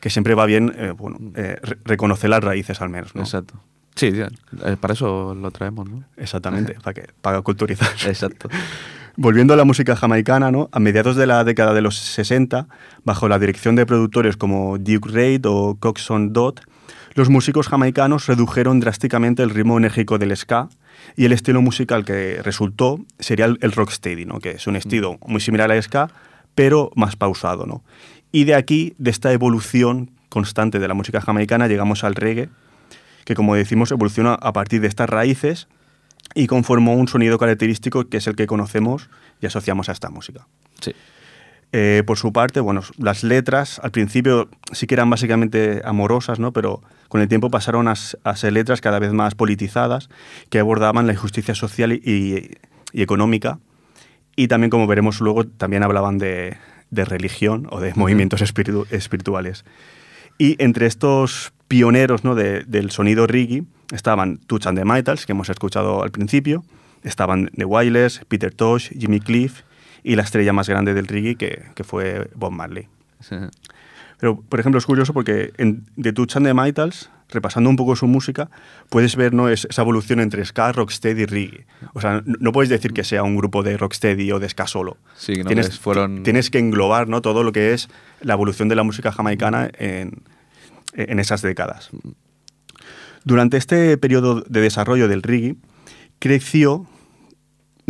que 0.00 0.08
siempre 0.10 0.34
va 0.34 0.46
bien 0.46 0.72
eh, 0.76 0.92
bueno, 0.96 1.18
eh, 1.34 1.56
re- 1.62 1.76
reconocer 1.84 2.30
las 2.30 2.42
raíces 2.42 2.80
al 2.80 2.88
menos. 2.88 3.14
¿no? 3.14 3.20
Exacto. 3.22 3.54
Sí, 3.96 4.12
ya, 4.12 4.28
eh, 4.64 4.76
para 4.80 4.94
eso 4.94 5.34
lo 5.34 5.50
traemos, 5.50 5.88
¿no? 5.90 6.04
Exactamente, 6.16 6.74
para, 6.82 6.94
que, 6.94 7.08
para 7.20 7.42
culturizar. 7.42 7.88
Exacto. 8.06 8.48
Volviendo 9.16 9.52
a 9.52 9.56
la 9.56 9.64
música 9.64 9.96
jamaicana, 9.96 10.50
¿no? 10.50 10.70
a 10.72 10.78
mediados 10.80 11.16
de 11.16 11.26
la 11.26 11.44
década 11.44 11.74
de 11.74 11.82
los 11.82 11.96
60, 11.98 12.68
bajo 13.04 13.28
la 13.28 13.38
dirección 13.38 13.74
de 13.76 13.84
productores 13.84 14.36
como 14.38 14.78
Duke 14.78 15.10
Reid 15.10 15.44
o 15.46 15.76
Coxon 15.78 16.32
Dodd, 16.32 16.60
los 17.14 17.28
músicos 17.28 17.68
jamaicanos 17.68 18.26
redujeron 18.26 18.80
drásticamente 18.80 19.42
el 19.42 19.50
ritmo 19.50 19.78
enérgico 19.78 20.18
del 20.18 20.36
ska 20.36 20.68
y 21.16 21.24
el 21.24 21.32
estilo 21.32 21.60
musical 21.60 22.04
que 22.04 22.40
resultó 22.42 23.00
sería 23.18 23.46
el, 23.46 23.58
el 23.62 23.72
rocksteady, 23.72 24.24
¿no? 24.24 24.38
que 24.38 24.52
es 24.52 24.66
un 24.66 24.76
estilo 24.76 25.18
muy 25.26 25.40
similar 25.40 25.72
al 25.72 25.82
ska, 25.82 26.10
pero 26.54 26.90
más 26.94 27.16
pausado. 27.16 27.66
¿no? 27.66 27.82
Y 28.32 28.44
de 28.44 28.54
aquí, 28.54 28.94
de 28.98 29.10
esta 29.10 29.32
evolución 29.32 30.10
constante 30.28 30.78
de 30.78 30.88
la 30.88 30.94
música 30.94 31.20
jamaicana, 31.20 31.66
llegamos 31.66 32.04
al 32.04 32.14
reggae, 32.14 32.48
que 33.24 33.34
como 33.34 33.54
decimos 33.54 33.90
evoluciona 33.90 34.34
a 34.34 34.52
partir 34.52 34.80
de 34.80 34.86
estas 34.86 35.10
raíces 35.10 35.68
y 36.34 36.46
conformó 36.46 36.94
un 36.94 37.08
sonido 37.08 37.38
característico 37.38 38.08
que 38.08 38.18
es 38.18 38.26
el 38.26 38.36
que 38.36 38.46
conocemos 38.46 39.10
y 39.40 39.46
asociamos 39.46 39.88
a 39.88 39.92
esta 39.92 40.10
música. 40.10 40.46
Sí. 40.80 40.94
Eh, 41.72 42.02
por 42.04 42.18
su 42.18 42.32
parte, 42.32 42.58
bueno, 42.58 42.82
las 42.98 43.22
letras 43.22 43.80
al 43.84 43.92
principio 43.92 44.48
sí 44.72 44.88
que 44.88 44.94
eran 44.94 45.08
básicamente 45.08 45.82
amorosas, 45.84 46.40
¿no? 46.40 46.52
pero 46.52 46.82
con 47.08 47.20
el 47.20 47.28
tiempo 47.28 47.48
pasaron 47.48 47.86
a, 47.86 47.94
ser 47.94 48.52
letras 48.52 48.80
cada 48.80 48.98
vez 48.98 49.12
más 49.12 49.36
politizadas 49.36 50.08
que 50.48 50.58
abordaban 50.58 51.06
la 51.06 51.12
injusticia 51.12 51.54
social 51.54 51.92
y, 51.92 52.00
y- 52.04 52.50
y 52.92 53.02
económica 53.02 53.60
y 54.34 54.48
también, 54.48 54.70
como 54.70 54.88
veremos 54.88 55.20
luego, 55.20 55.44
también 55.46 55.84
hablaban 55.84 56.18
de, 56.18 56.56
de 56.90 57.04
religión 57.04 57.68
o 57.70 57.78
de 57.80 57.92
movimientos 57.94 58.42
espiritu- 58.42 58.86
espirituales. 58.90 59.64
Y 60.38 60.56
entre 60.62 60.86
estos 60.86 61.52
pioneros 61.68 62.24
¿no? 62.24 62.34
de- 62.34 62.64
del 62.64 62.90
sonido 62.90 63.28
reggae 63.28 63.62
estaban 63.92 64.38
Touch 64.38 64.66
and 64.66 64.76
the 64.76 64.84
Maytals, 64.84 65.24
que 65.24 65.32
hemos 65.32 65.50
escuchado 65.50 66.02
al 66.02 66.10
principio, 66.10 66.64
estaban 67.04 67.50
The 67.56 67.64
Wailers, 67.64 68.22
Peter 68.26 68.52
Tosh, 68.52 68.90
Jimmy 68.98 69.20
Cliff 69.20 69.62
y 70.02 70.16
la 70.16 70.22
estrella 70.22 70.52
más 70.52 70.68
grande 70.68 70.94
del 70.94 71.06
reggae, 71.06 71.36
que, 71.36 71.64
que 71.74 71.84
fue 71.84 72.30
Bob 72.34 72.52
Marley. 72.52 72.88
Sí. 73.20 73.36
Pero, 74.18 74.40
por 74.40 74.60
ejemplo, 74.60 74.78
es 74.78 74.84
curioso 74.86 75.12
porque 75.14 75.52
en 75.56 75.86
The 76.00 76.12
Touch 76.12 76.36
and 76.36 76.46
the 76.46 76.52
Maytals, 76.54 77.10
repasando 77.30 77.70
un 77.70 77.76
poco 77.76 77.96
su 77.96 78.06
música, 78.06 78.50
puedes 78.90 79.16
ver 79.16 79.32
¿no? 79.32 79.48
Es- 79.48 79.66
esa 79.70 79.80
evolución 79.82 80.20
entre 80.20 80.44
ska, 80.44 80.72
rocksteady 80.72 81.22
y 81.22 81.26
reggae. 81.26 81.66
O 81.94 82.00
sea, 82.02 82.22
no, 82.26 82.34
no 82.38 82.52
puedes 82.52 82.68
decir 82.68 82.92
que 82.92 83.02
sea 83.04 83.22
un 83.22 83.36
grupo 83.36 83.62
de 83.62 83.76
rocksteady 83.78 84.30
o 84.32 84.38
de 84.38 84.48
ska 84.48 84.66
solo. 84.66 84.98
Sí, 85.16 85.36
no, 85.36 85.44
tienes, 85.46 85.78
fueron- 85.78 86.22
tienes 86.22 86.50
que 86.50 86.58
englobar 86.58 87.08
¿no? 87.08 87.22
todo 87.22 87.42
lo 87.44 87.52
que 87.52 87.72
es 87.72 87.88
la 88.20 88.34
evolución 88.34 88.68
de 88.68 88.74
la 88.74 88.82
música 88.82 89.10
jamaicana 89.10 89.70
en, 89.78 90.22
en 90.94 91.18
esas 91.18 91.40
décadas. 91.40 91.88
Durante 93.24 93.56
este 93.56 93.96
periodo 93.96 94.42
de 94.42 94.60
desarrollo 94.60 95.08
del 95.08 95.22
reggae, 95.22 95.56
creció 96.18 96.86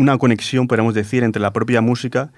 una 0.01 0.19
conexión, 0.19 0.67
podríamos 0.67 0.95
decir, 0.95 1.23
entre 1.23 1.41
la 1.43 1.53
propia 1.53 1.81
música 1.81 2.33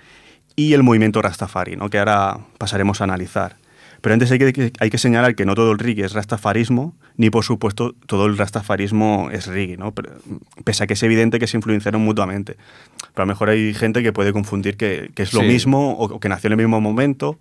y 0.56 0.74
el 0.74 0.82
movimiento 0.82 1.22
Rastafari, 1.22 1.76
¿no? 1.76 1.88
que 1.90 1.98
ahora 1.98 2.38
pasaremos 2.58 3.00
a 3.00 3.04
analizar. 3.04 3.56
Pero 4.00 4.14
antes 4.14 4.32
hay 4.32 4.38
que, 4.40 4.72
hay 4.80 4.90
que 4.90 4.98
señalar 4.98 5.36
que 5.36 5.44
no 5.46 5.54
todo 5.54 5.70
el 5.70 5.78
reggae 5.78 6.04
es 6.04 6.12
rastafarismo, 6.12 6.96
ni 7.16 7.30
por 7.30 7.44
supuesto 7.44 7.94
todo 8.06 8.26
el 8.26 8.36
rastafarismo 8.36 9.28
es 9.30 9.46
reggae, 9.46 9.76
¿no? 9.76 9.92
Pero, 9.94 10.10
pese 10.64 10.82
a 10.82 10.86
que 10.88 10.94
es 10.94 11.02
evidente 11.04 11.38
que 11.38 11.46
se 11.46 11.56
influenciaron 11.56 12.02
mutuamente. 12.02 12.56
Pero 13.14 13.22
a 13.22 13.26
lo 13.26 13.26
mejor 13.26 13.50
hay 13.50 13.72
gente 13.74 14.02
que 14.02 14.12
puede 14.12 14.32
confundir 14.32 14.76
que, 14.76 15.12
que 15.14 15.22
es 15.22 15.32
lo 15.32 15.40
Sí. 15.42 15.46
mismo, 15.46 15.92
o, 15.92 16.06
o 16.16 16.18
que 16.18 16.28
nació 16.28 16.48
en 16.48 16.54
el 16.54 16.56
mismo 16.66 16.80
momento, 16.80 17.38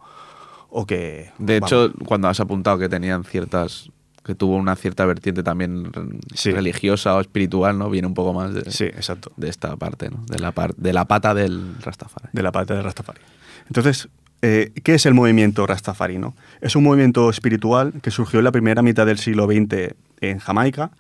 o 0.70 0.86
que... 0.86 1.32
De 1.40 1.60
vamos, 1.60 1.72
hecho, 1.72 1.94
cuando 2.06 2.28
has 2.28 2.40
apuntado 2.40 2.78
que 2.78 2.88
tenían 2.90 3.24
ciertas. 3.24 3.90
Que 4.24 4.36
tuvo 4.36 4.56
una 4.56 4.76
cierta 4.76 5.06
vertiente 5.06 5.42
también 5.44 5.92
Sí. 6.36 6.52
religiosa 6.52 7.16
o 7.16 7.22
espiritual, 7.22 7.78
¿no? 7.78 7.90
Viene 7.90 8.08
un 8.08 8.14
poco 8.14 8.34
más 8.34 8.54
de, 8.54 8.70
Sí, 8.72 8.84
exacto. 8.86 9.32
de 9.38 9.50
esta 9.50 9.76
parte, 9.78 10.10
¿no? 10.10 10.24
De 10.28 10.38
la, 10.40 10.52
par- 10.52 10.76
de 10.76 10.94
la 10.94 11.06
pata 11.06 11.34
del 11.34 11.76
Rastafari. 11.82 12.30
de 12.32 12.44
la 12.44 12.52
parte 12.52 12.74
de 12.76 12.82
Rastafari. 12.84 13.20
Entonces, 13.68 14.10
eh, 14.44 14.72
¿qué 14.84 14.96
es 14.96 15.06
el 15.06 15.14
movimiento 15.14 15.66
Rastafari? 15.66 16.18
no? 16.20 16.36
Es 16.62 16.76
un 16.76 16.84
movimiento 16.84 17.30
espiritual 17.30 17.94
que 18.02 18.12
surgió 18.12 18.40
en 18.40 18.46
la 18.46 18.52
primera 18.52 18.82
mitad 18.82 19.06
del 19.06 19.18
siglo 19.18 19.46
XX 19.48 19.96
en 20.22 20.38
Jamaica, 20.40 20.92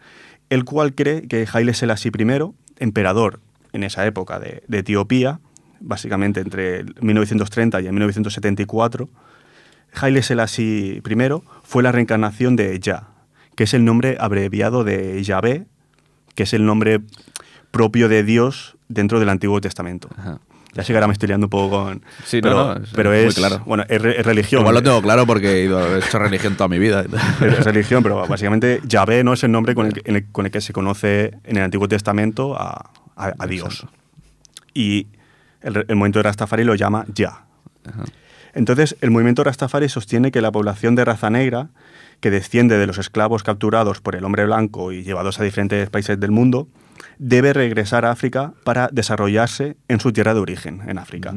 el 0.49 0.65
cual 0.65 0.93
cree 0.95 1.27
que 1.27 1.47
Haile 1.51 1.73
Selassie 1.73 2.11
I, 2.17 2.51
emperador 2.79 3.39
en 3.73 3.83
esa 3.83 4.05
época 4.05 4.39
de, 4.39 4.63
de 4.67 4.79
Etiopía, 4.79 5.39
básicamente 5.79 6.39
entre 6.41 6.79
el 6.79 6.95
1930 7.01 7.81
y 7.81 7.85
el 7.85 7.93
1974, 7.93 9.09
Haile 9.93 10.21
Selassie 10.23 11.01
I 11.07 11.41
fue 11.63 11.83
la 11.83 11.91
reencarnación 11.91 12.55
de 12.55 12.79
Jah, 12.83 13.07
que 13.61 13.65
es 13.65 13.75
el 13.75 13.85
nombre 13.85 14.17
abreviado 14.19 14.83
de 14.83 15.21
Yahvé, 15.21 15.67
que 16.33 16.41
es 16.41 16.53
el 16.55 16.65
nombre 16.65 16.99
propio 17.69 18.09
de 18.09 18.23
Dios 18.23 18.75
dentro 18.89 19.19
del 19.19 19.29
Antiguo 19.29 19.61
Testamento. 19.61 20.09
Ajá. 20.17 20.39
Ya 20.73 20.83
sé 20.83 20.93
que 20.93 20.97
ahora 20.97 21.05
me 21.05 21.13
estoy 21.13 21.27
liando 21.27 21.45
un 21.45 21.51
poco 21.51 21.69
con... 21.83 22.01
Sí, 22.25 22.37
no, 22.37 22.41
pero, 22.41 22.55
no, 22.55 22.73
es- 22.83 22.89
pero 22.95 23.13
es 23.13 23.21
muy 23.21 23.29
es, 23.29 23.35
claro. 23.35 23.61
Bueno, 23.67 23.83
es, 23.87 24.01
re- 24.01 24.19
es 24.19 24.25
religión. 24.25 24.61
Igual 24.61 24.73
lo 24.73 24.81
tengo 24.81 24.99
claro 25.03 25.27
porque 25.27 25.59
he, 25.61 25.65
ido, 25.65 25.95
he 25.95 25.99
hecho 25.99 26.17
religión 26.17 26.55
toda 26.55 26.69
mi 26.69 26.79
vida. 26.79 27.05
Es 27.39 27.63
religión, 27.63 28.01
pero 28.01 28.25
básicamente 28.27 28.81
Yahvé 28.87 29.23
no 29.23 29.33
es 29.33 29.43
el 29.43 29.51
nombre 29.51 29.75
con 29.75 29.85
el, 29.85 29.93
que- 29.93 30.01
en 30.09 30.15
el- 30.15 30.31
con 30.31 30.47
el 30.47 30.51
que 30.51 30.59
se 30.61 30.73
conoce 30.73 31.37
en 31.43 31.57
el 31.57 31.61
Antiguo 31.63 31.87
Testamento 31.87 32.55
a, 32.59 32.89
a- 33.15 33.33
a 33.37 33.45
Dios. 33.45 33.85
Y 34.73 35.05
el, 35.61 35.85
el 35.87 35.95
movimiento 35.97 36.17
de 36.17 36.23
Rastafari 36.23 36.63
lo 36.63 36.73
llama 36.73 37.05
Ya. 37.13 37.45
Ajá. 37.87 38.05
Entonces, 38.53 38.97
el 39.01 39.11
movimiento 39.11 39.43
Rastafari 39.43 39.89
sostiene 39.89 40.31
que 40.31 40.41
la 40.41 40.51
población 40.51 40.95
de 40.95 41.05
raza 41.05 41.29
negra, 41.29 41.69
que 42.19 42.31
desciende 42.31 42.77
de 42.77 42.87
los 42.87 42.97
esclavos 42.97 43.43
capturados 43.43 44.01
por 44.01 44.15
el 44.15 44.25
hombre 44.25 44.45
blanco 44.45 44.91
y 44.91 45.03
llevados 45.03 45.39
a 45.39 45.43
diferentes 45.43 45.89
países 45.89 46.19
del 46.19 46.31
mundo, 46.31 46.67
debe 47.17 47.53
regresar 47.53 48.05
a 48.05 48.11
África 48.11 48.53
para 48.63 48.89
desarrollarse 48.91 49.77
en 49.87 49.99
su 49.99 50.11
tierra 50.11 50.33
de 50.33 50.39
origen, 50.39 50.81
en 50.87 50.97
África. 50.97 51.33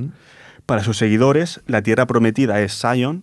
Para 0.66 0.82
sus 0.82 0.96
seguidores, 0.96 1.60
la 1.66 1.82
tierra 1.82 2.06
prometida 2.06 2.60
es 2.60 2.72
Sion, 2.72 3.22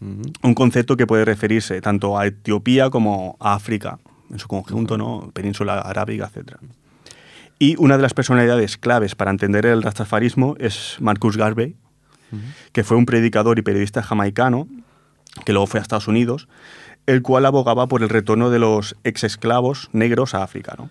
un 0.00 0.54
concepto 0.54 0.96
que 0.96 1.06
puede 1.06 1.24
referirse 1.24 1.80
tanto 1.80 2.18
a 2.18 2.26
Etiopía 2.26 2.90
como 2.90 3.36
a 3.40 3.54
África, 3.54 3.98
en 4.30 4.38
su 4.38 4.48
conjunto, 4.48 4.98
¿no? 4.98 5.30
península 5.32 5.78
arábiga, 5.78 6.30
etc. 6.34 6.56
Y 7.58 7.76
una 7.78 7.96
de 7.96 8.02
las 8.02 8.14
personalidades 8.14 8.76
claves 8.76 9.14
para 9.14 9.30
entender 9.30 9.64
el 9.66 9.82
rastafarismo 9.82 10.56
es 10.58 10.96
Marcus 11.00 11.36
Garvey, 11.36 11.76
que 12.72 12.84
fue 12.84 12.96
un 12.96 13.06
predicador 13.06 13.58
y 13.58 13.62
periodista 13.62 14.02
jamaicano, 14.02 14.68
que 15.44 15.52
luego 15.52 15.66
fue 15.66 15.80
a 15.80 15.82
Estados 15.82 16.08
Unidos, 16.08 16.48
el 17.06 17.22
cual 17.22 17.46
abogaba 17.46 17.88
por 17.88 18.02
el 18.02 18.08
retorno 18.08 18.50
de 18.50 18.58
los 18.58 18.96
ex-esclavos 19.04 19.88
negros 19.92 20.34
a 20.34 20.42
África. 20.42 20.74
¿no? 20.78 20.90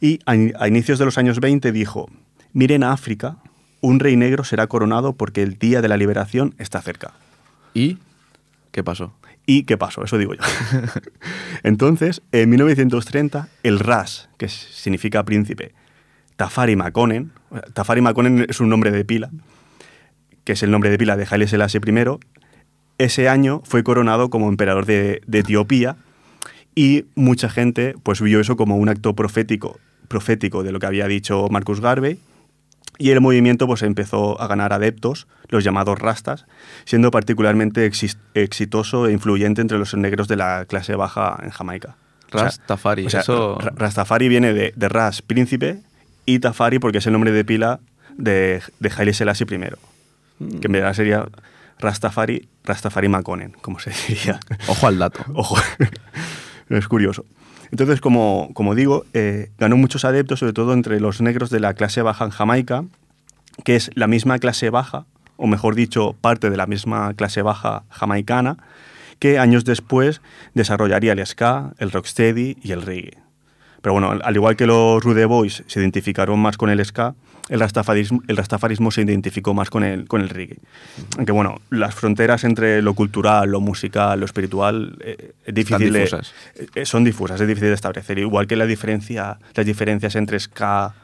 Y 0.00 0.20
a, 0.26 0.32
a 0.32 0.68
inicios 0.68 0.98
de 0.98 1.04
los 1.04 1.18
años 1.18 1.40
20 1.40 1.72
dijo, 1.72 2.10
miren 2.52 2.84
a 2.84 2.92
África, 2.92 3.36
un 3.80 4.00
rey 4.00 4.16
negro 4.16 4.44
será 4.44 4.66
coronado 4.66 5.14
porque 5.14 5.42
el 5.42 5.58
día 5.58 5.80
de 5.80 5.88
la 5.88 5.96
liberación 5.96 6.54
está 6.58 6.80
cerca. 6.82 7.12
¿Y 7.74 7.98
qué 8.72 8.82
pasó? 8.82 9.14
¿Y 9.46 9.62
qué 9.62 9.78
pasó? 9.78 10.04
Eso 10.04 10.18
digo 10.18 10.34
yo. 10.34 10.42
Entonces, 11.62 12.22
en 12.32 12.50
1930, 12.50 13.48
el 13.62 13.78
Ras, 13.78 14.28
que 14.36 14.48
significa 14.48 15.24
príncipe, 15.24 15.72
Tafari 16.36 16.76
Makonnen, 16.76 17.32
Tafari 17.72 18.00
Makonnen 18.00 18.46
es 18.48 18.60
un 18.60 18.68
nombre 18.68 18.90
de 18.90 19.04
pila, 19.04 19.30
que 20.48 20.52
es 20.52 20.62
el 20.62 20.70
nombre 20.70 20.88
de 20.88 20.96
pila 20.96 21.14
de 21.18 21.26
Haile 21.30 21.46
Selassie 21.46 21.78
I, 21.86 22.04
ese 22.96 23.28
año 23.28 23.60
fue 23.66 23.84
coronado 23.84 24.30
como 24.30 24.48
emperador 24.48 24.86
de, 24.86 25.20
de 25.26 25.40
Etiopía 25.40 25.96
y 26.74 27.04
mucha 27.14 27.50
gente 27.50 27.94
pues 28.02 28.22
vio 28.22 28.40
eso 28.40 28.56
como 28.56 28.78
un 28.78 28.88
acto 28.88 29.14
profético, 29.14 29.78
profético 30.08 30.62
de 30.62 30.72
lo 30.72 30.78
que 30.78 30.86
había 30.86 31.06
dicho 31.06 31.48
Marcus 31.50 31.82
Garvey 31.82 32.18
y 32.96 33.10
el 33.10 33.20
movimiento 33.20 33.66
pues, 33.66 33.82
empezó 33.82 34.40
a 34.40 34.46
ganar 34.46 34.72
adeptos, 34.72 35.28
los 35.50 35.64
llamados 35.64 35.98
rastas, 35.98 36.46
siendo 36.86 37.10
particularmente 37.10 37.84
exitoso 38.32 39.06
e 39.06 39.12
influyente 39.12 39.60
entre 39.60 39.76
los 39.76 39.94
negros 39.94 40.28
de 40.28 40.36
la 40.36 40.64
clase 40.64 40.94
baja 40.94 41.38
en 41.42 41.50
Jamaica. 41.50 41.96
Rastafari, 42.30 43.04
o 43.04 43.10
sea, 43.10 43.20
eso... 43.20 43.58
Rastafari 43.58 44.30
viene 44.30 44.54
de, 44.54 44.72
de 44.74 44.88
Ras, 44.88 45.20
príncipe, 45.20 45.82
y 46.24 46.38
Tafari 46.38 46.78
porque 46.78 46.98
es 46.98 47.06
el 47.06 47.12
nombre 47.12 47.32
de 47.32 47.44
pila 47.44 47.80
de, 48.16 48.62
de 48.80 48.92
Haile 48.96 49.12
Selassie 49.12 49.46
I, 49.46 49.97
que 50.38 50.66
en 50.66 50.72
verdad 50.72 50.94
sería 50.94 51.26
Rastafari, 51.78 52.48
Rastafari 52.64 53.08
Makonnen, 53.08 53.52
como 53.60 53.78
se 53.78 53.90
diría. 54.08 54.40
Ojo 54.68 54.86
al 54.86 54.98
dato. 54.98 55.24
Ojo, 55.34 55.56
es 56.68 56.88
curioso. 56.88 57.24
Entonces, 57.70 58.00
como, 58.00 58.50
como 58.54 58.74
digo, 58.74 59.04
eh, 59.12 59.50
ganó 59.58 59.76
muchos 59.76 60.04
adeptos, 60.04 60.38
sobre 60.38 60.52
todo 60.52 60.72
entre 60.72 61.00
los 61.00 61.20
negros 61.20 61.50
de 61.50 61.60
la 61.60 61.74
clase 61.74 62.02
baja 62.02 62.24
en 62.24 62.30
Jamaica, 62.30 62.84
que 63.64 63.76
es 63.76 63.90
la 63.94 64.06
misma 64.06 64.38
clase 64.38 64.70
baja, 64.70 65.04
o 65.36 65.46
mejor 65.46 65.74
dicho, 65.74 66.14
parte 66.20 66.50
de 66.50 66.56
la 66.56 66.66
misma 66.66 67.12
clase 67.14 67.42
baja 67.42 67.84
jamaicana, 67.90 68.56
que 69.18 69.38
años 69.38 69.64
después 69.64 70.20
desarrollaría 70.54 71.12
el 71.12 71.26
ska, 71.26 71.74
el 71.78 71.90
rocksteady 71.90 72.56
y 72.62 72.72
el 72.72 72.82
reggae. 72.82 73.18
Pero 73.82 73.92
bueno, 73.92 74.10
al 74.22 74.34
igual 74.34 74.56
que 74.56 74.66
los 74.66 75.02
Rude 75.02 75.24
Boys 75.26 75.62
se 75.66 75.80
identificaron 75.80 76.38
más 76.40 76.56
con 76.56 76.68
el 76.70 76.84
ska, 76.84 77.14
el 77.48 77.60
rastafarismo, 77.60 78.22
el 78.28 78.36
rastafarismo 78.36 78.90
se 78.90 79.02
identificó 79.02 79.54
más 79.54 79.70
con 79.70 79.82
el, 79.84 80.06
con 80.06 80.20
el 80.20 80.28
reggae. 80.28 80.58
Aunque 81.16 81.32
bueno, 81.32 81.60
las 81.70 81.94
fronteras 81.94 82.44
entre 82.44 82.82
lo 82.82 82.92
cultural, 82.94 83.50
lo 83.50 83.60
musical, 83.60 84.20
lo 84.20 84.26
espiritual, 84.26 84.98
eh, 85.00 85.32
es 85.46 85.54
difícil 85.54 85.92
de- 85.92 86.00
difusas. 86.00 86.34
eh, 86.74 86.84
son 86.84 87.04
difusas, 87.04 87.40
es 87.40 87.46
difícil 87.48 87.68
de 87.68 87.74
establecer. 87.74 88.18
Igual 88.18 88.46
que 88.46 88.56
la 88.56 88.66
diferencia, 88.66 89.38
las 89.54 89.64
diferencias 89.64 90.14
entre 90.16 90.38
ska 90.40 90.94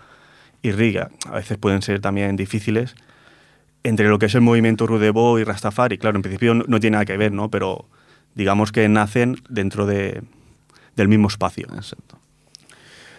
y 0.60 0.72
reggae 0.72 1.06
a 1.28 1.32
veces 1.36 1.56
pueden 1.58 1.80
ser 1.80 2.00
también 2.00 2.36
difíciles. 2.36 2.94
Entre 3.84 4.08
lo 4.08 4.18
que 4.18 4.26
es 4.26 4.34
el 4.34 4.40
movimiento 4.40 4.86
Rude 4.86 5.10
Boy 5.10 5.42
y 5.42 5.44
Rastafari, 5.44 5.98
claro, 5.98 6.16
en 6.16 6.22
principio 6.22 6.54
no, 6.54 6.64
no 6.66 6.80
tiene 6.80 6.94
nada 6.96 7.04
que 7.04 7.16
ver, 7.16 7.32
¿no? 7.32 7.50
Pero 7.50 7.86
digamos 8.34 8.72
que 8.72 8.88
nacen 8.88 9.36
dentro 9.48 9.86
de, 9.86 10.22
del 10.96 11.08
mismo 11.08 11.28
espacio. 11.28 11.68
Exacto. 11.74 12.13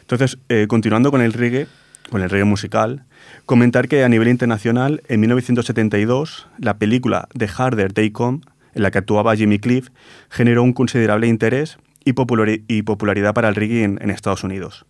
Entonces, 0.06 0.38
eh, 0.50 0.66
continuando 0.68 1.10
con 1.12 1.22
el 1.22 1.34
reggae, 1.34 1.68
con 2.10 2.22
el 2.22 2.30
reggae 2.30 2.46
musical, 2.46 3.06
comentar 3.46 3.88
que 3.88 4.04
a 4.04 4.10
nivel 4.10 4.28
internacional, 4.28 5.02
en 5.08 5.20
1972, 5.22 6.48
la 6.60 6.78
película 6.78 7.28
The 7.38 7.48
Harder 7.48 7.92
They 7.92 8.12
Come, 8.12 8.42
en 8.76 8.84
la 8.84 8.92
que 8.92 9.00
actuaba 9.00 9.36
Jimmy 9.36 9.58
Cliff, 9.60 9.90
generó 10.30 10.62
un 10.64 10.74
considerable 10.74 11.28
interés 11.28 11.78
y, 12.04 12.14
populari- 12.14 12.64
y 12.68 12.84
popularidad 12.84 13.34
para 13.34 13.50
el 13.50 13.56
reggae 13.56 13.84
en, 13.84 13.98
en 14.02 14.12
Estados 14.12 14.44
Unidos. 14.44 14.86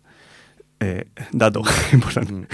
Eh, 0.80 1.06
dato 1.32 1.62
importante. 1.92 2.46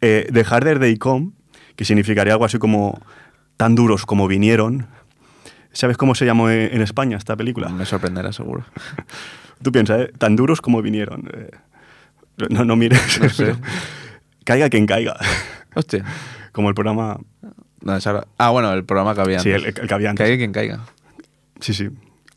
Eh, 0.00 0.28
The 0.32 0.44
Harder 0.48 0.80
They 0.80 0.96
Come, 0.96 1.30
que 1.76 1.84
significaría 1.84 2.32
algo 2.32 2.44
así 2.44 2.58
como 2.58 3.00
tan 3.56 3.76
duros 3.76 4.04
como 4.06 4.26
vinieron. 4.26 4.88
¿Sabes 5.72 5.96
cómo 5.96 6.16
se 6.16 6.26
llamó 6.26 6.50
en, 6.50 6.74
en 6.74 6.82
España 6.82 7.16
esta 7.16 7.36
película? 7.36 7.68
Me 7.68 7.86
sorprenderá 7.86 8.32
seguro. 8.32 8.64
Tú 9.62 9.70
piensas, 9.70 10.00
¿eh? 10.00 10.12
tan 10.18 10.34
duros 10.34 10.60
como 10.60 10.82
vinieron. 10.82 11.30
No, 12.50 12.64
no 12.64 12.76
mires. 12.76 13.20
No 13.20 13.28
sé. 13.30 13.54
caiga 14.44 14.68
quien 14.70 14.86
caiga. 14.86 15.16
Hostia. 15.74 16.04
Como 16.52 16.68
el 16.68 16.74
programa. 16.74 17.18
No, 17.82 17.96
es 17.96 18.06
ahora- 18.06 18.26
Ah, 18.38 18.50
bueno, 18.50 18.72
el 18.72 18.84
programa 18.84 19.14
que 19.14 19.20
había 19.20 19.40
Sí, 19.40 19.52
antes. 19.52 19.74
el, 19.76 19.82
el 19.82 19.88
que 19.88 19.94
había 19.94 20.10
antes. 20.10 20.24
Caiga 20.24 20.36
quien 20.38 20.52
caiga. 20.52 20.80
Sí, 21.60 21.74
sí. 21.74 21.88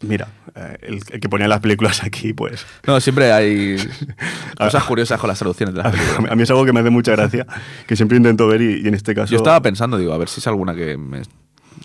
Mira, 0.02 0.28
eh, 0.56 0.78
el, 0.82 1.00
el 1.10 1.20
que 1.20 1.30
ponía 1.30 1.48
las 1.48 1.62
películas 1.62 2.04
aquí, 2.04 2.34
pues. 2.34 2.66
No, 2.86 3.00
siempre 3.00 3.32
hay 3.32 3.78
cosas 4.58 4.84
curiosas 4.84 5.20
con 5.20 5.30
las 5.30 5.39
traducciones 5.39 5.74
de 5.74 5.82
las 5.84 5.91
películas. 5.93 6.32
A 6.32 6.36
mí 6.36 6.43
es 6.43 6.50
algo 6.50 6.66
que 6.66 6.74
me 6.74 6.82
hace 6.82 6.89
mucha 6.89 7.12
gracia, 7.14 7.48
que 7.88 7.96
siempre 7.96 8.18
intento 8.18 8.46
ver 8.48 8.62
y, 8.62 8.82
y 8.84 8.88
en 8.88 8.93
este 8.93 9.16
caso. 9.16 9.32
Yo 9.32 9.38
estaba 9.38 9.62
pensando, 9.62 9.98
digo, 9.98 10.14
a 10.14 10.18
ver 10.18 10.28
si 10.28 10.41
es 10.41 10.48
alguna 10.48 10.76
que 10.76 10.98
me, 10.98 11.22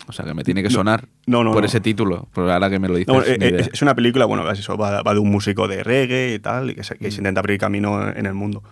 o 0.07 0.11
sea, 0.11 0.25
que 0.25 0.33
me 0.33 0.43
tiene 0.43 0.63
que 0.63 0.69
sonar 0.69 1.07
no, 1.25 1.43
no, 1.43 1.51
por 1.51 1.61
no. 1.61 1.67
ese 1.67 1.79
título. 1.81 2.27
Pero 2.33 2.51
ahora 2.51 2.69
que 2.69 2.79
me 2.79 2.87
lo 2.87 2.95
dices, 2.95 3.15
eh, 3.27 3.55
es, 3.59 3.69
es 3.73 3.81
una 3.81 3.95
película, 3.95 4.25
bueno, 4.25 4.49
es 4.51 4.59
eso, 4.59 4.77
va, 4.77 5.01
va 5.01 5.13
de 5.13 5.19
un 5.19 5.29
músico 5.31 5.67
de 5.67 5.83
reggae 5.83 6.33
y 6.35 6.39
tal, 6.39 6.73
que 6.75 6.83
se, 6.83 6.95
que 6.97 7.07
Mm. 7.07 7.11
se 7.11 7.17
intenta 7.17 7.39
abrir 7.39 7.59
camino 7.59 8.09
en 8.09 8.25
el 8.25 8.33
mundo. 8.33 8.63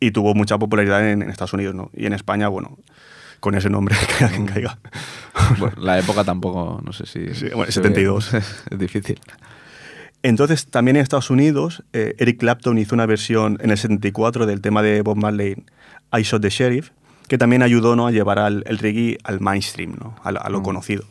Y 0.00 0.10
tuvo 0.12 0.34
mucha 0.34 0.58
popularidad 0.58 1.10
en, 1.10 1.22
en 1.22 1.30
Estados 1.30 1.52
Unidos, 1.52 1.74
¿no? 1.74 1.90
Y 1.94 2.06
en 2.06 2.12
España, 2.12 2.48
bueno, 2.48 2.78
con 3.40 3.54
ese 3.54 3.70
nombre, 3.70 3.96
caiga 4.18 4.28
quien 4.34 4.46
caiga. 4.46 4.78
Bueno, 5.58 5.76
la 5.80 5.98
época 5.98 6.24
tampoco, 6.24 6.80
no 6.84 6.92
sé 6.92 7.06
si... 7.06 7.34
Sí, 7.34 7.48
bueno, 7.54 7.70
se 7.72 7.80
ve. 7.80 7.88
72. 7.88 8.34
es 8.70 8.78
difícil. 8.78 9.18
Entonces, 10.22 10.66
también 10.66 10.96
en 10.96 11.02
Estados 11.02 11.30
Unidos, 11.30 11.84
eh, 11.92 12.14
Eric 12.18 12.38
Clapton 12.40 12.76
hizo 12.78 12.94
una 12.94 13.06
versión 13.06 13.58
en 13.60 13.70
el 13.70 13.78
74 13.78 14.46
del 14.46 14.60
tema 14.60 14.82
de 14.82 15.02
Bob 15.02 15.16
Marley, 15.16 15.64
I 16.12 16.22
Shot 16.22 16.42
the 16.42 16.50
Sheriff, 16.50 16.90
que 17.28 17.38
también 17.38 17.62
ayudó 17.62 17.94
¿no? 17.96 18.06
a 18.06 18.10
llevar 18.10 18.38
al, 18.38 18.64
el 18.66 18.78
reggae 18.78 19.18
al 19.24 19.40
mainstream, 19.40 19.94
¿no? 20.00 20.16
a, 20.24 20.32
lo- 20.32 20.42
a 20.42 20.48
lo 20.48 20.60
Mm. 20.60 20.64
conocido. 20.64 21.04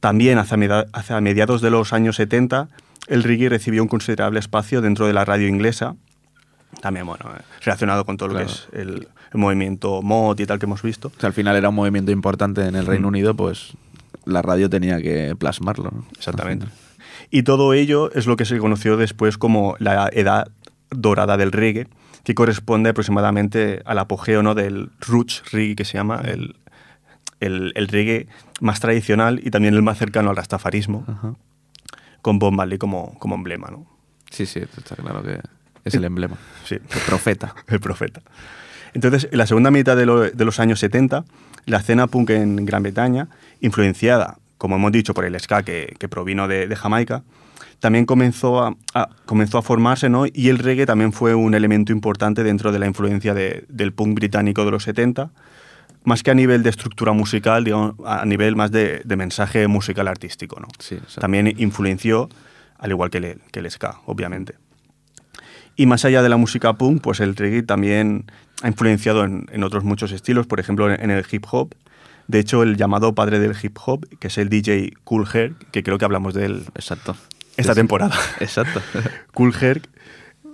También 0.00 0.38
hacia, 0.38 1.20
mediados 1.20 1.60
de 1.62 1.70
los 1.70 1.92
años 1.92 2.16
70, 2.16 2.68
el 3.08 3.22
reggae 3.22 3.48
recibió 3.48 3.82
un 3.82 3.88
considerable 3.88 4.38
espacio 4.40 4.80
dentro 4.80 5.06
de 5.06 5.12
la 5.12 5.24
radio 5.24 5.46
inglesa, 5.48 5.94
también 6.80 7.06
bueno, 7.06 7.24
eh, 7.36 7.40
relacionado 7.64 8.04
con 8.04 8.16
todo 8.16 8.28
lo 8.30 8.34
Claro. 8.34 8.48
que 8.48 8.52
es 8.52 8.68
el, 8.72 9.08
el 9.32 9.38
movimiento 9.38 10.02
mod 10.02 10.38
y 10.40 10.46
tal 10.46 10.58
que 10.58 10.66
hemos 10.66 10.82
visto. 10.82 11.08
O 11.16 11.20
sea, 11.20 11.28
al 11.28 11.32
final 11.34 11.54
era 11.56 11.68
un 11.68 11.74
movimiento 11.76 12.10
importante 12.10 12.66
en 12.66 12.74
el 12.74 12.86
Reino 12.86 13.06
Mm. 13.06 13.10
Unido, 13.10 13.34
pues 13.36 13.72
la 14.24 14.42
radio 14.42 14.68
tenía 14.68 15.00
que 15.00 15.34
plasmarlo. 15.38 15.90
¿no? 15.92 16.04
Exactamente. 16.16 16.66
Y 17.30 17.44
todo 17.44 17.72
ello 17.72 18.10
es 18.12 18.26
lo 18.26 18.36
que 18.36 18.44
se 18.44 18.58
conoció 18.58 18.96
después 18.96 19.38
como 19.38 19.76
la 19.78 20.08
edad 20.12 20.48
dorada 20.90 21.36
del 21.36 21.52
reggae, 21.52 21.86
que 22.24 22.34
corresponde 22.34 22.90
aproximadamente 22.90 23.82
al 23.84 23.98
apogeo 23.98 24.42
¿no? 24.42 24.54
del 24.54 24.90
roots 25.00 25.42
reggae, 25.52 25.74
que 25.76 25.84
se 25.84 25.94
llama 25.98 26.20
el, 26.24 26.56
el, 27.40 27.72
el 27.74 27.88
reggae 27.88 28.28
más 28.60 28.80
tradicional 28.80 29.40
y 29.42 29.50
también 29.50 29.74
el 29.74 29.82
más 29.82 29.98
cercano 29.98 30.30
al 30.30 30.36
rastafarismo, 30.36 31.04
Ajá. 31.08 31.34
con 32.22 32.38
Bob 32.38 32.52
Marley 32.52 32.78
como, 32.78 33.18
como 33.18 33.34
emblema. 33.34 33.68
¿no? 33.70 33.86
Sí, 34.30 34.46
sí, 34.46 34.60
está 34.60 34.94
claro 34.96 35.22
que 35.22 35.40
es 35.84 35.94
el 35.94 36.04
emblema. 36.04 36.36
Sí, 36.64 36.76
El 36.76 37.00
profeta. 37.06 37.54
el 37.66 37.80
profeta. 37.80 38.22
Entonces, 38.94 39.28
en 39.32 39.38
la 39.38 39.46
segunda 39.46 39.70
mitad 39.70 39.96
de, 39.96 40.06
lo- 40.06 40.30
de 40.30 40.44
los 40.44 40.60
años 40.60 40.78
70, 40.78 41.24
la 41.66 41.78
escena 41.78 42.06
punk 42.06 42.30
en 42.30 42.64
Gran 42.66 42.82
Bretaña, 42.82 43.28
influenciada, 43.60 44.38
como 44.58 44.76
hemos 44.76 44.92
dicho, 44.92 45.12
por 45.14 45.24
el 45.24 45.38
ska 45.40 45.62
que, 45.64 45.96
que 45.98 46.08
provino 46.08 46.46
de, 46.46 46.68
de 46.68 46.76
Jamaica, 46.76 47.22
también 47.82 48.06
comenzó 48.06 48.62
a, 48.62 48.76
a- 48.94 49.08
comenzó 49.26 49.58
a 49.58 49.62
formarse, 49.62 50.08
¿no? 50.08 50.24
Y 50.32 50.48
el 50.50 50.58
reggae 50.58 50.86
también 50.86 51.12
fue 51.12 51.34
un 51.34 51.52
elemento 51.54 51.90
importante 51.92 52.44
dentro 52.44 52.70
de 52.70 52.78
la 52.78 52.86
influencia 52.86 53.34
de- 53.34 53.64
del 53.68 53.92
punk 53.92 54.14
británico 54.14 54.64
de 54.64 54.70
los 54.70 54.84
70, 54.84 55.32
más 56.04 56.22
que 56.22 56.30
a 56.30 56.34
nivel 56.34 56.62
de 56.62 56.70
estructura 56.70 57.12
musical, 57.12 57.64
digamos, 57.64 57.94
a 58.06 58.24
nivel 58.24 58.54
más 58.54 58.70
de, 58.70 59.02
de 59.04 59.16
mensaje 59.16 59.66
musical 59.66 60.06
artístico, 60.06 60.60
¿no? 60.60 60.68
Sí. 60.78 60.98
También 61.20 61.52
influenció, 61.58 62.28
al 62.78 62.90
igual 62.90 63.10
que 63.10 63.18
el, 63.18 63.40
que 63.50 63.58
el 63.58 63.68
ska, 63.68 63.98
obviamente. 64.06 64.54
Y 65.74 65.86
más 65.86 66.04
allá 66.04 66.22
de 66.22 66.28
la 66.28 66.36
música 66.36 66.74
punk, 66.74 67.02
pues 67.02 67.18
el 67.18 67.34
reggae 67.34 67.62
también 67.64 68.26
ha 68.62 68.68
influenciado 68.68 69.24
en, 69.24 69.46
en 69.52 69.64
otros 69.64 69.82
muchos 69.82 70.12
estilos, 70.12 70.46
por 70.46 70.60
ejemplo 70.60 70.88
en 70.92 71.10
el 71.10 71.24
hip 71.30 71.44
hop, 71.50 71.74
De 72.28 72.38
hecho, 72.38 72.62
el 72.62 72.76
llamado 72.76 73.14
padre 73.14 73.40
del 73.40 73.56
hip 73.60 73.76
hop, 73.84 74.06
que 74.20 74.28
es 74.28 74.38
el 74.38 74.48
DJ 74.48 74.92
Cool 75.02 75.26
Herc, 75.32 75.70
que 75.72 75.82
creo 75.82 75.98
que 75.98 76.04
hablamos 76.04 76.32
de 76.34 76.44
él 76.46 76.62
Exacto. 76.76 77.16
Esta 77.56 77.74
temporada. 77.74 78.14
Exacto. 78.40 78.80
Cool 79.34 79.54
Herc 79.60 79.88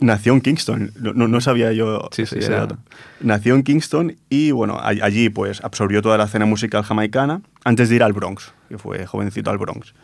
nació 0.01 0.33
en 0.33 0.41
Kingston. 0.41 0.93
No, 1.01 1.13
no- 1.13 1.27
no 1.29 1.41
sabía 1.41 1.73
yo 1.73 2.09
Sí, 2.13 2.25
sí, 2.27 2.39
ese 2.39 2.49
era- 2.49 2.61
dato. 2.61 2.79
Nació 3.21 3.55
en 3.57 3.63
Kingston 3.65 4.17
y 4.31 4.53
bueno, 4.53 4.79
allí 4.81 5.29
pues 5.29 5.63
absorbió 5.65 6.03
toda 6.03 6.17
la 6.19 6.25
escena 6.25 6.47
musical 6.47 6.83
jamaicana 6.85 7.41
antes 7.65 7.89
de 7.89 7.97
ir 7.97 8.03
al 8.03 8.13
Bronx, 8.13 8.53
que 8.69 8.79
fue 8.79 9.05
jovencito 9.07 9.51
al 9.51 9.59
Bronx. 9.59 9.95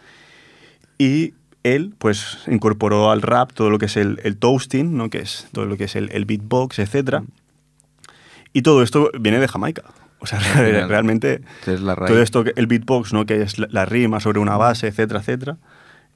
Y 0.99 1.35
él 1.63 1.95
pues 1.99 2.39
incorporó 2.49 3.11
al 3.11 3.23
rap 3.23 3.53
todo 3.53 3.71
lo 3.71 3.79
que 3.79 3.87
es 3.87 3.97
el, 3.97 4.21
el 4.25 4.37
toasting, 4.37 4.97
¿no? 4.97 5.11
que 5.11 5.19
es 5.19 5.47
todo 5.53 5.65
lo 5.67 5.77
que 5.77 5.85
es 5.85 5.97
el, 5.97 6.11
el 6.13 6.25
beatbox, 6.25 6.79
etc. 6.81 7.23
Y 8.53 8.63
todo 8.63 8.83
esto 8.83 9.11
viene 9.19 9.39
de 9.39 9.49
Jamaica. 9.49 9.83
O 10.19 10.27
sea, 10.27 10.39
realmente 10.87 11.43
Es 11.67 11.81
la 11.81 11.95
raíz. 11.95 12.11
todo 12.11 12.23
esto, 12.23 12.45
el 12.57 12.67
beatbox, 12.67 13.13
¿no? 13.13 13.27
que 13.27 13.43
es 13.43 13.59
la, 13.59 13.67
la 13.71 13.85
rima 13.85 14.21
sobre 14.21 14.41
una 14.41 14.57
base, 14.57 14.89
etcétera, 14.89 15.21
etcétera, 15.21 15.57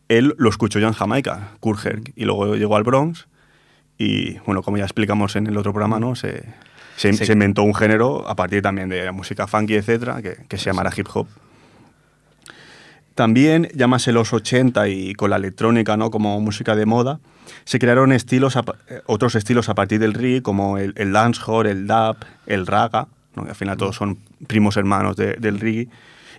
él 0.08 0.34
lo 0.38 0.48
escuchó 0.48 0.78
ya 0.78 0.88
en 0.88 0.94
Jamaica, 0.94 1.50
Kurt 1.60 1.84
Herc, 1.84 2.12
y 2.16 2.24
luego 2.24 2.54
llegó 2.56 2.76
al 2.76 2.82
Bronx 2.84 3.26
y, 3.98 4.38
bueno, 4.40 4.62
como 4.62 4.76
ya 4.78 4.84
explicamos 4.84 5.36
en 5.36 5.46
el 5.46 5.56
otro 5.56 5.72
programa, 5.72 5.98
¿no? 6.00 6.14
se, 6.14 6.44
se, 6.96 7.32
inventó 7.32 7.62
un 7.62 7.74
género 7.74 8.28
a 8.28 8.34
partir 8.36 8.62
también 8.62 8.88
de 8.88 9.04
la 9.04 9.12
música 9.12 9.46
funky, 9.46 9.74
etcétera, 9.74 10.22
que, 10.22 10.36
que 10.48 10.56
se 10.58 10.66
llamará 10.66 10.90
hip 10.96 11.06
hop. 11.14 11.26
También, 13.14 13.68
llámase 13.74 14.12
los 14.12 14.32
80 14.32 14.88
y 14.88 15.14
con 15.14 15.30
la 15.30 15.36
electrónica 15.36 15.96
¿no? 15.96 16.10
como 16.10 16.40
música 16.40 16.76
de 16.76 16.86
moda, 16.86 17.18
se 17.64 17.78
crearon 17.80 18.12
estilos 18.12 18.56
a 18.56 18.62
eh, 18.88 19.00
otros 19.06 19.34
estilos 19.34 19.68
a 19.68 19.74
partir 19.74 19.98
del 19.98 20.14
reggae, 20.14 20.42
como 20.42 20.78
el, 20.78 20.92
el 20.96 21.12
dancehall, 21.12 21.66
el 21.66 21.86
dub, 21.88 22.16
el 22.46 22.66
raga, 22.66 23.08
¿no? 23.34 23.42
que 23.42 23.50
al 23.50 23.56
final 23.56 23.76
todos 23.76 23.96
son 23.96 24.18
primos 24.46 24.76
hermanos 24.76 25.16
de- 25.16 25.34
del 25.34 25.58
reggae, 25.58 25.88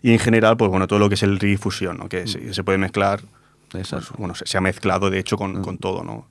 y 0.01 0.13
en 0.13 0.19
general, 0.19 0.55
pues 0.55 0.71
bueno, 0.71 0.87
todo 0.87 0.99
lo 0.99 1.09
que 1.09 1.15
es 1.15 1.23
el 1.23 1.37
reggae 1.39 1.57
fusión, 1.57 1.97
¿no? 1.97 2.07
que 2.07 2.27
se, 2.27 2.53
se 2.53 2.63
puede 2.63 2.77
mezclar, 2.77 3.19
bueno, 4.17 4.35
se, 4.35 4.45
se 4.45 4.57
ha 4.57 4.61
mezclado 4.61 5.09
de 5.09 5.19
hecho 5.19 5.37
con, 5.37 5.61
con 5.61 5.77
todo, 5.77 6.03
¿no? 6.03 6.27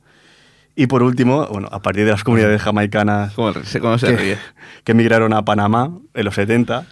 Y 0.76 0.86
por 0.86 1.02
último, 1.02 1.46
bueno, 1.48 1.68
a 1.72 1.82
partir 1.82 2.04
de 2.04 2.12
las 2.12 2.22
comunidades 2.22 2.62
jamaicanas 2.62 3.34
¿Cómo, 3.34 3.52
se- 3.52 3.80
cómo 3.80 3.98
se 3.98 4.14
que, 4.16 4.38
que 4.84 4.92
emigraron 4.92 5.32
a 5.32 5.44
Panamá 5.44 5.90
en 6.14 6.24
los 6.24 6.34
70 6.36 6.86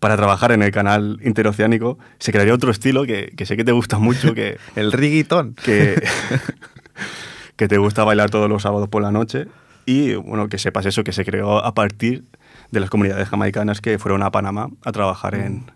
para 0.00 0.16
trabajar 0.16 0.52
en 0.52 0.62
el 0.62 0.70
canal 0.70 1.18
interoceánico, 1.22 1.98
se 2.18 2.32
crearía 2.32 2.52
otro 2.54 2.70
estilo 2.70 3.04
que, 3.04 3.32
que 3.36 3.46
sé 3.46 3.56
que 3.56 3.64
te 3.64 3.72
gusta 3.72 3.98
mucho, 3.98 4.34
que, 4.34 4.58
El 4.76 4.92
riguitón. 4.92 5.54
que, 5.54 6.02
que 7.56 7.68
te 7.68 7.78
gusta 7.78 8.04
bailar 8.04 8.30
todos 8.30 8.48
los 8.48 8.62
sábados 8.62 8.88
por 8.88 9.02
la 9.02 9.10
noche 9.12 9.46
y 9.86 10.14
bueno, 10.14 10.48
que 10.48 10.58
sepas 10.58 10.86
eso, 10.86 11.04
que 11.04 11.12
se 11.12 11.24
creó 11.24 11.58
a 11.64 11.74
partir 11.74 12.24
de 12.70 12.80
las 12.80 12.90
comunidades 12.90 13.28
jamaicanas 13.28 13.80
que 13.80 13.98
fueron 13.98 14.22
a 14.22 14.30
Panamá 14.30 14.68
a 14.84 14.92
trabajar 14.92 15.34
en, 15.34 15.70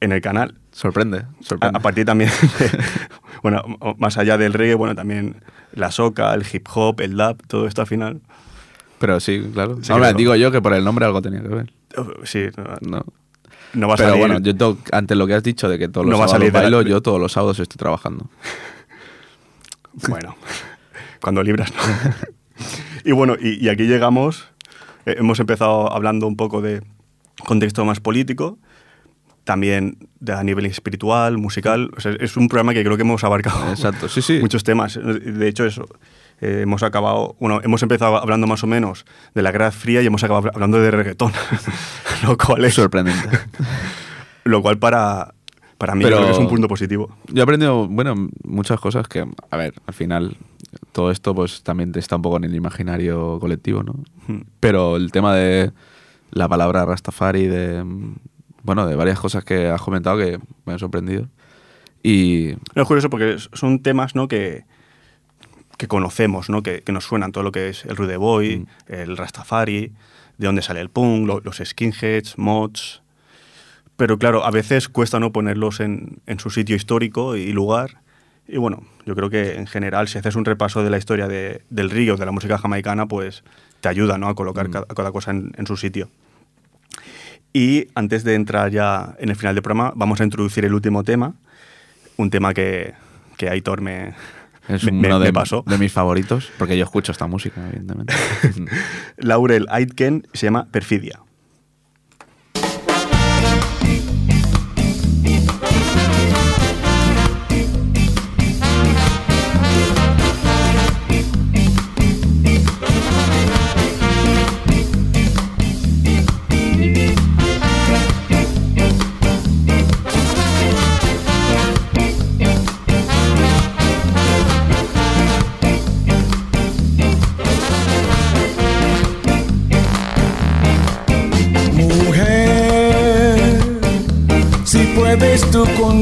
en 0.00 0.12
el 0.12 0.20
canal. 0.20 0.54
Sorprende, 0.72 1.24
sorprende. 1.40 1.78
a 1.78 1.80
partir 1.80 2.04
también, 2.04 2.30
de- 2.58 2.70
bueno, 3.42 3.62
más 3.98 4.18
allá 4.18 4.36
del 4.38 4.52
reggae, 4.52 4.74
bueno, 4.74 4.94
también 4.94 5.42
la 5.72 5.90
soca, 5.90 6.34
el 6.34 6.44
hip 6.50 6.66
hop, 6.74 7.00
el 7.00 7.16
dub, 7.16 7.42
todo 7.46 7.66
esto 7.66 7.80
al 7.82 7.86
final. 7.86 8.20
Pero 8.98 9.20
sí, 9.20 9.42
claro. 9.52 9.76
Sí, 9.82 9.92
claro. 9.92 10.16
digo 10.16 10.34
yo 10.36 10.50
que 10.50 10.60
por 10.62 10.72
el 10.74 10.84
nombre 10.84 11.04
algo 11.06 11.20
tenía 11.22 11.40
que 11.42 11.48
ver. 11.48 11.72
uh, 11.98 12.24
Sí, 12.24 12.46
no, 12.56 12.64
No. 12.98 13.04
no 13.74 13.88
va 13.88 13.94
a 13.94 13.96
Pero 13.96 14.10
salir. 14.10 14.26
bueno, 14.26 14.38
yo 14.40 14.76
ante 14.92 15.14
lo 15.14 15.26
que 15.26 15.34
has 15.34 15.42
dicho 15.42 15.68
de 15.68 15.78
que 15.78 15.88
todos 15.88 16.06
los 16.06 16.12
No 16.12 16.18
va 16.18 16.24
a 16.24 16.28
sábados 16.28 16.40
salir 16.50 16.52
la- 16.54 16.60
bailo, 16.60 16.82
yo 16.82 17.02
todos 17.02 17.20
los 17.20 17.32
sábados 17.32 17.58
estoy 17.60 17.76
trabajando. 17.78 18.28
Bueno, 20.08 20.36
cuando 21.22 21.42
libras, 21.42 21.72
¿no? 21.72 21.80
y 23.04 23.12
bueno, 23.12 23.34
y, 23.40 23.64
y 23.64 23.68
aquí 23.70 23.84
llegamos, 23.84 24.46
eh, 25.06 25.16
hemos 25.18 25.40
empezado 25.40 25.90
hablando 25.92 26.26
un 26.26 26.36
poco 26.36 26.60
de 26.60 26.82
contexto 27.46 27.84
más 27.84 28.00
político, 28.00 28.58
también 29.46 29.96
a 30.28 30.42
nivel 30.42 30.66
espiritual, 30.66 31.38
musical. 31.38 31.92
O 31.96 32.00
sea, 32.00 32.12
es 32.18 32.36
un 32.36 32.48
programa 32.48 32.74
que 32.74 32.82
creo 32.82 32.96
que 32.96 33.02
hemos 33.02 33.22
abarcado 33.22 33.70
Exacto, 33.70 34.08
sí, 34.08 34.20
sí. 34.20 34.38
muchos 34.42 34.64
temas. 34.64 34.98
De 35.00 35.46
hecho, 35.46 35.64
eso. 35.64 35.86
eh, 36.40 36.62
hemos 36.62 36.82
acabado, 36.82 37.36
bueno, 37.38 37.60
hemos 37.62 37.80
empezado 37.82 38.16
hablando 38.16 38.48
más 38.48 38.64
o 38.64 38.66
menos 38.66 39.06
de 39.34 39.42
la 39.42 39.52
Guerra 39.52 39.70
Fría 39.70 40.02
y 40.02 40.06
hemos 40.06 40.24
acabado 40.24 40.50
hablando 40.52 40.80
de 40.80 40.90
reggaetón, 40.90 41.32
lo 42.24 42.36
cual 42.36 42.64
es, 42.64 42.74
Sorprendente. 42.74 43.38
lo 44.44 44.60
cual 44.62 44.78
para, 44.78 45.32
para 45.78 45.94
mí 45.94 46.02
Pero- 46.02 46.16
creo 46.16 46.26
que 46.26 46.32
es 46.32 46.38
un 46.38 46.48
punto 46.48 46.66
positivo. 46.66 47.16
Yo 47.28 47.40
he 47.40 47.42
aprendido, 47.44 47.86
bueno, 47.86 48.14
muchas 48.42 48.80
cosas 48.80 49.06
que, 49.06 49.24
a 49.50 49.56
ver, 49.56 49.74
al 49.86 49.94
final 49.94 50.36
todo 50.90 51.12
esto 51.12 51.36
pues 51.36 51.62
también 51.62 51.92
está 51.94 52.16
un 52.16 52.22
poco 52.22 52.38
en 52.38 52.44
el 52.44 52.54
imaginario 52.56 53.38
colectivo, 53.38 53.84
¿no? 53.84 53.94
Hmm. 54.26 54.40
Pero 54.58 54.96
el 54.96 55.12
tema 55.12 55.36
de 55.36 55.70
la 56.32 56.48
palabra 56.48 56.84
Rastafari, 56.84 57.46
de, 57.46 57.84
bueno, 58.66 58.86
de 58.86 58.96
varias 58.96 59.18
cosas 59.20 59.44
que 59.44 59.68
has 59.68 59.80
comentado 59.80 60.18
que 60.18 60.38
me 60.64 60.72
han 60.74 60.78
sorprendido. 60.78 61.28
Y 62.02 62.54
No, 62.74 62.82
es 62.82 62.88
curioso 62.88 63.08
porque 63.08 63.36
son 63.52 63.80
temas 63.80 64.14
¿no? 64.14 64.28
que, 64.28 64.64
que 65.78 65.88
conocemos, 65.88 66.50
¿no? 66.50 66.62
que, 66.62 66.82
que 66.82 66.92
nos 66.92 67.04
suenan 67.04 67.32
todo 67.32 67.44
lo 67.44 67.52
que 67.52 67.68
es 67.68 67.84
el 67.84 67.96
Rude 67.96 68.16
Boy, 68.16 68.58
Mm. 68.58 68.92
el 68.92 69.16
Rastafari, 69.16 69.92
de 70.38 70.46
dónde 70.46 70.62
sale 70.62 70.80
el 70.80 70.90
punk, 70.90 71.26
lo- 71.26 71.40
los 71.40 71.62
skinheads, 71.64 72.38
mods. 72.38 73.02
Pero 73.96 74.18
claro, 74.18 74.44
a 74.44 74.50
veces 74.50 74.88
cuesta 74.88 75.18
no 75.20 75.32
ponerlos 75.32 75.80
en, 75.80 76.18
en 76.26 76.38
su 76.38 76.50
sitio 76.50 76.76
histórico 76.76 77.36
y 77.36 77.52
lugar. 77.52 78.02
Y 78.46 78.58
bueno, 78.58 78.82
yo 79.06 79.14
creo 79.16 79.30
que 79.30 79.54
en 79.56 79.66
general, 79.66 80.06
si 80.08 80.18
haces 80.18 80.36
un 80.36 80.44
repaso 80.44 80.82
de 80.84 80.90
la 80.90 80.98
historia 80.98 81.26
de- 81.28 81.62
del 81.70 81.88
río, 81.90 82.16
de 82.16 82.26
la 82.26 82.32
música 82.32 82.58
jamaicana, 82.58 83.06
pues 83.06 83.42
te 83.80 83.88
ayuda 83.88 84.18
¿no? 84.18 84.28
a 84.28 84.34
colocar 84.34 84.68
Mm. 84.68 84.72
cada, 84.72 84.86
cada 84.86 85.12
cosa 85.12 85.30
en, 85.30 85.52
en 85.56 85.66
su 85.66 85.76
sitio. 85.76 86.08
Y 87.58 87.88
antes 87.94 88.22
de 88.22 88.34
entrar 88.34 88.70
ya 88.70 89.14
en 89.18 89.30
el 89.30 89.36
final 89.36 89.54
del 89.54 89.62
programa, 89.62 89.90
vamos 89.96 90.20
a 90.20 90.24
introducir 90.24 90.66
el 90.66 90.74
último 90.74 91.04
tema, 91.04 91.32
un 92.18 92.28
tema 92.28 92.52
que, 92.52 92.92
que 93.38 93.48
Aitor 93.48 93.80
me, 93.80 94.12
es 94.68 94.84
me- 94.84 95.08
uno 95.08 95.18
de, 95.18 95.28
me 95.28 95.32
pasó. 95.32 95.64
de 95.66 95.78
mis 95.78 95.90
favoritos, 95.90 96.50
porque 96.58 96.76
yo 96.76 96.84
escucho 96.84 97.12
esta 97.12 97.26
música, 97.26 97.66
evidentemente. 97.68 98.12
Laurel 99.16 99.66
Aitken 99.70 100.26
se 100.34 100.46
llama 100.48 100.66
Perfidia. 100.70 101.20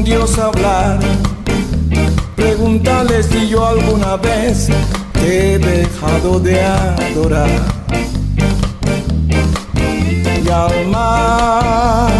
Dios 0.05 0.37
hablar, 0.37 0.99
pregúntale 2.35 3.23
si 3.23 3.49
yo 3.49 3.65
alguna 3.65 4.15
vez 4.17 4.67
te 5.13 5.55
he 5.55 5.57
dejado 5.57 6.39
de 6.39 6.61
adorar. 6.63 7.49
Y 10.45 10.47
al 10.47 10.85
mar, 10.89 12.11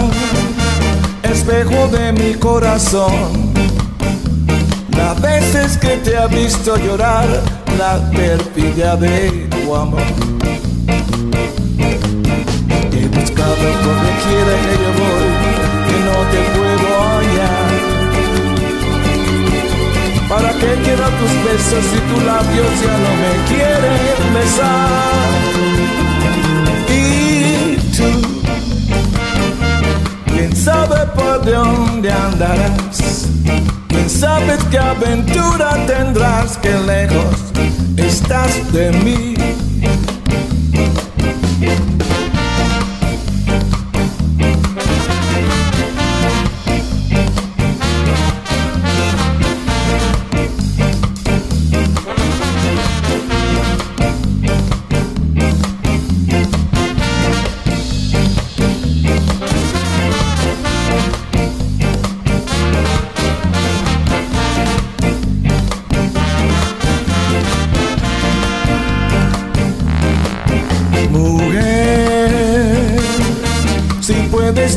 espejo 1.22 1.88
de 1.90 2.12
mi 2.14 2.34
corazón, 2.34 3.54
las 4.98 5.22
veces 5.22 5.78
que 5.78 5.98
te 5.98 6.18
ha 6.18 6.26
visto 6.26 6.78
llorar, 6.78 7.28
la 7.78 8.10
perfidia 8.10 8.96
de 8.96 9.48
tu 9.52 9.76
amor. 9.76 10.02
He 12.92 13.08
buscado 13.10 13.66
donde 13.86 14.12
quiera 14.26 14.56
que 14.66 14.74
yo 14.82 14.92
voy, 15.02 15.28
que 15.88 15.98
no 16.04 16.18
te 16.32 16.40
puedo 16.58 16.65
¿Para 20.36 20.52
qué 20.52 20.76
quiero 20.84 21.08
tus 21.20 21.34
besos 21.46 21.86
si 21.92 21.98
tu 22.10 22.20
labios 22.26 22.72
ya 22.84 22.96
no 23.06 23.12
me 23.22 23.32
quieren 23.48 24.34
besar? 24.34 25.40
Y 26.90 27.78
tú, 27.96 28.10
quién 30.34 30.54
sabe 30.54 31.06
por 31.16 31.46
dónde 31.46 32.12
andarás, 32.12 33.30
quién 33.88 34.10
sabe 34.10 34.58
qué 34.70 34.78
aventura 34.78 35.86
tendrás, 35.88 36.58
que 36.58 36.74
lejos 36.80 37.38
estás 37.96 38.74
de 38.74 38.92
mí. 38.92 39.36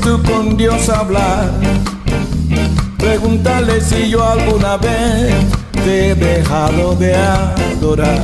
Tú 0.00 0.22
con 0.22 0.56
Dios 0.56 0.88
hablar. 0.88 1.50
Pregúntale 2.98 3.80
si 3.80 4.10
yo 4.10 4.24
alguna 4.24 4.76
vez 4.76 5.34
te 5.72 6.10
he 6.10 6.14
dejado 6.14 6.94
de 6.96 7.14
adorar. 7.14 8.22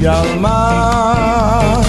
Y 0.00 0.06
alma, 0.06 1.80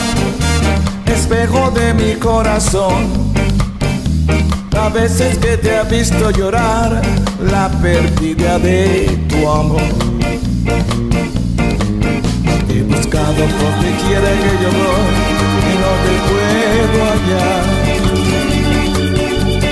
espejo 1.05 1.71
de 1.71 1.93
mi 1.93 2.13
corazón, 2.15 3.33
a 4.77 4.89
veces 4.89 5.37
que 5.37 5.57
te 5.57 5.77
ha 5.77 5.83
visto 5.83 6.29
llorar 6.31 7.01
la 7.49 7.69
pérdida 7.81 8.59
de 8.59 9.07
tu 9.29 9.49
amor. 9.49 9.81
He 12.69 12.83
buscado 12.83 13.33
por 13.33 13.71
donde 13.71 13.91
quiera 14.03 14.29
que 14.29 14.63
yo 14.63 14.69
te 16.03 16.13
puedo 16.29 16.97
hallar. 17.09 17.63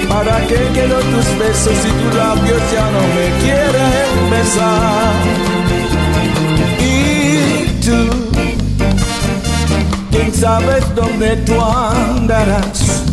¿Para 0.10 0.36
qué 0.48 0.60
quiero 0.74 1.00
tus 1.00 1.28
besos 1.38 1.78
si 1.78 1.90
tus 1.90 2.16
labios 2.16 2.62
ya 2.74 2.86
no 2.92 3.02
me 3.16 3.28
quieren 3.42 4.30
besar? 4.30 5.14
Y 6.82 6.96
tú, 7.86 8.02
quién 10.12 10.34
sabes 10.34 10.84
dónde 10.96 11.38
tú 11.38 11.62
andarás. 11.62 13.04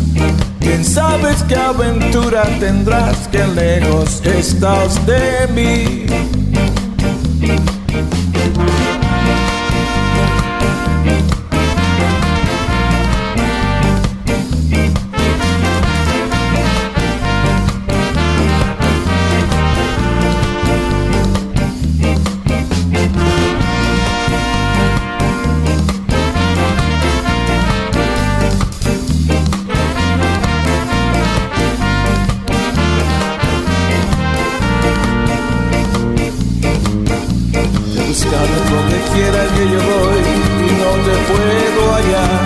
Quién 0.59 0.83
sabes 0.83 1.43
qué 1.47 1.55
aventura 1.55 2.43
tendrás 2.59 3.27
que 3.29 3.45
lejos 3.47 4.21
estás 4.25 5.05
de 5.05 5.47
mí. 5.55 6.05
Donde 38.27 38.99
quiera 39.13 39.41
que 39.55 39.63
yo 39.71 39.79
voy 39.79 40.19
y 40.59 40.69
no 40.81 40.91
te 41.05 41.15
puedo 41.29 41.81
hallar. 41.93 42.45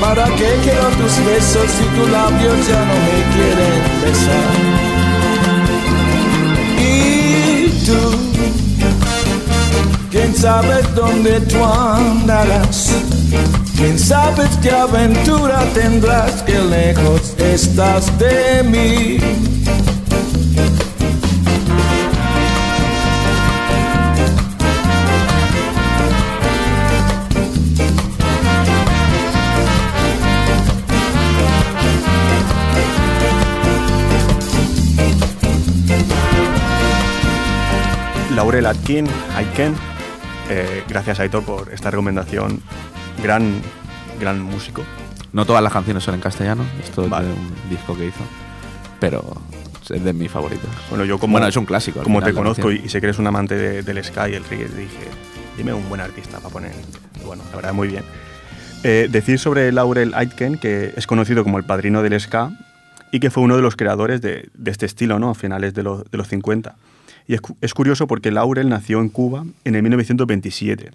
¿Para 0.00 0.24
qué 0.36 0.50
quiero 0.64 0.88
tus 0.98 1.14
besos 1.24 1.70
si 1.70 1.84
tus 1.96 2.08
labios 2.10 2.58
ya 2.66 2.80
no 2.84 2.96
me 3.06 3.18
quieren 3.34 3.80
besar? 4.02 4.54
Y 6.80 7.68
tú, 7.86 8.02
quién 10.10 10.34
sabe 10.34 10.82
dónde 10.96 11.40
tú 11.42 11.64
andarás. 11.64 12.96
Quién 13.76 13.96
sabe 13.98 14.48
qué 14.60 14.72
aventura 14.72 15.64
tendrás 15.74 16.42
que 16.42 16.58
lejos 16.58 17.34
estás 17.38 18.18
de 18.18 18.64
mí. 18.64 19.18
Laurel 38.60 38.76
Atkin, 38.76 39.06
Aiken. 39.36 39.74
Eh, 40.50 40.82
gracias, 40.88 41.20
Aitor, 41.20 41.44
por 41.44 41.72
esta 41.72 41.90
recomendación. 41.92 42.60
Gran, 43.22 43.60
gran 44.20 44.40
músico. 44.42 44.82
No 45.32 45.44
todas 45.46 45.62
las 45.62 45.72
canciones 45.72 46.02
son 46.02 46.16
en 46.16 46.20
castellano, 46.20 46.64
esto 46.82 47.04
es 47.04 47.10
de 47.10 47.16
un 47.16 47.70
disco 47.70 47.96
que 47.96 48.06
hizo, 48.06 48.18
pero 48.98 49.22
es 49.90 50.02
de 50.02 50.12
mis 50.12 50.30
favoritos. 50.30 50.68
Bueno, 50.90 51.04
yo 51.04 51.18
como, 51.20 51.32
Bueno, 51.32 51.46
es 51.46 51.56
un 51.56 51.66
clásico, 51.66 52.02
Como 52.02 52.18
final, 52.18 52.32
te 52.32 52.36
conozco 52.36 52.72
y, 52.72 52.82
y 52.84 52.88
sé 52.88 52.98
que 53.00 53.06
eres 53.06 53.18
un 53.20 53.26
amante 53.28 53.54
de- 53.54 53.82
del 53.82 54.02
Sky 54.02 54.30
y 54.30 54.34
el 54.34 54.44
reggae, 54.44 54.64
dije, 54.68 55.08
dime 55.56 55.72
un 55.72 55.88
buen 55.88 56.00
artista 56.00 56.38
para 56.38 56.48
poner. 56.52 56.72
Bueno, 57.24 57.42
la 57.50 57.56
verdad, 57.56 57.72
muy 57.74 57.86
bien. 57.88 58.02
Eh, 58.82 59.06
decir 59.10 59.38
sobre 59.38 59.70
Laurel 59.70 60.14
Aitken 60.14 60.58
que 60.58 60.94
es 60.96 61.06
conocido 61.06 61.44
como 61.44 61.58
el 61.58 61.64
padrino 61.64 62.02
del 62.02 62.18
ska 62.20 62.50
y 63.12 63.20
que 63.20 63.30
fue 63.30 63.42
uno 63.42 63.54
de 63.56 63.62
los 63.62 63.76
creadores 63.76 64.20
de, 64.20 64.48
de 64.54 64.70
este 64.70 64.86
estilo, 64.86 65.18
¿no? 65.20 65.30
A 65.30 65.34
finales 65.36 65.74
de, 65.74 65.82
los- 65.84 66.10
de 66.10 66.18
los 66.18 66.26
50. 66.28 66.74
Y 67.28 67.34
es, 67.34 67.40
cu- 67.40 67.56
es 67.60 67.74
curioso 67.74 68.06
porque 68.08 68.30
Laurel 68.32 68.68
nació 68.68 69.00
en 69.00 69.08
Cuba 69.10 69.44
en 69.64 69.74
el 69.76 69.82
1927, 69.82 70.90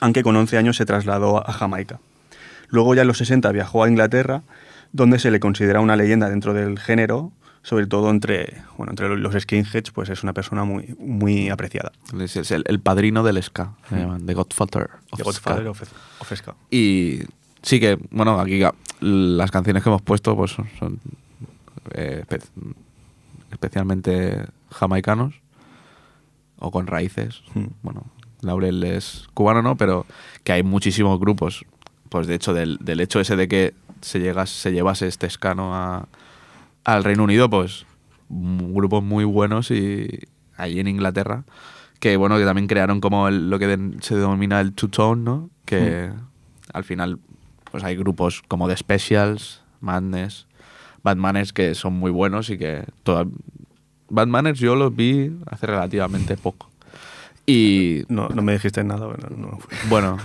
aunque 0.00 0.22
con 0.24 0.34
11 0.34 0.58
años 0.58 0.76
se 0.76 0.86
trasladó 0.86 1.48
a 1.48 1.52
Jamaica. 1.52 2.00
Luego 2.68 2.94
ya 2.94 3.02
en 3.02 3.08
los 3.08 3.18
60 3.18 3.52
viajó 3.52 3.84
a 3.84 3.88
Inglaterra, 3.88 4.42
donde 4.92 5.18
se 5.18 5.30
le 5.30 5.38
considera 5.40 5.80
una 5.80 5.94
leyenda 5.94 6.28
dentro 6.30 6.54
del 6.54 6.78
género, 6.78 7.30
sobre 7.62 7.86
todo 7.86 8.08
entre, 8.10 8.62
bueno, 8.78 8.92
entre 8.92 9.14
los 9.18 9.34
skinheads, 9.42 9.90
pues 9.90 10.08
es 10.08 10.22
una 10.22 10.32
persona 10.32 10.64
muy, 10.64 10.94
muy 10.98 11.50
apreciada. 11.50 11.92
Es, 12.18 12.50
el, 12.50 12.64
el 12.66 12.80
padrino 12.80 13.22
del 13.22 13.42
ska, 13.42 13.72
se 13.90 13.96
llaman, 13.96 14.24
The 14.24 14.32
Godfather 14.34 14.88
of 15.10 15.18
The 15.18 15.24
ska. 15.24 15.24
Godfather 15.24 15.66
of, 15.68 15.82
of 16.20 16.32
ska. 16.34 16.54
Y 16.70 17.20
sí 17.62 17.78
que, 17.78 17.98
bueno, 18.10 18.40
aquí 18.40 18.62
las 19.00 19.50
canciones 19.50 19.82
que 19.82 19.90
hemos 19.90 20.00
puesto 20.02 20.34
pues 20.34 20.52
son, 20.52 20.66
son, 20.78 21.00
eh, 21.92 22.24
espe- 22.26 22.42
especialmente 23.50 24.44
jamaicanos 24.70 25.34
o 26.58 26.70
con 26.70 26.86
raíces. 26.86 27.42
Hmm. 27.54 27.66
Bueno, 27.82 28.04
Laurel 28.42 28.82
es 28.84 29.28
cubano, 29.34 29.62
¿no? 29.62 29.76
Pero 29.76 30.06
que 30.44 30.52
hay 30.52 30.62
muchísimos 30.62 31.18
grupos. 31.20 31.64
Pues 32.08 32.26
de 32.26 32.34
hecho, 32.34 32.54
del, 32.54 32.78
del 32.80 33.00
hecho 33.00 33.20
ese 33.20 33.36
de 33.36 33.48
que 33.48 33.74
se, 34.00 34.20
llegas, 34.20 34.50
se 34.50 34.72
llevase 34.72 35.06
este 35.06 35.26
escano 35.26 35.74
a, 35.74 36.08
al 36.84 37.04
Reino 37.04 37.24
Unido, 37.24 37.50
pues 37.50 37.84
grupos 38.30 39.02
muy 39.02 39.24
buenos 39.24 39.70
y 39.70 40.06
allí 40.56 40.80
en 40.80 40.88
Inglaterra 40.88 41.44
que 41.98 42.16
bueno 42.18 42.36
que 42.36 42.44
también 42.44 42.66
crearon 42.66 43.00
como 43.00 43.26
el- 43.26 43.48
lo 43.48 43.58
que 43.58 43.78
se 44.02 44.16
denomina 44.16 44.60
el 44.60 44.72
two 44.74 44.88
tone 44.90 45.22
no 45.22 45.48
que 45.64 46.10
al 46.74 46.84
final 46.84 47.18
pues 47.70 47.82
hay 47.84 47.96
grupos 47.96 48.42
como 48.48 48.68
The 48.68 48.76
Specials 48.76 49.62
Madness 49.80 50.46
Bad 51.02 51.16
Manners 51.16 51.52
que 51.54 51.74
son 51.74 51.94
muy 51.94 52.10
buenos 52.10 52.50
y 52.50 52.58
que 52.58 52.84
toda- 53.02 53.24
Bad 54.08 54.26
Manners 54.26 54.58
yo 54.58 54.74
los 54.74 54.94
vi 54.94 55.30
hace 55.46 55.66
relativamente 55.66 56.36
poco 56.36 56.68
y 57.48 58.04
No, 58.08 58.28
no 58.28 58.42
me 58.42 58.52
dijiste 58.52 58.84
nada, 58.84 59.06
bueno, 59.06 59.26
no 59.34 59.58
fui. 59.58 59.74
bueno, 59.88 60.18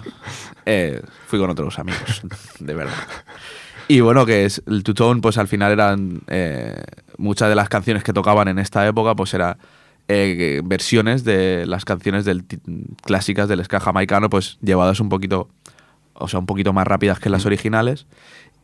eh, 0.66 1.02
fui 1.28 1.40
con 1.40 1.50
otros 1.50 1.80
amigos, 1.80 2.22
de 2.60 2.74
verdad. 2.74 2.94
Y 3.88 4.02
bueno, 4.02 4.26
que 4.26 4.44
es 4.44 4.62
el 4.68 4.84
Tutón, 4.84 5.22
pues 5.22 5.38
al 5.38 5.48
final 5.48 5.72
eran 5.72 6.22
eh, 6.28 6.84
muchas 7.18 7.48
de 7.48 7.56
las 7.56 7.70
canciones 7.70 8.04
que 8.04 8.12
tocaban 8.12 8.50
en 8.50 8.60
esta 8.60 8.86
época, 8.86 9.16
pues 9.16 9.34
era 9.34 9.58
eh, 10.10 10.62
versiones 10.66 11.24
de 11.24 11.66
las 11.66 11.86
canciones 11.86 12.26
del 12.26 12.44
clásicas 13.04 13.48
del 13.48 13.64
ska 13.64 13.80
jamaicano, 13.80 14.30
pues 14.30 14.58
llevadas 14.62 15.00
un 15.00 15.08
poquito, 15.08 15.48
o 16.16 16.28
sea, 16.28 16.40
un 16.40 16.46
poquito 16.46 16.74
más 16.74 16.86
rápidas 16.86 17.20
que 17.20 17.30
las 17.30 17.46
originales. 17.46 18.06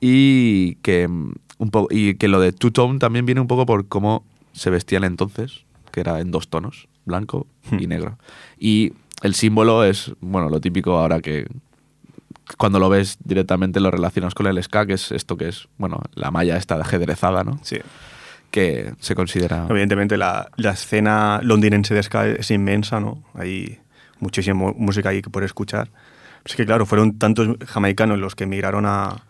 Y 0.02 0.76
que, 0.76 1.08
mm, 1.08 1.32
un 1.60 1.72
y 1.92 2.16
que 2.16 2.28
lo 2.28 2.42
de 2.42 2.52
Two 2.52 2.72
Tone 2.72 3.00
también 3.00 3.26
viene 3.26 3.40
un 3.40 3.48
poco 3.48 3.66
por 3.66 3.88
cómo 3.88 4.26
se 4.54 4.70
vestían 4.70 5.04
entonces, 5.04 5.66
que 5.92 6.02
era 6.02 6.20
en 6.20 6.32
dos 6.32 6.50
tonos, 6.50 6.88
blanco 7.06 7.48
y 7.72 7.88
negro. 7.88 8.18
Y 8.58 8.94
el 9.22 9.36
símbolo 9.36 9.84
es, 9.84 10.14
bueno, 10.20 10.50
lo 10.50 10.62
típico 10.62 10.98
ahora 10.98 11.22
que 11.22 11.48
cuando 12.58 12.80
lo 12.80 12.90
ves 12.90 13.18
directamente 13.24 13.80
lo 13.80 13.92
relacionas 13.92 14.34
con 14.34 14.48
el 14.48 14.62
ska, 14.64 14.86
que 14.86 14.94
es 14.94 15.12
esto 15.12 15.38
que 15.38 15.50
es, 15.50 15.68
bueno, 15.78 16.02
la 16.16 16.32
malla 16.32 16.58
esta 16.58 16.76
de 16.76 16.82
ajedrezada, 16.82 17.44
¿no? 17.44 17.60
Sí. 17.64 17.78
Que 18.50 18.94
se 19.00 19.14
considera... 19.14 19.68
Evidentemente 19.70 20.18
la, 20.18 20.50
la 20.56 20.72
escena 20.72 21.40
londinense 21.44 21.94
de 21.94 22.02
ska 22.02 22.28
es 22.28 22.50
inmensa, 22.50 23.00
¿no? 23.00 23.24
Hay 23.36 23.80
muchísima 24.20 24.74
música 24.76 25.10
ahí 25.10 25.22
que 25.22 25.30
por 25.30 25.44
escuchar. 25.44 25.90
Es 26.44 26.56
que 26.56 26.66
claro, 26.66 26.86
fueron 26.86 27.20
tantos 27.20 27.58
jamaicanos 27.68 28.18
los 28.18 28.34
que 28.36 28.46
emigraron 28.46 28.86
a, 28.88 29.24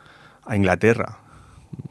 a 0.46 0.56
Inglaterra 0.56 1.20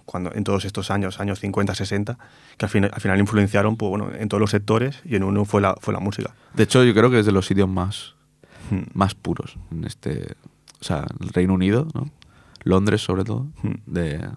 cuando, 0.05 0.33
en 0.35 0.45
todos 0.45 0.65
estos 0.65 0.91
años, 0.91 1.21
años 1.21 1.39
50, 1.41 1.75
60, 1.75 2.19
que 2.57 2.65
al, 2.65 2.71
final 2.71 2.91
al 2.95 3.01
final 3.01 3.19
influenciaron 3.21 3.77
pues, 3.77 3.91
bueno, 3.91 4.11
en 4.19 4.29
todos 4.29 4.41
los 4.41 4.51
sectores 4.51 5.01
y 5.05 5.17
en 5.17 5.23
uno 5.25 5.45
fue 5.45 5.61
la, 5.61 5.75
fue 5.81 5.93
la 5.95 6.01
música. 6.01 6.35
De 6.55 6.63
hecho, 6.65 6.83
yo 6.85 6.95
creo 6.95 7.11
que 7.11 7.21
es 7.21 7.27
de 7.27 7.33
los 7.33 7.47
sitios 7.47 7.69
más, 7.69 8.15
Hmm. 8.71 8.83
más 8.93 9.15
puros 9.15 9.57
en 9.73 9.85
este... 9.85 10.35
O 10.81 10.85
sea, 10.85 11.07
el 11.21 11.29
Reino 11.31 11.55
Unido, 11.55 11.89
¿no? 11.95 12.11
Londres, 12.65 13.01
sobre 13.03 13.25
todo, 13.25 13.47
Hmm. 13.63 13.75
de, 13.87 14.29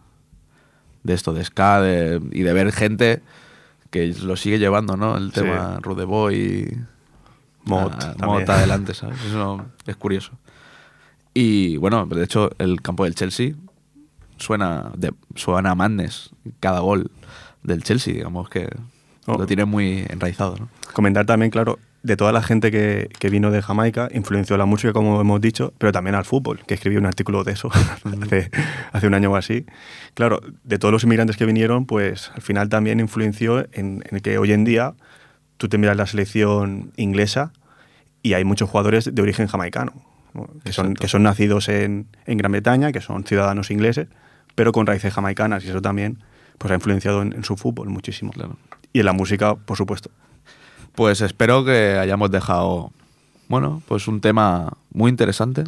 de 1.04 1.14
esto, 1.14 1.34
de 1.34 1.44
ska, 1.44 1.82
de- 1.82 2.22
y 2.32 2.42
de 2.44 2.54
ver 2.54 2.72
gente 2.72 3.22
que 3.90 4.08
lo 4.24 4.38
sigue 4.38 4.58
llevando, 4.58 4.96
¿no? 4.96 5.18
El 5.18 5.34
Sí. 5.34 5.42
tema 5.42 5.80
Rude 5.82 6.06
Boy... 6.06 6.78
Mott 7.66 7.94
ah. 8.04 8.16
Mott 8.26 8.50
adelante, 8.50 8.94
¿sabes? 8.94 9.20
Eso 9.26 9.66
es 9.86 9.96
curioso. 9.98 10.32
Y 11.34 11.78
bueno, 11.78 12.06
de 12.06 12.24
hecho, 12.24 12.50
el 12.58 12.82
campo 12.82 13.04
del 13.04 13.16
Chelsea 13.16 13.54
suena, 14.42 14.92
de, 14.98 15.14
suena 15.36 15.72
a 15.72 15.76
Madness 15.76 16.32
cada 16.60 16.82
gol 16.82 17.12
del 17.64 17.84
Chelsea, 17.84 18.14
digamos 18.14 18.50
que 18.50 18.68
Oh. 19.28 19.38
lo 19.38 19.46
tiene 19.46 19.66
muy 19.66 20.06
enraizado. 20.10 20.56
¿no? 20.58 20.70
Comentar 20.94 21.26
también, 21.26 21.52
claro, 21.52 21.78
de 22.04 22.18
toda 22.18 22.32
la 22.32 22.42
gente 22.42 22.72
que, 22.72 23.10
que 23.20 23.30
vino 23.30 23.52
de 23.52 23.62
Jamaica, 23.62 24.10
influenció 24.14 24.58
la 24.58 24.66
música, 24.66 24.94
como 24.94 25.22
hemos 25.22 25.40
dicho, 25.40 25.74
pero 25.78 25.92
también 25.92 26.16
al 26.16 26.26
fútbol, 26.26 26.62
que 26.66 26.74
escribí 26.74 26.98
un 26.98 27.06
artículo 27.06 27.44
de 27.44 27.52
eso 27.52 27.70
hace, 28.24 28.50
hace 28.92 29.08
un 29.08 29.14
año 29.14 29.32
o 29.32 29.36
así. 29.36 29.66
Claro, 30.16 30.42
de 30.64 30.80
todos 30.80 30.92
los 30.92 31.04
inmigrantes 31.04 31.38
que 31.38 31.46
vinieron, 31.46 31.86
pues 31.86 32.32
al 32.34 32.42
final 32.42 32.70
también 32.70 33.00
influenció 33.00 33.68
en, 33.74 34.04
en 34.10 34.20
que 34.22 34.40
hoy 34.40 34.54
en 34.54 34.64
día 34.64 34.96
tú 35.58 35.70
te 35.70 35.78
miras 35.78 35.96
la 35.96 36.08
selección 36.08 36.92
inglesa 36.96 37.54
y 38.24 38.34
hay 38.34 38.44
muchos 38.44 38.70
jugadores 38.70 39.14
de 39.14 39.22
origen 39.22 39.46
jamaicano, 39.46 39.94
¿no? 40.34 40.50
que, 40.64 40.74
son, 40.74 40.96
que 40.96 41.08
son 41.08 41.22
nacidos 41.22 41.70
en, 41.70 42.08
en 42.26 42.38
Gran 42.40 42.52
Bretaña, 42.52 42.92
que 42.92 43.02
son 43.02 43.24
ciudadanos 43.24 43.70
ingleses, 43.70 44.08
pero 44.56 44.72
con 44.72 44.86
raíces 44.86 45.14
jamaicanas 45.14 45.64
y 45.66 45.70
eso 45.70 45.82
también 45.82 46.20
pues 46.58 46.72
ha 46.72 46.76
influenciado 46.76 47.22
en, 47.22 47.34
en 47.34 47.44
su 47.44 47.58
fútbol 47.58 47.90
muchísimo. 47.90 48.32
Claro. 48.32 48.58
Y 48.94 49.00
en 49.00 49.06
la 49.06 49.14
música, 49.14 49.56
por 49.56 49.78
supuesto. 49.78 50.12
Pues 50.94 51.22
espero 51.22 51.64
que 51.64 51.98
hayamos 51.98 52.32
dejado, 52.32 52.92
bueno, 53.48 53.82
pues 53.88 54.08
un 54.08 54.20
tema 54.20 54.74
muy 54.94 55.10
interesante 55.10 55.64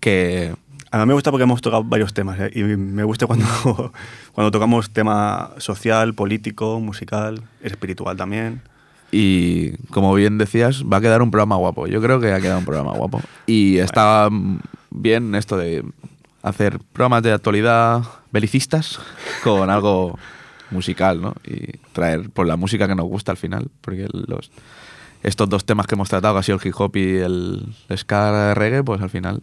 que 0.00 0.54
A 0.90 0.98
mí 0.98 1.06
me 1.06 1.14
gusta 1.14 1.30
porque 1.30 1.44
hemos 1.44 1.60
tocado 1.60 1.84
varios 1.84 2.14
temas 2.14 2.38
¿eh? 2.40 2.50
y 2.54 2.62
me 2.62 3.04
gusta 3.04 3.26
cuando, 3.26 3.46
cuando 4.32 4.50
tocamos 4.50 4.90
tema 4.90 5.50
social, 5.58 6.14
político, 6.14 6.80
musical, 6.80 7.42
espiritual 7.62 8.16
también. 8.16 8.62
Y 9.12 9.76
como 9.90 10.12
bien 10.14 10.38
decías, 10.38 10.82
va 10.84 10.96
a 10.96 11.00
quedar 11.00 11.22
un 11.22 11.30
programa 11.30 11.56
guapo. 11.56 11.86
Yo 11.86 12.00
creo 12.00 12.20
que 12.20 12.32
ha 12.32 12.40
quedado 12.40 12.58
un 12.58 12.64
programa 12.64 12.92
guapo. 12.92 13.20
Y 13.46 13.78
está 13.78 14.28
bien 14.90 15.34
esto 15.34 15.56
de 15.56 15.84
hacer 16.44 16.78
programas 16.92 17.22
de 17.22 17.32
actualidad 17.32 18.02
belicistas 18.30 19.00
con 19.42 19.70
algo 19.70 20.18
musical, 20.70 21.20
¿no? 21.20 21.34
Y 21.44 21.78
traer 21.92 22.30
por 22.30 22.46
la 22.46 22.56
música 22.56 22.86
que 22.86 22.94
nos 22.94 23.06
gusta 23.06 23.32
al 23.32 23.38
final. 23.38 23.68
Porque 23.80 24.06
los, 24.12 24.50
estos 25.22 25.48
dos 25.48 25.64
temas 25.64 25.86
que 25.86 25.94
hemos 25.94 26.08
tratado, 26.08 26.34
que 26.34 26.40
ha 26.40 26.42
sido 26.42 26.58
el 26.62 26.66
hip 26.68 26.74
hop 26.78 26.96
y 26.96 27.16
el 27.16 27.74
ska 27.96 28.54
reggae, 28.54 28.82
pues 28.84 29.00
al 29.00 29.10
final 29.10 29.42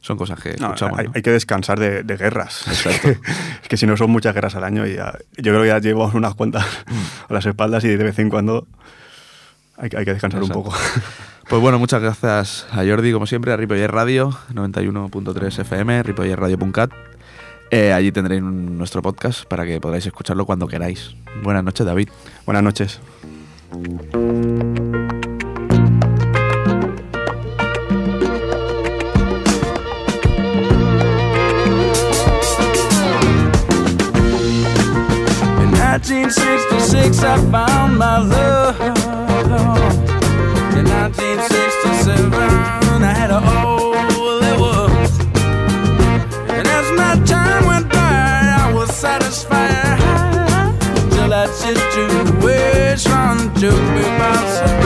son 0.00 0.16
cosas 0.16 0.40
que 0.40 0.56
No, 0.58 0.68
escuchamos. 0.68 0.98
hay, 0.98 1.06
¿no? 1.06 1.12
hay 1.14 1.22
que 1.22 1.30
descansar 1.30 1.78
de, 1.78 2.02
de 2.02 2.16
guerras. 2.16 2.66
Exacto. 2.66 3.08
es 3.62 3.68
que 3.68 3.76
si 3.76 3.86
no 3.86 3.96
son 3.96 4.10
muchas 4.10 4.34
guerras 4.34 4.54
al 4.56 4.64
año 4.64 4.86
y 4.86 4.94
ya- 4.96 5.18
yo 5.36 5.52
creo 5.52 5.62
que 5.62 5.68
ya 5.68 5.78
llevo 5.78 6.10
unas 6.14 6.34
cuantas 6.34 6.64
Mm. 6.86 7.30
a 7.30 7.34
las 7.34 7.46
espaldas 7.46 7.84
y 7.84 7.88
de 7.88 8.02
vez 8.04 8.18
en 8.18 8.30
cuando 8.30 8.66
hay, 9.76 9.90
que- 9.90 9.98
hay 9.98 10.04
que 10.04 10.14
descansar 10.14 10.40
Exacto. 10.42 10.58
un 10.58 10.64
poco. 10.64 10.76
Pues 11.50 11.60
bueno, 11.60 11.80
muchas 11.80 12.00
gracias 12.00 12.66
a 12.70 12.84
Jordi, 12.86 13.12
como 13.12 13.26
siempre, 13.26 13.52
a 13.52 13.56
Ripoller 13.56 13.90
Radio, 13.90 14.30
91.3 14.54 15.58
FM, 15.58 16.02
ripollerradio.cat. 16.04 16.92
Eh, 17.72 17.92
allí 17.92 18.12
tendréis 18.12 18.40
un- 18.42 18.78
nuestro 18.78 19.02
podcast 19.02 19.44
para 19.46 19.66
que 19.66 19.80
podáis 19.80 20.06
escucharlo 20.06 20.46
cuando 20.46 20.68
queráis. 20.68 21.14
Buenas 21.42 21.64
noches, 21.64 21.84
David. 21.84 22.08
Buenas 22.46 22.62
noches. 22.62 23.00
In 34.42 35.70
1966, 35.72 37.22
I 37.24 37.36
found 37.50 37.98
my 37.98 38.18
love. 38.18 39.79
In 42.18 42.30
1967, 42.30 43.02
I 43.02 43.14
had 43.14 43.30
all 43.30 44.40
there 44.40 44.58
was. 44.58 45.10
And 46.50 46.66
as 46.66 46.86
my 47.02 47.14
time 47.24 47.66
went 47.66 47.88
by, 47.88 47.98
I 47.98 48.72
was 48.72 48.90
satisfied. 48.94 49.98
Till 51.12 51.32
took 53.60 53.82
me 53.94 54.02
by 54.18 54.79